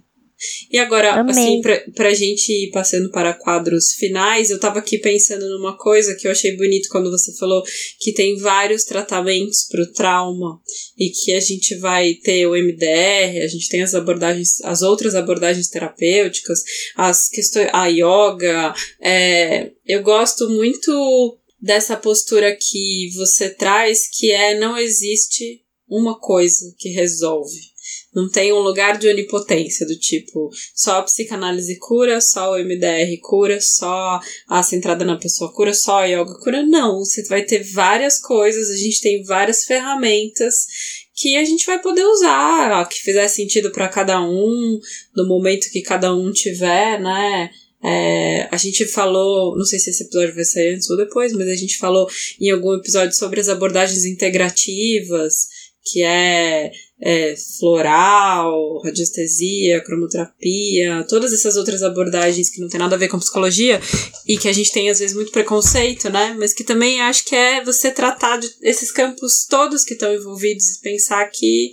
E 0.71 0.79
agora, 0.79 1.21
Amei. 1.21 1.31
assim, 1.31 1.61
pra, 1.61 1.85
pra 1.95 2.15
gente 2.15 2.51
ir 2.51 2.71
passando 2.71 3.11
para 3.11 3.33
quadros 3.35 3.93
finais, 3.93 4.51
eu 4.51 4.59
tava 4.59 4.81
aqui 4.81 4.99
pensando 4.99 5.49
numa 5.49 5.77
coisa 5.77 6.15
que 6.15 6.27
eu 6.27 6.33
achei 6.33 6.57
bonito 6.57 6.89
quando 6.91 7.11
você 7.11 7.35
falou 7.37 7.63
que 8.01 8.13
tem 8.13 8.37
vários 8.39 8.85
tratamentos 8.85 9.67
pro 9.69 9.91
trauma 9.93 10.61
e 10.99 11.11
que 11.11 11.33
a 11.33 11.41
gente 11.41 11.77
vai 11.77 12.15
ter 12.15 12.47
o 12.47 12.57
MDR, 12.57 13.43
a 13.43 13.47
gente 13.47 13.69
tem 13.69 13.83
as 13.83 13.95
abordagens, 13.95 14.61
as 14.63 14.83
outras 14.83 15.15
abordagens 15.15 15.69
terapêuticas, 15.69 16.63
as 16.97 17.29
questões, 17.29 17.69
a 17.73 17.87
yoga. 17.87 18.75
É, 19.01 19.71
eu 19.87 20.03
gosto 20.03 20.49
muito 20.51 21.39
dessa 21.61 21.97
postura 21.97 22.55
que 22.57 23.11
você 23.17 23.49
traz, 23.51 24.09
que 24.09 24.31
é 24.31 24.59
não 24.59 24.77
existe 24.77 25.63
uma 25.89 26.19
coisa 26.19 26.75
que 26.79 26.89
resolve 26.91 27.74
não 28.15 28.29
tem 28.29 28.53
um 28.53 28.61
lugar 28.61 28.99
de 28.99 29.09
onipotência, 29.09 29.87
do 29.87 29.99
tipo, 29.99 30.51
só 30.75 30.99
a 30.99 31.03
psicanálise 31.03 31.79
cura, 31.79 32.21
só 32.21 32.53
o 32.53 32.59
MDR 32.59 33.19
cura, 33.21 33.61
só 33.61 34.21
a 34.49 34.63
centrada 34.63 35.05
na 35.05 35.17
pessoa 35.17 35.53
cura, 35.53 35.75
só 35.75 36.01
a 36.01 36.05
yoga 36.05 36.35
cura. 36.43 36.63
Não, 36.63 37.01
você 37.01 37.23
vai 37.25 37.43
ter 37.43 37.63
várias 37.63 38.21
coisas, 38.21 38.71
a 38.71 38.77
gente 38.77 39.01
tem 39.01 39.23
várias 39.25 39.65
ferramentas 39.65 40.67
que 41.15 41.37
a 41.37 41.45
gente 41.45 41.67
vai 41.67 41.81
poder 41.81 42.05
usar, 42.05 42.89
que 42.89 43.01
fizer 43.01 43.29
sentido 43.29 43.71
para 43.71 43.89
cada 43.89 44.21
um, 44.21 44.81
no 45.15 45.27
momento 45.27 45.71
que 45.71 45.83
cada 45.83 46.15
um 46.15 46.33
tiver, 46.33 47.01
né? 47.01 47.51
É, 47.87 48.49
a 48.51 48.57
gente 48.57 48.87
falou, 48.87 49.55
não 49.57 49.65
sei 49.65 49.79
se 49.79 49.91
esse 49.91 50.05
episódio 50.05 50.35
vai 50.35 50.45
sair 50.45 50.75
antes 50.75 50.89
ou 50.89 50.97
depois, 50.97 51.35
mas 51.35 51.47
a 51.49 51.55
gente 51.55 51.77
falou 51.77 52.09
em 52.41 52.51
algum 52.51 52.73
episódio 52.75 53.15
sobre 53.15 53.41
as 53.41 53.49
abordagens 53.49 54.07
integrativas, 54.07 55.49
que 55.85 56.03
é 56.03 56.73
é, 57.07 57.35
floral, 57.37 58.81
radiestesia, 58.83 59.85
cromoterapia, 59.85 61.05
todas 61.07 61.35
essas 61.35 61.55
outras 61.55 61.83
abordagens 61.83 62.49
que 62.49 62.63
não 62.63 62.69
tem 62.69 62.81
nada 62.81 62.97
a 62.97 62.99
ver 62.99 63.09
com 63.09 63.19
psicologia 63.19 63.79
e 64.27 64.39
que 64.39 64.49
a 64.49 64.53
gente 64.55 64.73
tem 64.73 64.89
às 64.89 65.01
vezes 65.01 65.15
muito 65.15 65.31
preconceito, 65.31 66.09
né? 66.09 66.35
Mas 66.39 66.55
que 66.55 66.65
também 66.65 67.03
acho 67.03 67.27
que 67.27 67.37
é 67.37 67.63
você 67.63 67.91
tratar 67.91 68.39
de 68.39 68.49
esses 68.63 68.91
campos 68.91 69.45
todos 69.47 69.85
que 69.85 69.93
estão 69.93 70.15
envolvidos 70.15 70.71
e 70.71 70.81
pensar 70.81 71.27
que 71.27 71.73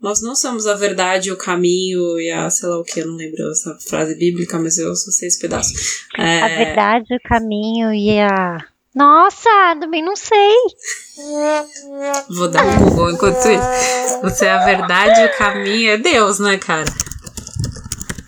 nós 0.00 0.20
não 0.20 0.34
somos 0.34 0.66
a 0.66 0.74
verdade, 0.74 1.30
o 1.30 1.36
caminho 1.36 2.18
e 2.18 2.28
a 2.32 2.50
sei 2.50 2.68
lá 2.68 2.80
o 2.80 2.84
que, 2.84 3.00
eu 3.00 3.06
não 3.06 3.14
lembro 3.14 3.48
essa 3.52 3.78
frase 3.88 4.16
bíblica, 4.16 4.58
mas 4.58 4.78
eu 4.78 4.96
só 4.96 5.12
sei 5.12 5.28
esse 5.28 5.38
pedaço. 5.38 5.72
É... 6.18 6.40
A 6.40 6.48
verdade, 6.48 7.14
o 7.14 7.28
caminho 7.28 7.92
e 7.92 8.18
a 8.18 8.58
nossa, 8.94 9.76
também 9.80 10.02
não 10.02 10.16
sei. 10.16 10.56
Vou 12.36 12.48
dar 12.48 12.64
um 12.64 12.84
Google 12.84 13.10
enquanto 13.12 13.48
isso. 13.48 14.20
Você 14.22 14.46
é 14.46 14.52
a 14.52 14.64
verdade, 14.64 15.24
o 15.24 15.38
caminho 15.38 15.92
é 15.92 15.96
Deus, 15.96 16.38
né, 16.38 16.58
cara? 16.58 16.84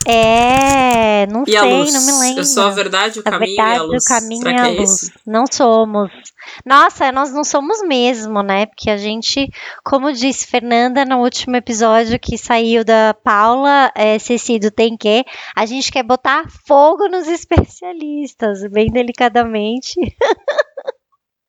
É, 0.06 1.26
não 1.28 1.44
e 1.46 1.52
sei, 1.52 1.92
não 1.92 2.06
me 2.06 2.12
lembro. 2.20 2.40
Eu 2.40 2.44
sou 2.44 2.64
a 2.64 2.70
verdade, 2.70 3.18
o 3.18 3.22
a 3.22 3.30
caminho 3.30 3.56
verdade, 3.56 3.76
e 3.76 3.78
a 3.78 3.82
luz. 3.82 4.02
O 4.02 4.06
caminho 4.06 4.42
Será 4.42 4.68
é 4.68 4.70
luz. 4.72 5.10
Não 5.26 5.44
somos. 5.50 6.10
Nossa, 6.66 7.12
nós 7.12 7.32
não 7.32 7.44
somos 7.44 7.82
mesmo, 7.82 8.42
né? 8.42 8.66
Porque 8.66 8.90
a 8.90 8.96
gente, 8.96 9.48
como 9.84 10.12
disse 10.12 10.46
Fernanda 10.46 11.04
no 11.04 11.18
último 11.18 11.56
episódio 11.56 12.18
que 12.18 12.36
saiu 12.36 12.84
da 12.84 13.14
Paula, 13.22 13.92
é, 13.94 14.18
Cecido 14.18 14.70
tem 14.70 14.96
que, 14.96 15.24
a 15.54 15.66
gente 15.66 15.92
quer 15.92 16.02
botar 16.02 16.48
fogo 16.66 17.08
nos 17.08 17.28
especialistas, 17.28 18.68
bem 18.70 18.88
delicadamente. 18.88 19.94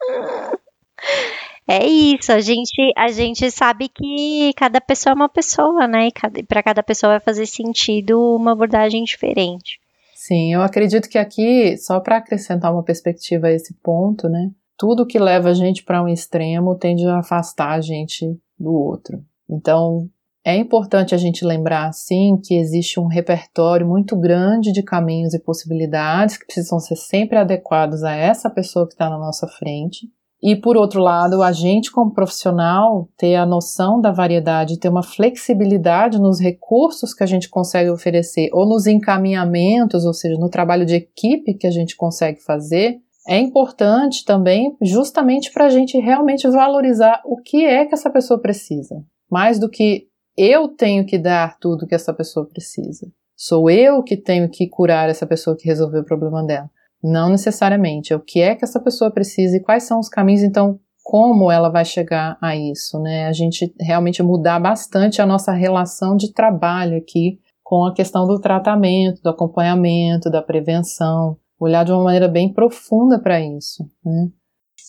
É 1.68 1.86
isso, 1.86 2.32
a 2.32 2.42
gente, 2.42 2.92
a 2.98 3.10
gente 3.10 3.50
sabe 3.50 3.88
que 3.88 4.52
cada 4.58 4.82
pessoa 4.82 5.12
é 5.12 5.16
uma 5.16 5.30
pessoa, 5.30 5.88
né? 5.88 6.10
E 6.10 6.44
para 6.44 6.62
cada 6.62 6.84
pessoa 6.84 7.14
vai 7.14 7.20
fazer 7.22 7.46
sentido 7.46 8.20
uma 8.36 8.52
abordagem 8.52 9.04
diferente. 9.04 9.80
Sim, 10.14 10.54
eu 10.54 10.62
acredito 10.62 11.10
que 11.10 11.18
aqui, 11.18 11.78
só 11.78 12.00
para 12.00 12.18
acrescentar 12.18 12.74
uma 12.74 12.84
perspectiva 12.84 13.48
a 13.48 13.52
esse 13.52 13.74
ponto, 13.76 14.28
né? 14.28 14.52
Tudo 14.78 15.06
que 15.06 15.20
leva 15.20 15.50
a 15.50 15.54
gente 15.54 15.84
para 15.84 16.04
um 16.04 16.08
extremo 16.08 16.76
tende 16.76 17.06
a 17.08 17.20
afastar 17.20 17.72
a 17.72 17.82
gente 17.82 18.26
do 18.60 18.74
outro. 18.74 19.24
Então, 19.50 20.10
é 20.44 20.58
importante 20.58 21.16
a 21.16 21.18
gente 21.18 21.46
lembrar, 21.46 21.94
sim, 21.94 22.38
que 22.44 22.56
existe 22.56 23.00
um 23.00 23.08
repertório 23.08 23.88
muito 23.88 24.18
grande 24.18 24.74
de 24.74 24.84
caminhos 24.84 25.34
e 25.34 25.40
possibilidades 25.40 26.36
que 26.36 26.46
precisam 26.46 26.80
ser 26.80 26.98
sempre 26.98 27.38
adequados 27.38 28.04
a 28.04 28.14
essa 28.14 28.50
pessoa 28.50 28.86
que 28.86 28.94
está 28.94 29.10
na 29.10 29.18
nossa 29.18 29.48
frente 29.48 30.10
e, 30.44 30.58
por 30.58 30.76
outro 30.76 31.02
lado, 31.02 31.42
a 31.42 31.54
gente, 31.54 31.90
como 31.90 32.14
profissional, 32.14 33.08
ter 33.18 33.36
a 33.36 33.46
noção 33.46 34.02
da 34.02 34.12
variedade, 34.12 34.78
ter 34.78 34.90
uma 34.90 35.02
flexibilidade 35.02 36.20
nos 36.20 36.38
recursos 36.38 37.14
que 37.14 37.24
a 37.24 37.26
gente 37.26 37.48
consegue 37.50 37.90
oferecer, 37.90 38.50
ou 38.52 38.68
nos 38.68 38.86
encaminhamentos, 38.86 40.04
ou 40.04 40.14
seja, 40.14 40.38
no 40.38 40.50
trabalho 40.50 40.86
de 40.86 40.96
equipe 40.96 41.54
que 41.54 41.66
a 41.66 41.72
gente 41.72 41.96
consegue 41.96 42.44
fazer, 42.44 42.98
é 43.26 43.40
importante 43.40 44.26
também, 44.26 44.76
justamente 44.82 45.50
para 45.50 45.68
a 45.68 45.70
gente 45.70 45.98
realmente 45.98 46.46
valorizar 46.50 47.22
o 47.24 47.38
que 47.38 47.64
é 47.64 47.86
que 47.86 47.94
essa 47.94 48.10
pessoa 48.10 48.38
precisa. 48.38 49.02
Mais 49.32 49.58
do 49.58 49.70
que 49.70 50.08
eu 50.36 50.68
tenho 50.68 51.06
que 51.06 51.18
dar 51.18 51.58
tudo 51.58 51.88
que 51.88 51.96
essa 51.96 52.14
pessoa 52.14 52.46
precisa. 52.46 53.08
Sou 53.34 53.70
eu 53.70 54.04
que 54.04 54.18
tenho 54.18 54.50
que 54.50 54.68
curar 54.68 55.10
essa 55.10 55.26
pessoa 55.26 55.56
que 55.56 55.70
resolveu 55.70 56.02
o 56.02 56.06
problema 56.06 56.46
dela. 56.46 56.70
Não 57.04 57.30
necessariamente. 57.30 58.14
É 58.14 58.16
o 58.16 58.22
que 58.22 58.42
é 58.42 58.56
que 58.56 58.64
essa 58.64 58.80
pessoa 58.80 59.12
precisa 59.12 59.58
e 59.58 59.60
quais 59.60 59.84
são 59.84 60.00
os 60.00 60.08
caminhos, 60.08 60.42
então, 60.42 60.80
como 61.04 61.52
ela 61.52 61.70
vai 61.70 61.84
chegar 61.84 62.38
a 62.42 62.56
isso, 62.56 62.98
né? 63.00 63.28
A 63.28 63.34
gente 63.34 63.74
realmente 63.80 64.24
mudar 64.24 64.60
bastante 64.60 65.22
a 65.22 65.26
nossa 65.26 65.52
relação 65.52 66.16
de 66.16 66.32
trabalho 66.32 66.98
aqui 66.98 67.40
com 67.62 67.86
a 67.86 67.94
questão 67.94 68.26
do 68.26 68.40
tratamento, 68.40 69.22
do 69.22 69.30
acompanhamento, 69.30 70.30
da 70.30 70.42
prevenção, 70.42 71.38
olhar 71.60 71.84
de 71.84 71.92
uma 71.92 72.04
maneira 72.04 72.28
bem 72.28 72.52
profunda 72.52 73.20
para 73.20 73.42
isso, 73.42 73.84
né? 74.04 74.30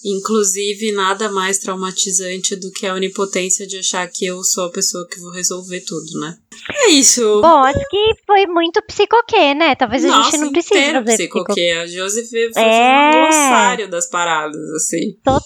Inclusive, 0.04 0.92
nada 0.92 1.30
mais 1.30 1.58
traumatizante 1.58 2.54
do 2.56 2.70
que 2.70 2.86
a 2.86 2.94
onipotência 2.94 3.66
de 3.66 3.78
achar 3.78 4.06
que 4.08 4.26
eu 4.26 4.44
sou 4.44 4.64
a 4.66 4.70
pessoa 4.70 5.06
que 5.08 5.18
vou 5.18 5.30
resolver 5.32 5.80
tudo, 5.80 6.20
né? 6.20 6.36
É 6.86 6.90
isso. 6.90 7.40
Bom, 7.40 7.64
acho 7.64 7.80
que 7.88 8.14
foi 8.26 8.46
muito 8.46 8.82
psicoquê, 8.82 9.54
né? 9.54 9.74
Talvez 9.74 10.04
Nossa, 10.04 10.20
a 10.20 10.22
gente 10.24 10.36
não 10.38 10.52
precise 10.52 10.92
fazer 10.92 11.16
psicoquê. 11.16 11.74
A 11.80 11.86
Josi 11.86 12.22
veio 12.30 12.50
É. 12.50 12.52
fazer 12.52 12.68
um 12.68 13.20
glossário 13.22 13.90
das 13.90 14.08
paradas, 14.08 14.70
assim. 14.76 15.14
Total. 15.24 15.40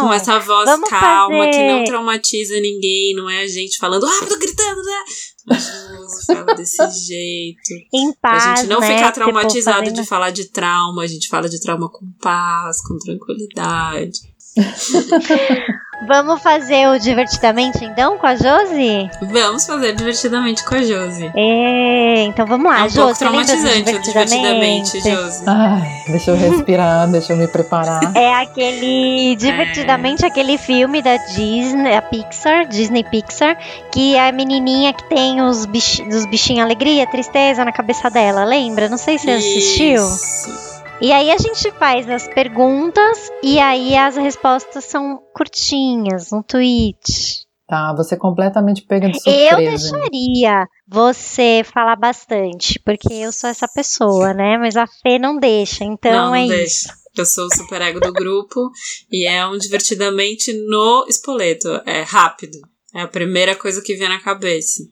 Com 0.00 0.12
essa 0.12 0.38
voz 0.38 0.64
Vamos 0.64 0.88
calma, 0.88 1.48
que 1.50 1.58
não 1.66 1.72
fazer- 1.78 1.84
traumatiza 1.86 2.60
ninguém, 2.60 3.14
não 3.14 3.28
é 3.28 3.42
a 3.42 3.46
gente 3.48 3.76
falando 3.78 4.06
rápido, 4.06 4.38
gritando, 4.38 4.82
né? 4.82 5.04
A 5.50 5.54
Josi 5.54 6.26
fala 6.26 6.54
desse 6.54 6.76
jeito. 7.06 7.60
Em 7.92 8.12
Pra 8.12 8.30
paz, 8.32 8.60
gente 8.60 8.68
não 8.68 8.80
né? 8.80 8.96
ficar 8.96 9.12
traumatizado 9.12 9.78
fazendo- 9.80 9.94
de 10.02 10.06
falar 10.08 10.30
de 10.30 10.44
trauma, 10.50 11.02
a 11.02 11.06
gente 11.06 11.28
fala 11.28 11.48
de 11.48 11.60
trauma 11.60 11.88
com 11.90 12.06
paz, 12.20 12.78
com 12.86 12.96
tranquilidade. 12.98 14.18
Vamos 16.06 16.42
fazer 16.42 16.88
o 16.88 16.98
divertidamente 16.98 17.84
então 17.84 18.16
com 18.16 18.26
a 18.26 18.34
Josi? 18.34 19.10
Vamos 19.20 19.66
fazer 19.66 19.94
divertidamente 19.94 20.64
com 20.64 20.74
a 20.74 20.82
Josi. 20.82 21.30
É, 21.34 22.22
então 22.22 22.46
vamos 22.46 22.70
lá, 22.70 22.80
é 22.80 22.84
um 22.84 22.88
Josi. 22.88 22.96
pouco 22.98 23.18
traumatizante 23.18 23.80
o 23.80 23.84
divertidamente, 23.84 24.98
divertidamente? 24.98 25.00
Josi. 25.00 25.44
Ai, 25.46 26.02
deixa 26.08 26.30
eu 26.30 26.36
respirar, 26.36 27.08
deixa 27.12 27.32
eu 27.32 27.36
me 27.36 27.46
preparar. 27.46 28.00
É 28.16 28.34
aquele. 28.34 29.36
Divertidamente 29.36 30.24
aquele 30.24 30.56
filme 30.56 31.02
da 31.02 31.16
Disney, 31.16 31.94
a 31.94 32.02
Pixar, 32.02 32.66
Disney 32.66 33.04
Pixar, 33.04 33.56
que 33.92 34.16
é 34.16 34.28
a 34.28 34.32
menininha 34.32 34.92
que 34.92 35.04
tem 35.08 35.40
os, 35.42 35.66
bich, 35.66 36.02
os 36.02 36.26
bichinhos 36.26 36.64
alegria, 36.64 37.06
tristeza 37.06 37.64
na 37.64 37.72
cabeça 37.72 38.08
dela, 38.10 38.44
lembra? 38.44 38.88
Não 38.88 38.98
sei 38.98 39.18
se 39.18 39.24
você 39.24 39.30
assistiu. 39.32 40.69
E 41.00 41.12
aí 41.12 41.30
a 41.30 41.38
gente 41.38 41.70
faz 41.72 42.08
as 42.10 42.28
perguntas 42.28 43.30
e 43.42 43.58
aí 43.58 43.96
as 43.96 44.16
respostas 44.16 44.84
são 44.84 45.18
curtinhas, 45.34 46.30
um 46.32 46.42
tweet. 46.42 47.46
Tá, 47.66 47.94
você 47.94 48.16
completamente 48.16 48.82
pega 48.82 49.08
de 49.08 49.18
Eu 49.24 49.48
surpresa. 49.50 49.92
deixaria 49.92 50.66
você 50.86 51.62
falar 51.64 51.96
bastante, 51.96 52.78
porque 52.84 53.14
eu 53.14 53.32
sou 53.32 53.48
essa 53.48 53.66
pessoa, 53.68 54.34
né? 54.34 54.58
Mas 54.58 54.76
a 54.76 54.86
Fê 54.86 55.18
não 55.18 55.38
deixa, 55.38 55.84
então 55.84 56.12
não, 56.12 56.26
não 56.26 56.34
é 56.34 56.46
deixa. 56.48 56.64
isso. 56.64 56.88
Eu 57.16 57.24
sou 57.24 57.46
o 57.46 57.54
super 57.54 57.80
ego 57.80 57.98
do 58.00 58.12
grupo 58.12 58.70
e 59.10 59.26
é 59.26 59.46
um 59.46 59.56
divertidamente 59.56 60.52
no 60.68 61.06
espoleto. 61.08 61.68
É 61.86 62.02
rápido. 62.02 62.58
É 62.94 63.02
a 63.02 63.08
primeira 63.08 63.54
coisa 63.54 63.80
que 63.80 63.94
vem 63.94 64.08
na 64.08 64.20
cabeça. 64.20 64.82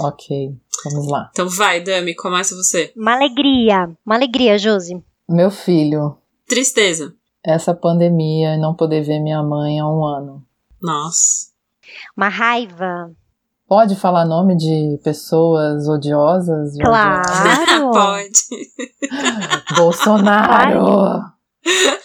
Ok, 0.00 0.50
vamos 0.84 1.08
lá. 1.10 1.28
Então 1.32 1.48
vai, 1.48 1.80
Dami, 1.80 2.14
começa 2.14 2.54
você. 2.54 2.92
Uma 2.96 3.14
alegria, 3.14 3.90
uma 4.06 4.14
alegria, 4.14 4.56
Josi. 4.58 4.94
Meu 5.28 5.50
filho, 5.50 6.16
Tristeza. 6.48 7.14
essa 7.44 7.74
pandemia 7.74 8.54
e 8.54 8.58
não 8.58 8.74
poder 8.74 9.02
ver 9.02 9.20
minha 9.20 9.42
mãe 9.42 9.78
há 9.78 9.86
um 9.86 10.02
ano. 10.04 10.42
Nossa. 10.80 11.48
Uma 12.16 12.28
raiva. 12.28 13.10
Pode 13.66 13.94
falar 13.96 14.24
nome 14.24 14.56
de 14.56 14.98
pessoas 15.04 15.86
odiosas? 15.86 16.74
Claro. 16.80 17.20
odiadas? 17.20 17.80
Pode. 17.92 18.40
Bolsonaro! 19.76 21.36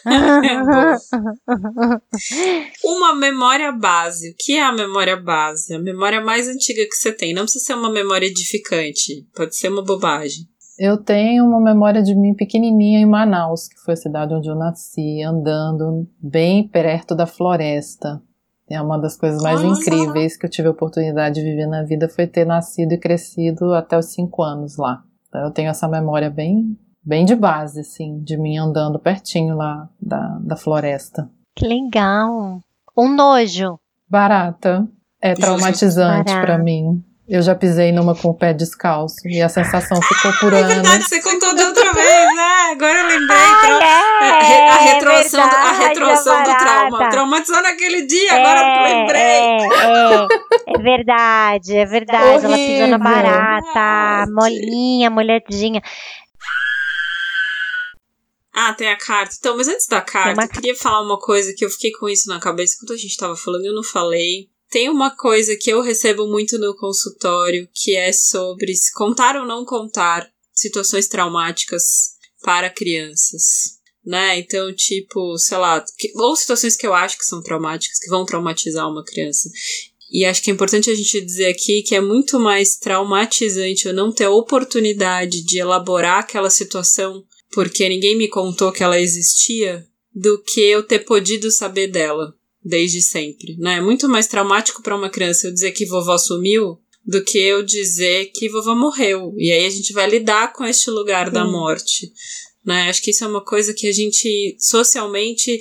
Uma 2.83 3.15
memória 3.15 3.71
base. 3.71 4.31
O 4.31 4.35
que 4.37 4.57
é 4.57 4.63
a 4.63 4.73
memória 4.73 5.15
base? 5.15 5.73
A 5.73 5.79
memória 5.79 6.19
mais 6.19 6.49
antiga 6.49 6.83
que 6.85 6.95
você 6.95 7.13
tem. 7.13 7.33
Não 7.33 7.43
precisa 7.43 7.63
ser 7.63 7.73
uma 7.75 7.89
memória 7.89 8.25
edificante. 8.25 9.25
Pode 9.33 9.55
ser 9.55 9.69
uma 9.69 9.81
bobagem. 9.81 10.45
Eu 10.77 10.97
tenho 10.97 11.45
uma 11.45 11.59
memória 11.59 12.01
de 12.01 12.15
mim 12.15 12.33
pequenininha 12.33 12.99
em 12.99 13.05
Manaus, 13.05 13.67
que 13.67 13.79
foi 13.79 13.93
a 13.93 13.97
cidade 13.97 14.33
onde 14.33 14.49
eu 14.49 14.55
nasci, 14.55 15.21
andando 15.21 16.07
bem 16.19 16.67
perto 16.67 17.15
da 17.15 17.27
floresta. 17.27 18.21
É 18.69 18.81
uma 18.81 18.97
das 18.97 19.15
coisas 19.15 19.41
mais 19.41 19.59
só. 19.59 19.67
incríveis 19.67 20.35
que 20.35 20.45
eu 20.45 20.49
tive 20.49 20.67
a 20.67 20.71
oportunidade 20.71 21.35
de 21.35 21.41
viver 21.41 21.67
na 21.67 21.83
vida 21.83 22.09
foi 22.09 22.25
ter 22.25 22.45
nascido 22.45 22.93
e 22.93 22.97
crescido 22.97 23.73
até 23.73 23.97
os 23.97 24.07
cinco 24.07 24.41
anos 24.41 24.77
lá. 24.77 25.03
Então 25.27 25.41
eu 25.41 25.51
tenho 25.51 25.69
essa 25.69 25.87
memória 25.87 26.29
bem, 26.29 26.77
bem 27.03 27.23
de 27.25 27.35
base, 27.35 27.81
assim, 27.81 28.19
de 28.21 28.37
mim 28.37 28.57
andando 28.57 28.97
pertinho 28.97 29.55
lá 29.55 29.87
da, 30.01 30.39
da 30.39 30.55
floresta. 30.55 31.29
que 31.55 31.67
legal. 31.67 32.61
Um 32.97 33.13
nojo. 33.13 33.77
Barata 34.09 34.87
é 35.21 35.33
traumatizante 35.33 36.31
pra 36.31 36.57
mim. 36.57 37.03
Eu 37.25 37.41
já 37.41 37.55
pisei 37.55 37.93
numa 37.93 38.13
com 38.13 38.27
o 38.29 38.33
pé 38.37 38.53
descalço 38.53 39.15
e 39.25 39.41
a 39.41 39.47
sensação 39.47 39.97
ficou 40.01 40.31
por 40.41 40.53
É 40.53 40.57
anos. 40.57 40.73
verdade, 40.73 41.03
você 41.05 41.21
contou 41.21 41.55
da 41.55 41.67
outra 41.67 41.93
vez, 41.93 42.35
né? 42.35 42.71
Agora 42.73 42.99
eu 42.99 43.07
lembrei. 43.07 43.37
Trau- 43.61 43.81
é, 43.81 44.69
a, 44.69 44.73
a 44.73 44.77
retroação, 44.79 45.39
do, 45.49 45.55
a 45.55 45.63
verdade, 45.71 45.87
retroação 45.87 46.43
do 46.43 46.57
trauma. 46.57 47.09
Traumatizou 47.09 47.61
naquele 47.63 48.05
dia, 48.05 48.33
agora 48.33 48.59
que 48.59 48.77
eu 48.77 48.97
lembrei. 48.97 49.21
É, 49.21 49.57
é, 49.57 50.27
é 50.67 50.81
verdade, 50.81 51.77
é 51.77 51.85
verdade. 51.85 52.45
Ela 52.45 52.57
pisou 52.57 52.87
na 52.87 52.97
Horrível. 52.97 52.99
barata, 52.99 54.31
molinha, 54.31 55.09
molhadinha. 55.09 55.81
Ah, 58.55 58.73
tem 58.73 58.89
a 58.91 58.97
carta. 58.97 59.33
Então, 59.39 59.55
mas 59.57 59.67
antes 59.69 59.87
da 59.87 60.01
carta, 60.01 60.33
uma 60.33 60.43
eu 60.43 60.49
queria 60.49 60.75
falar 60.75 61.01
uma 61.01 61.17
coisa 61.17 61.53
que 61.57 61.63
eu 61.65 61.69
fiquei 61.69 61.91
com 61.91 62.07
isso 62.09 62.29
na 62.29 62.39
cabeça 62.39 62.75
quando 62.79 62.91
a 62.91 62.97
gente 63.01 63.17
tava 63.17 63.35
falando 63.35 63.63
e 63.63 63.67
eu 63.69 63.73
não 63.73 63.83
falei. 63.83 64.49
Tem 64.73 64.89
uma 64.89 65.15
coisa 65.15 65.55
que 65.55 65.69
eu 65.69 65.83
recebo 65.83 66.25
muito 66.25 66.57
no 66.57 66.75
consultório, 66.75 67.69
que 67.71 67.95
é 67.95 68.11
sobre 68.11 68.75
se 68.75 68.91
contar 68.91 69.35
ou 69.35 69.45
não 69.45 69.63
contar 69.63 70.27
situações 70.51 71.07
traumáticas 71.07 72.13
para 72.41 72.71
crianças. 72.71 73.77
Né? 74.03 74.39
Então, 74.39 74.73
tipo, 74.73 75.37
sei 75.37 75.59
lá, 75.59 75.85
que- 75.95 76.11
ou 76.15 76.35
situações 76.35 76.75
que 76.75 76.87
eu 76.87 76.93
acho 76.95 77.19
que 77.19 77.23
são 77.23 77.43
traumáticas, 77.43 77.99
que 77.99 78.09
vão 78.09 78.25
traumatizar 78.25 78.89
uma 78.89 79.05
criança. 79.05 79.47
E 80.11 80.25
acho 80.25 80.41
que 80.41 80.49
é 80.49 80.53
importante 80.55 80.89
a 80.89 80.95
gente 80.95 81.21
dizer 81.21 81.49
aqui 81.49 81.83
que 81.83 81.93
é 81.93 82.01
muito 82.01 82.39
mais 82.39 82.75
traumatizante 82.75 83.85
eu 83.85 83.93
não 83.93 84.11
ter 84.11 84.23
a 84.23 84.31
oportunidade 84.31 85.43
de 85.43 85.59
elaborar 85.59 86.21
aquela 86.21 86.49
situação 86.49 87.23
porque 87.51 87.87
ninguém 87.87 88.17
me 88.17 88.27
contou 88.27 88.71
que 88.71 88.81
ela 88.81 88.99
existia, 88.99 89.85
do 90.11 90.41
que 90.41 90.61
eu 90.61 90.81
ter 90.81 91.05
podido 91.05 91.51
saber 91.51 91.89
dela 91.89 92.33
desde 92.63 93.01
sempre, 93.01 93.57
né? 93.57 93.75
É 93.75 93.81
muito 93.81 94.07
mais 94.07 94.27
traumático 94.27 94.81
para 94.81 94.95
uma 94.95 95.09
criança 95.09 95.47
eu 95.47 95.53
dizer 95.53 95.71
que 95.71 95.85
vovó 95.85 96.17
sumiu 96.17 96.79
do 97.05 97.23
que 97.23 97.37
eu 97.37 97.61
dizer 97.63 98.31
que 98.33 98.49
vovó 98.49 98.73
morreu. 98.75 99.33
E 99.37 99.51
aí 99.51 99.65
a 99.65 99.69
gente 99.69 99.91
vai 99.91 100.09
lidar 100.09 100.53
com 100.53 100.63
este 100.63 100.89
lugar 100.89 101.29
da 101.29 101.43
Sim. 101.43 101.51
morte, 101.51 102.11
né? 102.65 102.89
Acho 102.89 103.01
que 103.01 103.11
isso 103.11 103.23
é 103.23 103.27
uma 103.27 103.43
coisa 103.43 103.73
que 103.73 103.87
a 103.87 103.91
gente 103.91 104.55
socialmente 104.59 105.59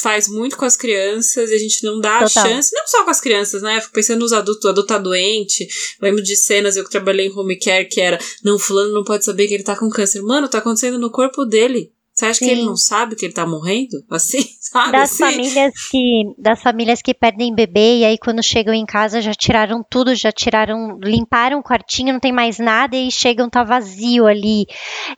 faz 0.00 0.28
muito 0.28 0.56
com 0.56 0.64
as 0.64 0.76
crianças 0.76 1.50
e 1.50 1.54
a 1.54 1.58
gente 1.58 1.82
não 1.82 2.00
dá 2.00 2.18
a 2.18 2.28
Total. 2.28 2.46
chance, 2.46 2.70
não 2.72 2.86
só 2.86 3.02
com 3.02 3.10
as 3.10 3.20
crianças, 3.20 3.62
né? 3.62 3.80
Fico 3.80 3.94
pensando 3.94 4.20
nos 4.20 4.32
adultos, 4.32 4.64
o 4.64 4.68
adulto 4.68 4.88
tá 4.88 4.98
doente. 4.98 5.66
Lembro 6.00 6.22
de 6.22 6.36
cenas, 6.36 6.76
eu 6.76 6.84
que 6.84 6.90
trabalhei 6.90 7.26
em 7.26 7.32
home 7.32 7.58
care, 7.58 7.88
que 7.88 8.00
era, 8.00 8.18
não, 8.44 8.58
fulano 8.58 8.92
não 8.92 9.02
pode 9.02 9.24
saber 9.24 9.48
que 9.48 9.54
ele 9.54 9.64
tá 9.64 9.76
com 9.76 9.88
câncer. 9.88 10.22
Mano, 10.22 10.48
tá 10.48 10.58
acontecendo 10.58 10.98
no 10.98 11.10
corpo 11.10 11.44
dele. 11.44 11.92
Você 12.20 12.26
acha 12.26 12.38
que 12.40 12.44
Sim. 12.44 12.50
ele 12.50 12.64
não 12.64 12.76
sabe 12.76 13.16
que 13.16 13.24
ele 13.24 13.32
tá 13.32 13.46
morrendo? 13.46 14.04
Assim, 14.10 14.44
sabe? 14.60 14.92
Das 14.92 15.10
assim? 15.10 15.18
famílias 15.18 15.72
que 15.90 16.22
das 16.36 16.62
famílias 16.62 17.00
que 17.00 17.14
perdem 17.14 17.54
bebê 17.54 17.98
e 17.98 18.04
aí 18.04 18.18
quando 18.18 18.42
chegam 18.42 18.74
em 18.74 18.84
casa 18.84 19.22
já 19.22 19.32
tiraram 19.32 19.82
tudo, 19.88 20.14
já 20.14 20.30
tiraram, 20.30 20.98
limparam 21.02 21.60
o 21.60 21.62
quartinho, 21.62 22.12
não 22.12 22.20
tem 22.20 22.32
mais 22.32 22.58
nada 22.58 22.94
e 22.94 23.10
chegam 23.10 23.48
tá 23.48 23.64
vazio 23.64 24.26
ali. 24.26 24.66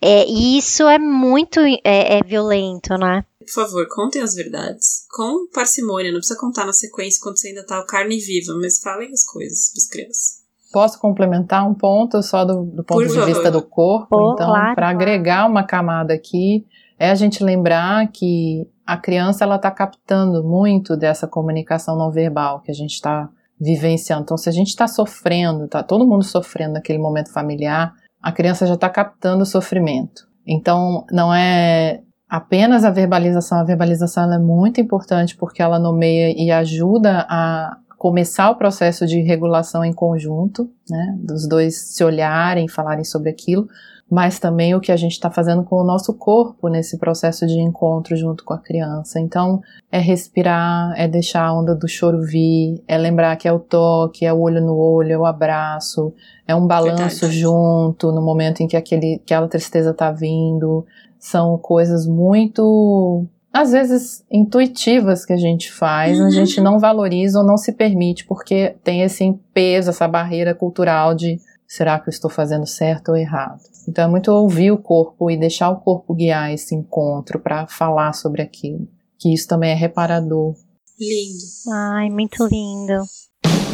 É, 0.01 0.25
e 0.29 0.57
isso 0.57 0.89
é 0.89 0.99
muito 0.99 1.59
é, 1.61 2.19
é 2.19 2.23
violento, 2.25 2.95
né? 2.97 3.25
Por 3.41 3.51
favor, 3.53 3.85
contem 3.89 4.23
as 4.23 4.35
verdades. 4.35 5.05
Com 5.11 5.49
parcimônia, 5.53 6.13
não 6.13 6.19
precisa 6.19 6.39
contar 6.39 6.65
na 6.65 6.73
sequência 6.73 7.19
quando 7.21 7.37
você 7.37 7.49
ainda 7.49 7.67
tá 7.67 7.85
carne 7.85 8.19
viva, 8.19 8.55
mas 8.61 8.81
falem 8.81 9.11
as 9.13 9.25
coisas 9.25 9.73
pras 9.73 9.89
crianças. 9.89 10.43
Posso 10.73 10.99
complementar 11.01 11.69
um 11.69 11.75
ponto 11.75 12.23
só 12.23 12.45
do, 12.45 12.65
do 12.65 12.85
ponto 12.85 12.99
Por 12.99 13.07
de 13.07 13.15
favor. 13.15 13.27
vista 13.27 13.51
do 13.51 13.61
corpo? 13.61 14.07
Pô, 14.09 14.33
então, 14.33 14.47
claro, 14.47 14.75
para 14.75 14.87
claro. 14.87 14.97
agregar 14.97 15.47
uma 15.47 15.67
camada 15.67 16.15
aqui, 16.15 16.65
é 17.03 17.11
a 17.11 17.17
gente 17.17 17.43
lembrar 17.43 18.07
que 18.13 18.65
a 18.87 18.97
criança 18.97 19.43
ela 19.43 19.57
está 19.57 19.73
captando 19.73 20.45
muito 20.45 20.97
dessa 20.97 21.27
comunicação 21.27 21.99
não 21.99 22.13
verbal 22.13 22.61
que 22.61 22.71
a 22.71 22.75
gente 22.75 22.93
está 22.93 23.29
vivenciando. 23.61 24.23
Então, 24.23 24.37
se 24.37 24.49
a 24.49 24.53
gente 24.53 24.69
está 24.69 24.87
sofrendo, 24.87 25.67
tá 25.67 25.83
todo 25.83 26.07
mundo 26.07 26.23
sofrendo 26.23 26.75
naquele 26.75 27.01
momento 27.01 27.33
familiar, 27.33 27.93
a 28.23 28.31
criança 28.31 28.69
já 28.69 28.75
está 28.75 28.89
captando 28.89 29.43
o 29.43 29.47
sofrimento. 29.47 30.29
Então, 30.47 31.05
não 31.11 31.35
é 31.35 32.03
apenas 32.29 32.85
a 32.85 32.91
verbalização. 32.91 33.59
A 33.59 33.65
verbalização 33.65 34.33
é 34.33 34.39
muito 34.39 34.81
importante 34.81 35.37
porque 35.37 35.61
ela 35.61 35.81
nomeia 35.81 36.33
e 36.41 36.53
ajuda 36.53 37.27
a 37.29 37.79
começar 37.99 38.49
o 38.49 38.57
processo 38.57 39.09
de 39.09 39.21
regulação 39.23 39.85
em 39.85 39.93
conjunto, 39.93 40.71
né, 40.89 41.17
dos 41.19 41.49
dois 41.49 41.97
se 41.97 42.05
olharem, 42.05 42.69
falarem 42.69 43.05
sobre 43.05 43.29
aquilo, 43.29 43.67
mas 44.13 44.39
também 44.39 44.75
o 44.75 44.81
que 44.81 44.93
a 44.93 44.97
gente 44.97 45.13
está 45.13 45.31
fazendo 45.31 45.65
com 45.65 45.77
o 45.77 45.85
nosso 45.85 46.13
corpo 46.13 46.69
nesse 46.69 46.99
processo 46.99 47.47
de 47.47 47.59
encontro 47.59 48.15
junto 48.15 48.45
com 48.45 48.53
a 48.53 48.59
criança. 48.59 49.19
Então, 49.19 49.63
é 49.91 49.99
respirar, 49.99 50.93
é 50.99 51.09
deixar 51.09 51.47
a 51.47 51.59
onda 51.59 51.75
do 51.75 51.89
choro 51.89 52.21
vir, 52.21 52.85
é 52.87 52.99
lembrar 52.99 53.35
que 53.37 53.49
é 53.49 53.53
o 53.53 53.59
toque, 53.59 54.27
é 54.27 54.31
o 54.33 54.39
olho 54.39 54.61
no 54.61 54.77
olho, 54.77 55.13
é 55.13 55.19
o 55.19 55.25
abraço, 55.25 56.13
é 56.47 56.55
um 56.55 56.67
balanço 56.67 57.21
Verdade. 57.21 57.39
junto 57.41 58.13
no 58.13 58.21
momento 58.21 58.61
em 58.61 58.69
que 58.69 58.77
aquele, 58.77 59.19
aquela 59.25 59.49
tristeza 59.49 59.93
está 59.93 60.13
vindo. 60.13 60.85
São 61.19 61.57
coisas 61.57 62.07
muito 62.07 63.25
às 63.51 63.73
vezes 63.73 64.27
intuitivas 64.31 65.25
que 65.25 65.33
a 65.33 65.39
gente 65.39 65.73
faz, 65.73 66.19
uhum. 66.19 66.27
a 66.27 66.31
gente 66.31 66.61
não 66.61 66.79
valoriza 66.79 67.39
ou 67.39 67.47
não 67.47 67.57
se 67.57 67.73
permite 67.73 68.27
porque 68.27 68.77
tem 68.85 69.01
esse 69.01 69.39
peso, 69.55 69.89
essa 69.89 70.07
barreira 70.07 70.55
cultural 70.55 71.15
de 71.15 71.39
será 71.67 71.99
que 71.99 72.11
eu 72.11 72.11
estou 72.11 72.31
fazendo 72.31 72.67
certo 72.67 73.13
ou 73.13 73.17
errado. 73.17 73.72
Então 73.89 74.05
é 74.05 74.09
muito 74.09 74.31
ouvir 74.31 74.71
o 74.71 74.79
corpo 74.79 75.31
e 75.31 75.37
deixar 75.37 75.71
o 75.71 75.81
corpo 75.81 76.15
guiar 76.15 76.53
esse 76.53 76.75
encontro 76.75 77.41
para 77.41 77.67
falar 77.67 78.13
sobre 78.13 78.43
aquilo, 78.43 78.87
que 79.19 79.33
isso 79.33 79.49
também 79.49 79.71
é 79.71 79.75
reparador. 79.75 80.55
Lindo. 80.99 81.73
Ai, 81.73 82.11
muito 82.11 82.47
lindo. 82.47 83.03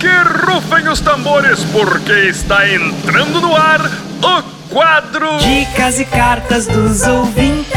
Que 0.00 0.06
rufem 0.46 0.88
os 0.88 1.00
tambores 1.00 1.64
porque 1.72 2.30
está 2.30 2.68
entrando 2.68 3.40
no 3.40 3.54
ar 3.54 3.80
o 3.80 4.72
quadro 4.72 5.38
Dicas 5.38 5.98
e 5.98 6.04
cartas 6.04 6.66
dos 6.66 7.02
ouvintes. 7.02 7.68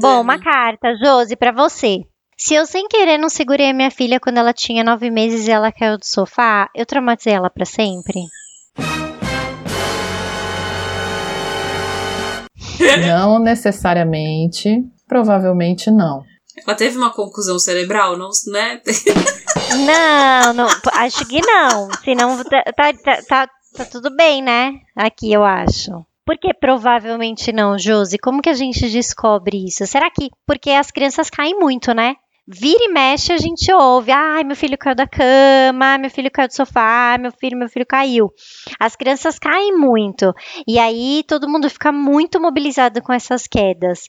Bom, 0.00 0.20
uma 0.20 0.38
carta, 0.38 0.94
Josi, 0.96 1.36
para 1.36 1.52
você. 1.52 2.04
Se 2.36 2.54
eu 2.54 2.64
sem 2.66 2.86
querer 2.86 3.18
não 3.18 3.28
segurei 3.28 3.70
a 3.70 3.74
minha 3.74 3.90
filha 3.90 4.20
quando 4.20 4.38
ela 4.38 4.52
tinha 4.52 4.84
nove 4.84 5.10
meses 5.10 5.48
e 5.48 5.50
ela 5.50 5.72
caiu 5.72 5.98
do 5.98 6.06
sofá, 6.06 6.70
eu 6.72 6.86
traumatizei 6.86 7.32
ela 7.32 7.50
para 7.50 7.64
sempre? 7.64 8.20
Não 13.06 13.38
necessariamente, 13.38 14.84
provavelmente 15.06 15.90
não. 15.90 16.22
Ela 16.66 16.76
teve 16.76 16.96
uma 16.96 17.12
conclusão 17.12 17.58
cerebral, 17.58 18.16
não, 18.16 18.30
né? 18.48 18.80
Não, 19.86 20.54
não, 20.54 20.66
acho 20.94 21.26
que 21.26 21.40
não. 21.40 21.90
Senão 22.02 22.42
tá, 22.42 22.62
tá, 22.74 22.92
tá, 22.92 23.22
tá, 23.28 23.48
tá 23.76 23.84
tudo 23.84 24.14
bem, 24.16 24.42
né? 24.42 24.72
Aqui 24.96 25.30
eu 25.30 25.44
acho. 25.44 26.04
Por 26.24 26.38
que 26.38 26.52
provavelmente 26.54 27.52
não, 27.52 27.78
Josi? 27.78 28.18
Como 28.18 28.40
que 28.42 28.48
a 28.48 28.54
gente 28.54 28.88
descobre 28.90 29.66
isso? 29.66 29.86
Será 29.86 30.10
que 30.10 30.30
porque 30.46 30.70
as 30.70 30.90
crianças 30.90 31.28
caem 31.30 31.58
muito, 31.58 31.92
né? 31.92 32.16
Vira 32.50 32.82
e 32.82 32.88
mexe, 32.90 33.30
a 33.30 33.36
gente 33.36 33.70
ouve. 33.70 34.10
Ai, 34.10 34.42
meu 34.42 34.56
filho 34.56 34.78
caiu 34.78 34.96
da 34.96 35.06
cama, 35.06 35.98
meu 35.98 36.08
filho 36.08 36.30
caiu 36.30 36.48
do 36.48 36.54
sofá, 36.54 37.18
meu 37.20 37.30
filho, 37.30 37.58
meu 37.58 37.68
filho 37.68 37.84
caiu. 37.86 38.30
As 38.80 38.96
crianças 38.96 39.38
caem 39.38 39.76
muito. 39.76 40.32
E 40.66 40.78
aí 40.78 41.22
todo 41.28 41.46
mundo 41.46 41.68
fica 41.68 41.92
muito 41.92 42.40
mobilizado 42.40 43.02
com 43.02 43.12
essas 43.12 43.46
quedas. 43.46 44.08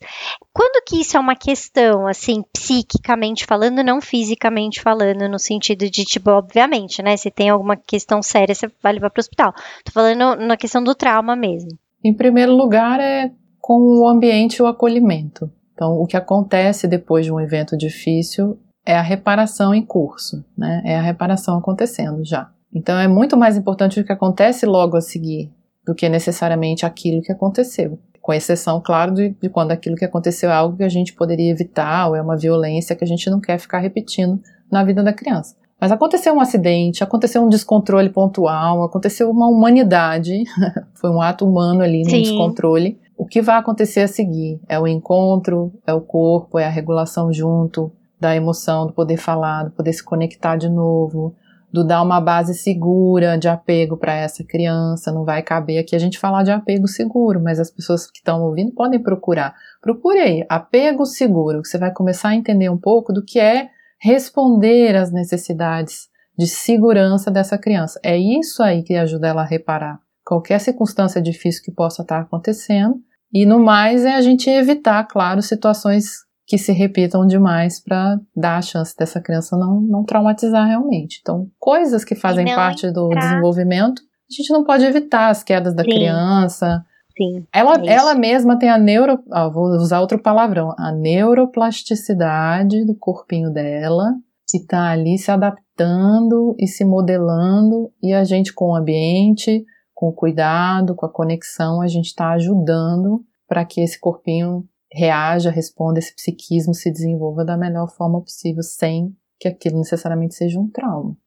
Quando 0.54 0.82
que 0.86 1.02
isso 1.02 1.18
é 1.18 1.20
uma 1.20 1.36
questão, 1.36 2.08
assim, 2.08 2.42
psiquicamente 2.54 3.46
falando, 3.46 3.84
não 3.84 4.00
fisicamente 4.00 4.82
falando, 4.82 5.28
no 5.28 5.38
sentido 5.38 5.90
de, 5.90 6.06
tipo, 6.06 6.32
obviamente, 6.32 7.04
né? 7.04 7.18
Se 7.18 7.30
tem 7.30 7.50
alguma 7.50 7.76
questão 7.76 8.22
séria, 8.22 8.56
você 8.56 8.72
vai 8.82 8.94
levar 8.94 9.10
para 9.10 9.20
o 9.20 9.22
hospital. 9.22 9.52
Tô 9.84 9.92
falando 9.92 10.38
na 10.38 10.56
questão 10.56 10.82
do 10.82 10.96
trauma 10.96 11.36
mesmo. 11.36 11.72
Em 12.02 12.14
primeiro 12.14 12.56
lugar, 12.56 13.02
é 13.02 13.32
com 13.60 14.00
o 14.00 14.08
ambiente 14.08 14.56
e 14.56 14.62
o 14.62 14.68
acolhimento. 14.68 15.52
Então, 15.80 15.94
o 15.94 16.06
que 16.06 16.18
acontece 16.18 16.90
depois 16.90 17.26
de 17.26 17.32
um 17.32 17.40
evento 17.40 17.78
difícil 17.78 18.60
é 18.86 18.98
a 18.98 19.02
reparação 19.02 19.74
em 19.74 19.82
curso, 19.82 20.44
né? 20.58 20.82
É 20.84 20.98
a 20.98 21.02
reparação 21.02 21.58
acontecendo 21.58 22.26
já. 22.26 22.52
Então, 22.76 23.00
é 23.00 23.08
muito 23.08 23.38
mais 23.38 23.56
importante 23.56 23.98
o 23.98 24.04
que 24.04 24.12
acontece 24.12 24.66
logo 24.66 24.98
a 24.98 25.02
seguir 25.02 25.50
do 25.86 25.96
que 25.96 26.10
necessariamente 26.10 26.86
aquilo 26.86 27.22
que 27.22 27.32
aconteceu. 27.32 27.98
Com 28.20 28.34
exceção, 28.34 28.82
claro, 28.84 29.14
de, 29.14 29.30
de 29.42 29.48
quando 29.48 29.72
aquilo 29.72 29.96
que 29.96 30.04
aconteceu 30.04 30.50
é 30.50 30.54
algo 30.54 30.76
que 30.76 30.84
a 30.84 30.90
gente 30.90 31.14
poderia 31.14 31.50
evitar 31.50 32.10
ou 32.10 32.16
é 32.18 32.22
uma 32.22 32.36
violência 32.36 32.94
que 32.94 33.06
a 33.06 33.08
gente 33.08 33.30
não 33.30 33.40
quer 33.40 33.58
ficar 33.58 33.80
repetindo 33.80 34.38
na 34.70 34.84
vida 34.84 35.02
da 35.02 35.14
criança. 35.14 35.56
Mas 35.80 35.94
aconteceu 35.94 36.34
um 36.34 36.42
acidente, 36.42 37.06
aconteceu 37.06 37.42
um 37.42 37.48
descontrole 37.48 38.10
pontual, 38.10 38.84
aconteceu 38.84 39.32
uma 39.32 39.48
humanidade, 39.48 40.44
foi 40.94 41.10
um 41.10 41.22
ato 41.22 41.48
humano 41.48 41.82
ali 41.82 42.04
no 42.04 42.10
descontrole. 42.10 43.00
O 43.20 43.26
que 43.26 43.42
vai 43.42 43.58
acontecer 43.58 44.00
a 44.00 44.08
seguir 44.08 44.62
é 44.66 44.80
o 44.80 44.88
encontro, 44.88 45.74
é 45.86 45.94
o 45.94 46.00
corpo, 46.00 46.58
é 46.58 46.66
a 46.66 46.70
regulação 46.70 47.34
junto 47.34 47.92
da 48.18 48.34
emoção, 48.34 48.88
do 48.88 48.94
poder 48.94 49.18
falar, 49.18 49.64
do 49.64 49.72
poder 49.72 49.92
se 49.92 50.02
conectar 50.02 50.56
de 50.56 50.70
novo, 50.70 51.36
do 51.70 51.84
dar 51.84 52.02
uma 52.02 52.22
base 52.22 52.54
segura 52.54 53.38
de 53.38 53.50
apego 53.50 53.98
para 53.98 54.16
essa 54.16 54.42
criança. 54.46 55.12
Não 55.12 55.26
vai 55.26 55.42
caber 55.42 55.80
aqui 55.80 55.98
a 55.98 56.00
gente 56.00 56.18
falar 56.18 56.44
de 56.44 56.52
apego 56.52 56.88
seguro, 56.88 57.42
mas 57.44 57.60
as 57.60 57.70
pessoas 57.70 58.10
que 58.10 58.20
estão 58.20 58.42
ouvindo 58.42 58.72
podem 58.72 59.04
procurar. 59.04 59.54
Procure 59.82 60.20
aí, 60.20 60.46
apego 60.48 61.06
seguro, 61.06 61.62
que 61.62 61.68
você 61.68 61.78
vai 61.78 61.92
começar 61.92 62.30
a 62.30 62.36
entender 62.36 62.70
um 62.70 62.78
pouco 62.78 63.12
do 63.12 63.22
que 63.22 63.38
é 63.38 63.68
responder 64.00 64.96
às 64.96 65.12
necessidades 65.12 66.08
de 66.38 66.48
segurança 66.48 67.30
dessa 67.30 67.58
criança. 67.58 68.00
É 68.02 68.18
isso 68.18 68.64
aí 68.64 68.82
que 68.82 68.96
ajuda 68.96 69.28
ela 69.28 69.42
a 69.42 69.46
reparar 69.46 70.00
qualquer 70.30 70.60
circunstância 70.60 71.20
difícil 71.20 71.64
que 71.64 71.72
possa 71.72 72.04
estar 72.04 72.20
acontecendo. 72.20 73.02
E 73.34 73.46
no 73.46 73.60
mais 73.60 74.06
é 74.06 74.16
a 74.16 74.22
gente 74.22 74.50
evitar, 74.50 75.04
claro, 75.06 75.42
situações 75.42 76.28
que 76.48 76.58
se 76.58 76.72
repitam 76.72 77.28
demais 77.28 77.80
para 77.80 78.20
dar 78.36 78.58
a 78.58 78.62
chance 78.62 78.96
dessa 78.98 79.22
criança 79.22 79.56
não, 79.56 79.80
não 79.80 80.04
traumatizar 80.04 80.68
realmente. 80.68 81.20
Então, 81.22 81.48
coisas 81.60 82.04
que 82.04 82.16
fazem 82.16 82.46
parte 82.46 82.92
do 82.92 83.10
desenvolvimento, 83.10 84.02
a 84.02 84.34
gente 84.34 84.52
não 84.52 84.64
pode 84.64 84.84
evitar 84.84 85.30
as 85.30 85.44
quedas 85.44 85.76
da 85.76 85.84
Sim. 85.84 85.92
criança. 85.92 86.84
Sim, 87.16 87.46
ela, 87.54 87.76
é 87.76 87.94
ela 87.94 88.16
mesma 88.16 88.58
tem 88.58 88.70
a 88.70 88.80
neuro. 88.80 89.20
vou 89.54 89.66
usar 89.76 90.00
outro 90.00 90.18
palavrão. 90.18 90.74
A 90.78 90.92
neuroplasticidade 90.92 92.84
do 92.84 92.96
corpinho 92.96 93.52
dela, 93.52 94.14
que 94.50 94.58
está 94.58 94.90
ali 94.90 95.20
se 95.20 95.30
adaptando 95.30 96.56
e 96.58 96.66
se 96.66 96.84
modelando, 96.84 97.92
e 98.02 98.12
a 98.12 98.24
gente 98.24 98.54
com 98.54 98.72
o 98.72 98.76
ambiente, 98.76 99.64
com 100.00 100.08
o 100.08 100.14
cuidado, 100.14 100.96
com 100.96 101.06
a 101.06 101.12
conexão, 101.12 101.82
a 101.82 101.88
gente 101.90 102.06
está 102.06 102.30
ajudando 102.30 103.22
para 103.46 103.66
que 103.66 103.82
esse 103.82 104.00
corpinho 104.00 104.66
reaja, 104.90 105.52
responda, 105.52 106.00
esse 106.00 106.16
psiquismo 106.16 106.74
se 106.74 106.90
desenvolva 106.90 107.44
da 107.44 107.58
melhor 107.58 107.90
forma 107.90 108.22
possível, 108.22 108.64
sem 108.64 109.14
que 109.38 109.50
aquilo 109.50 109.78
necessariamente 109.78 110.36
seja 110.36 110.58
um 110.58 110.70
trauma. 110.70 111.18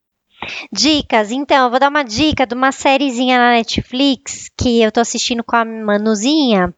Dicas, 0.72 1.30
então, 1.30 1.64
eu 1.64 1.70
vou 1.70 1.78
dar 1.78 1.90
uma 1.90 2.02
dica 2.02 2.46
de 2.46 2.54
uma 2.54 2.72
sériezinha 2.72 3.36
na 3.36 3.50
Netflix 3.50 4.48
que 4.56 4.80
eu 4.80 4.90
tô 4.90 5.00
assistindo 5.00 5.44
com 5.44 5.54
a 5.54 5.66
Manuzinha, 5.66 6.74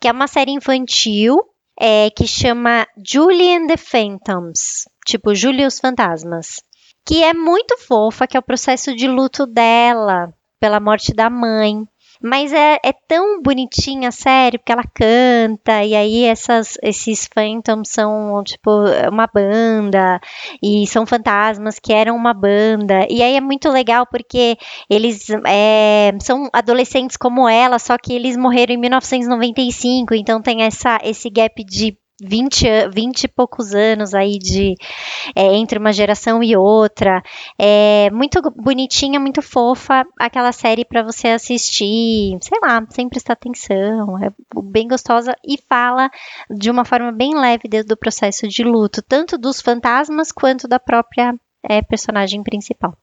que 0.00 0.06
é 0.06 0.12
uma 0.12 0.28
série 0.28 0.52
infantil 0.52 1.40
é, 1.76 2.08
que 2.10 2.24
chama 2.24 2.86
Julie 3.04 3.56
and 3.56 3.66
the 3.66 3.76
Phantoms, 3.76 4.88
tipo 5.04 5.34
Julie 5.34 5.64
e 5.64 5.66
os 5.66 5.80
Fantasmas, 5.80 6.62
que 7.04 7.20
é 7.24 7.34
muito 7.34 7.76
fofa, 7.78 8.28
que 8.28 8.36
é 8.36 8.40
o 8.40 8.44
processo 8.44 8.94
de 8.94 9.08
luto 9.08 9.44
dela 9.44 10.32
pela 10.62 10.78
morte 10.78 11.12
da 11.12 11.28
mãe. 11.28 11.84
Mas 12.22 12.52
é, 12.52 12.78
é 12.84 12.92
tão 13.08 13.42
bonitinha 13.42 14.10
a 14.10 14.12
série, 14.12 14.56
porque 14.56 14.70
ela 14.70 14.84
canta, 14.84 15.82
e 15.84 15.92
aí 15.92 16.24
essas, 16.24 16.78
esses 16.80 17.28
Phantoms 17.34 17.88
são, 17.88 18.44
tipo, 18.44 18.70
uma 19.10 19.26
banda, 19.26 20.20
e 20.62 20.86
são 20.86 21.04
fantasmas 21.04 21.80
que 21.80 21.92
eram 21.92 22.14
uma 22.14 22.32
banda. 22.32 23.08
E 23.10 23.24
aí 23.24 23.34
é 23.34 23.40
muito 23.40 23.68
legal 23.70 24.06
porque 24.06 24.56
eles 24.88 25.26
é, 25.44 26.12
são 26.20 26.48
adolescentes 26.52 27.16
como 27.16 27.48
ela, 27.48 27.80
só 27.80 27.98
que 27.98 28.12
eles 28.12 28.36
morreram 28.36 28.74
em 28.74 28.78
1995, 28.78 30.14
então 30.14 30.40
tem 30.40 30.62
essa, 30.62 31.00
esse 31.02 31.28
gap 31.28 31.64
de 31.64 31.98
20, 32.22 32.88
20 32.92 33.24
e 33.24 33.28
poucos 33.28 33.74
anos 33.74 34.14
aí 34.14 34.38
de 34.38 34.74
é, 35.34 35.54
entre 35.54 35.78
uma 35.78 35.92
geração 35.92 36.42
e 36.42 36.56
outra. 36.56 37.22
É 37.58 38.10
muito 38.10 38.40
bonitinha, 38.56 39.18
muito 39.18 39.42
fofa, 39.42 40.06
aquela 40.18 40.52
série 40.52 40.84
para 40.84 41.02
você 41.02 41.28
assistir, 41.28 42.38
sei 42.40 42.58
lá, 42.62 42.86
sem 42.90 43.08
prestar 43.08 43.32
atenção. 43.32 44.18
É 44.22 44.32
bem 44.62 44.86
gostosa 44.86 45.36
e 45.44 45.58
fala 45.58 46.08
de 46.50 46.70
uma 46.70 46.84
forma 46.84 47.10
bem 47.10 47.34
leve 47.34 47.68
do 47.84 47.96
processo 47.96 48.46
de 48.48 48.62
luto, 48.62 49.02
tanto 49.02 49.36
dos 49.36 49.60
fantasmas 49.60 50.30
quanto 50.30 50.68
da 50.68 50.78
própria 50.78 51.34
é, 51.62 51.82
personagem 51.82 52.42
principal. 52.42 52.96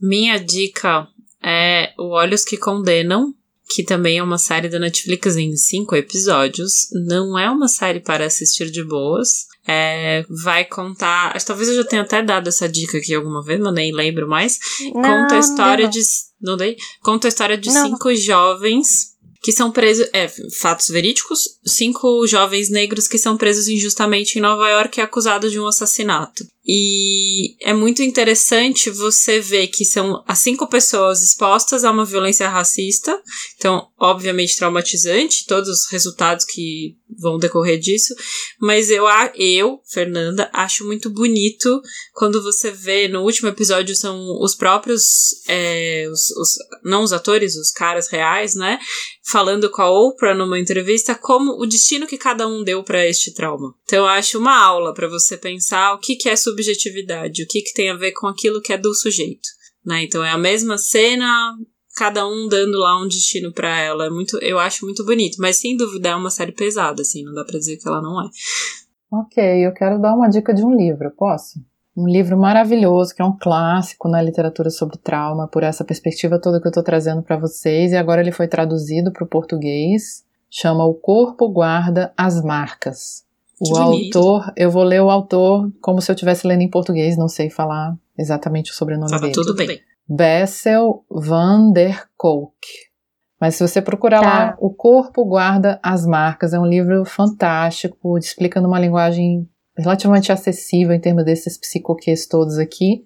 Minha 0.00 0.38
dica 0.38 1.08
é 1.42 1.92
o 1.98 2.10
Olhos 2.10 2.44
que 2.44 2.56
Condenam, 2.56 3.34
que 3.74 3.82
também 3.82 4.18
é 4.18 4.22
uma 4.22 4.38
série 4.38 4.68
da 4.68 4.78
Netflix 4.78 5.36
em 5.36 5.56
cinco 5.56 5.96
episódios. 5.96 6.88
Não 7.06 7.38
é 7.38 7.50
uma 7.50 7.68
série 7.68 8.00
para 8.00 8.26
assistir 8.26 8.70
de 8.70 8.84
boas. 8.84 9.46
É, 9.66 10.24
vai 10.28 10.64
contar. 10.64 11.40
Talvez 11.44 11.68
eu 11.68 11.76
já 11.76 11.84
tenha 11.84 12.02
até 12.02 12.22
dado 12.22 12.48
essa 12.48 12.68
dica 12.68 12.98
aqui 12.98 13.14
alguma 13.14 13.42
vez, 13.42 13.60
mas 13.60 13.74
nem 13.74 13.92
lembro 13.92 14.28
mais. 14.28 14.58
Não, 14.94 15.02
conta 15.02 15.36
a 15.36 15.38
história 15.38 15.84
não. 15.84 15.90
de. 15.90 16.00
Não 16.40 16.56
dei? 16.56 16.76
Conta 17.00 17.28
a 17.28 17.30
história 17.30 17.56
de 17.56 17.70
não. 17.70 17.86
cinco 17.86 18.14
jovens 18.14 19.12
que 19.42 19.52
são 19.52 19.70
presos. 19.70 20.08
É, 20.12 20.28
fatos 20.60 20.88
verídicos. 20.88 21.60
Cinco 21.64 22.26
jovens 22.26 22.70
negros 22.70 23.06
que 23.06 23.18
são 23.18 23.36
presos 23.36 23.68
injustamente 23.68 24.38
em 24.38 24.42
Nova 24.42 24.68
York 24.68 24.98
e 24.98 25.02
acusados 25.02 25.52
de 25.52 25.60
um 25.60 25.66
assassinato. 25.66 26.44
E 26.64 27.56
é 27.60 27.72
muito 27.72 28.02
interessante 28.02 28.88
você 28.88 29.40
ver 29.40 29.66
que 29.66 29.84
são 29.84 30.22
as 30.28 30.38
cinco 30.38 30.68
pessoas 30.68 31.20
expostas 31.20 31.82
a 31.82 31.90
uma 31.90 32.04
violência 32.04 32.48
racista, 32.48 33.20
então, 33.56 33.88
obviamente, 33.98 34.56
traumatizante, 34.56 35.46
todos 35.46 35.68
os 35.68 35.90
resultados 35.90 36.44
que 36.44 36.96
vão 37.18 37.36
decorrer 37.36 37.78
disso, 37.78 38.14
mas 38.60 38.90
eu, 38.90 39.06
eu, 39.34 39.80
Fernanda, 39.92 40.48
acho 40.52 40.86
muito 40.86 41.10
bonito 41.10 41.82
quando 42.14 42.42
você 42.42 42.70
vê 42.70 43.08
no 43.08 43.22
último 43.22 43.48
episódio 43.48 43.94
são 43.96 44.40
os 44.40 44.54
próprios, 44.54 45.42
é, 45.48 46.06
os, 46.10 46.30
os, 46.30 46.54
não 46.84 47.02
os 47.02 47.12
atores, 47.12 47.56
os 47.56 47.70
caras 47.70 48.08
reais, 48.08 48.54
né, 48.54 48.78
falando 49.24 49.70
com 49.70 49.82
a 49.82 49.90
Oprah 49.90 50.34
numa 50.34 50.58
entrevista 50.58 51.14
como 51.14 51.60
o 51.60 51.66
destino 51.66 52.06
que 52.06 52.18
cada 52.18 52.46
um 52.46 52.62
deu 52.62 52.82
para 52.82 53.06
este 53.06 53.32
trauma. 53.32 53.74
Então, 53.84 54.00
eu 54.00 54.06
acho 54.06 54.38
uma 54.38 54.56
aula 54.56 54.94
para 54.94 55.08
você 55.08 55.36
pensar 55.36 55.94
o 55.94 55.98
que, 55.98 56.16
que 56.16 56.28
é 56.28 56.36
subjetividade, 56.52 57.42
o 57.42 57.46
que, 57.46 57.62
que 57.62 57.74
tem 57.74 57.90
a 57.90 57.96
ver 57.96 58.12
com 58.12 58.26
aquilo 58.26 58.60
que 58.60 58.72
é 58.72 58.78
do 58.78 58.94
sujeito. 58.94 59.48
Né? 59.84 60.04
Então 60.04 60.24
é 60.24 60.30
a 60.30 60.38
mesma 60.38 60.78
cena, 60.78 61.54
cada 61.96 62.26
um 62.26 62.48
dando 62.48 62.78
lá 62.78 63.02
um 63.02 63.08
destino 63.08 63.52
para 63.52 63.80
ela. 63.80 64.06
É 64.06 64.10
muito, 64.10 64.38
eu 64.38 64.58
acho 64.58 64.84
muito 64.84 65.04
bonito, 65.04 65.36
mas 65.38 65.56
sem 65.56 65.76
dúvida 65.76 66.10
é 66.10 66.14
uma 66.14 66.30
série 66.30 66.52
pesada, 66.52 67.02
assim, 67.02 67.24
não 67.24 67.34
dá 67.34 67.44
pra 67.44 67.58
dizer 67.58 67.76
que 67.76 67.88
ela 67.88 68.00
não 68.00 68.20
é. 68.22 68.28
Ok, 69.10 69.42
eu 69.66 69.74
quero 69.74 70.00
dar 70.00 70.14
uma 70.14 70.28
dica 70.28 70.54
de 70.54 70.62
um 70.62 70.74
livro, 70.74 71.10
posso? 71.16 71.60
Um 71.94 72.08
livro 72.08 72.38
maravilhoso, 72.38 73.14
que 73.14 73.20
é 73.20 73.24
um 73.24 73.36
clássico 73.36 74.08
na 74.08 74.22
literatura 74.22 74.70
sobre 74.70 74.96
trauma, 74.96 75.46
por 75.46 75.62
essa 75.62 75.84
perspectiva 75.84 76.40
toda 76.40 76.58
que 76.58 76.66
eu 76.66 76.70
estou 76.70 76.82
trazendo 76.82 77.22
para 77.22 77.36
vocês, 77.36 77.92
e 77.92 77.96
agora 77.96 78.22
ele 78.22 78.32
foi 78.32 78.48
traduzido 78.48 79.12
para 79.12 79.24
o 79.24 79.28
português. 79.28 80.24
Chama 80.48 80.86
O 80.86 80.94
Corpo 80.94 81.50
Guarda 81.50 82.12
as 82.16 82.42
Marcas. 82.42 83.24
O 83.70 83.76
autor, 83.76 84.52
eu 84.56 84.70
vou 84.70 84.82
ler 84.82 85.00
o 85.00 85.10
autor 85.10 85.70
como 85.80 86.00
se 86.00 86.10
eu 86.10 86.14
estivesse 86.14 86.46
lendo 86.46 86.62
em 86.62 86.70
português, 86.70 87.16
não 87.16 87.28
sei 87.28 87.48
falar 87.48 87.94
exatamente 88.18 88.70
o 88.72 88.74
sobrenome 88.74 89.08
Fala 89.10 89.22
dele. 89.22 89.32
tudo 89.34 89.54
bem. 89.54 89.80
Bessel 90.08 91.04
van 91.10 91.70
der 91.72 92.04
Kolk. 92.16 92.54
Mas 93.40 93.56
se 93.56 93.66
você 93.66 93.80
procurar 93.82 94.20
Tá. 94.20 94.26
lá, 94.26 94.56
O 94.60 94.70
Corpo 94.70 95.24
Guarda 95.24 95.80
as 95.82 96.06
Marcas, 96.06 96.52
é 96.52 96.60
um 96.60 96.66
livro 96.66 97.04
fantástico, 97.04 98.16
explica 98.18 98.60
numa 98.60 98.78
linguagem 98.78 99.48
relativamente 99.76 100.30
acessível 100.30 100.92
em 100.94 101.00
termos 101.00 101.24
desses 101.24 101.58
psicoquês 101.58 102.26
todos 102.26 102.58
aqui. 102.58 103.02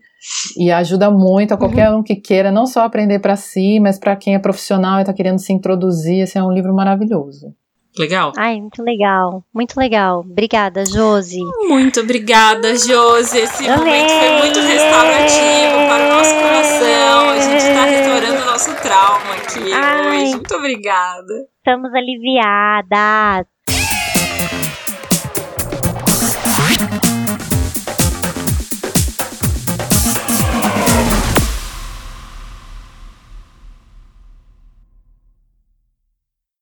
E 0.58 0.70
ajuda 0.72 1.10
muito 1.10 1.54
a 1.54 1.56
qualquer 1.56 1.90
um 1.92 2.02
que 2.02 2.16
queira 2.16 2.50
não 2.50 2.66
só 2.66 2.80
aprender 2.80 3.20
para 3.20 3.36
si, 3.36 3.78
mas 3.78 3.98
para 3.98 4.16
quem 4.16 4.34
é 4.34 4.38
profissional 4.38 4.98
e 4.98 5.02
está 5.02 5.12
querendo 5.12 5.38
se 5.38 5.52
introduzir. 5.52 6.20
Esse 6.22 6.36
é 6.36 6.42
um 6.42 6.50
livro 6.50 6.74
maravilhoso. 6.74 7.54
Legal? 7.98 8.32
Ai, 8.36 8.60
muito 8.60 8.82
legal. 8.82 9.42
Muito 9.54 9.78
legal. 9.78 10.20
Obrigada, 10.20 10.84
Josi. 10.84 11.40
Muito 11.68 12.00
obrigada, 12.00 12.76
Josi. 12.76 13.38
Esse 13.38 13.68
Amei. 13.68 13.78
momento 13.78 14.10
foi 14.10 14.30
muito 14.38 14.60
restaurativo 14.60 15.88
para 15.88 16.04
o 16.04 16.08
nosso 16.16 16.34
coração. 16.34 17.30
A 17.30 17.40
gente 17.40 17.56
está 17.56 17.84
restaurando 17.84 18.42
o 18.42 18.46
nosso 18.46 18.74
trauma 18.82 19.34
aqui 19.34 19.72
Ai. 19.72 20.22
hoje. 20.24 20.30
Muito 20.32 20.54
obrigada. 20.54 21.34
Estamos 21.58 21.90
aliviadas. 21.94 23.55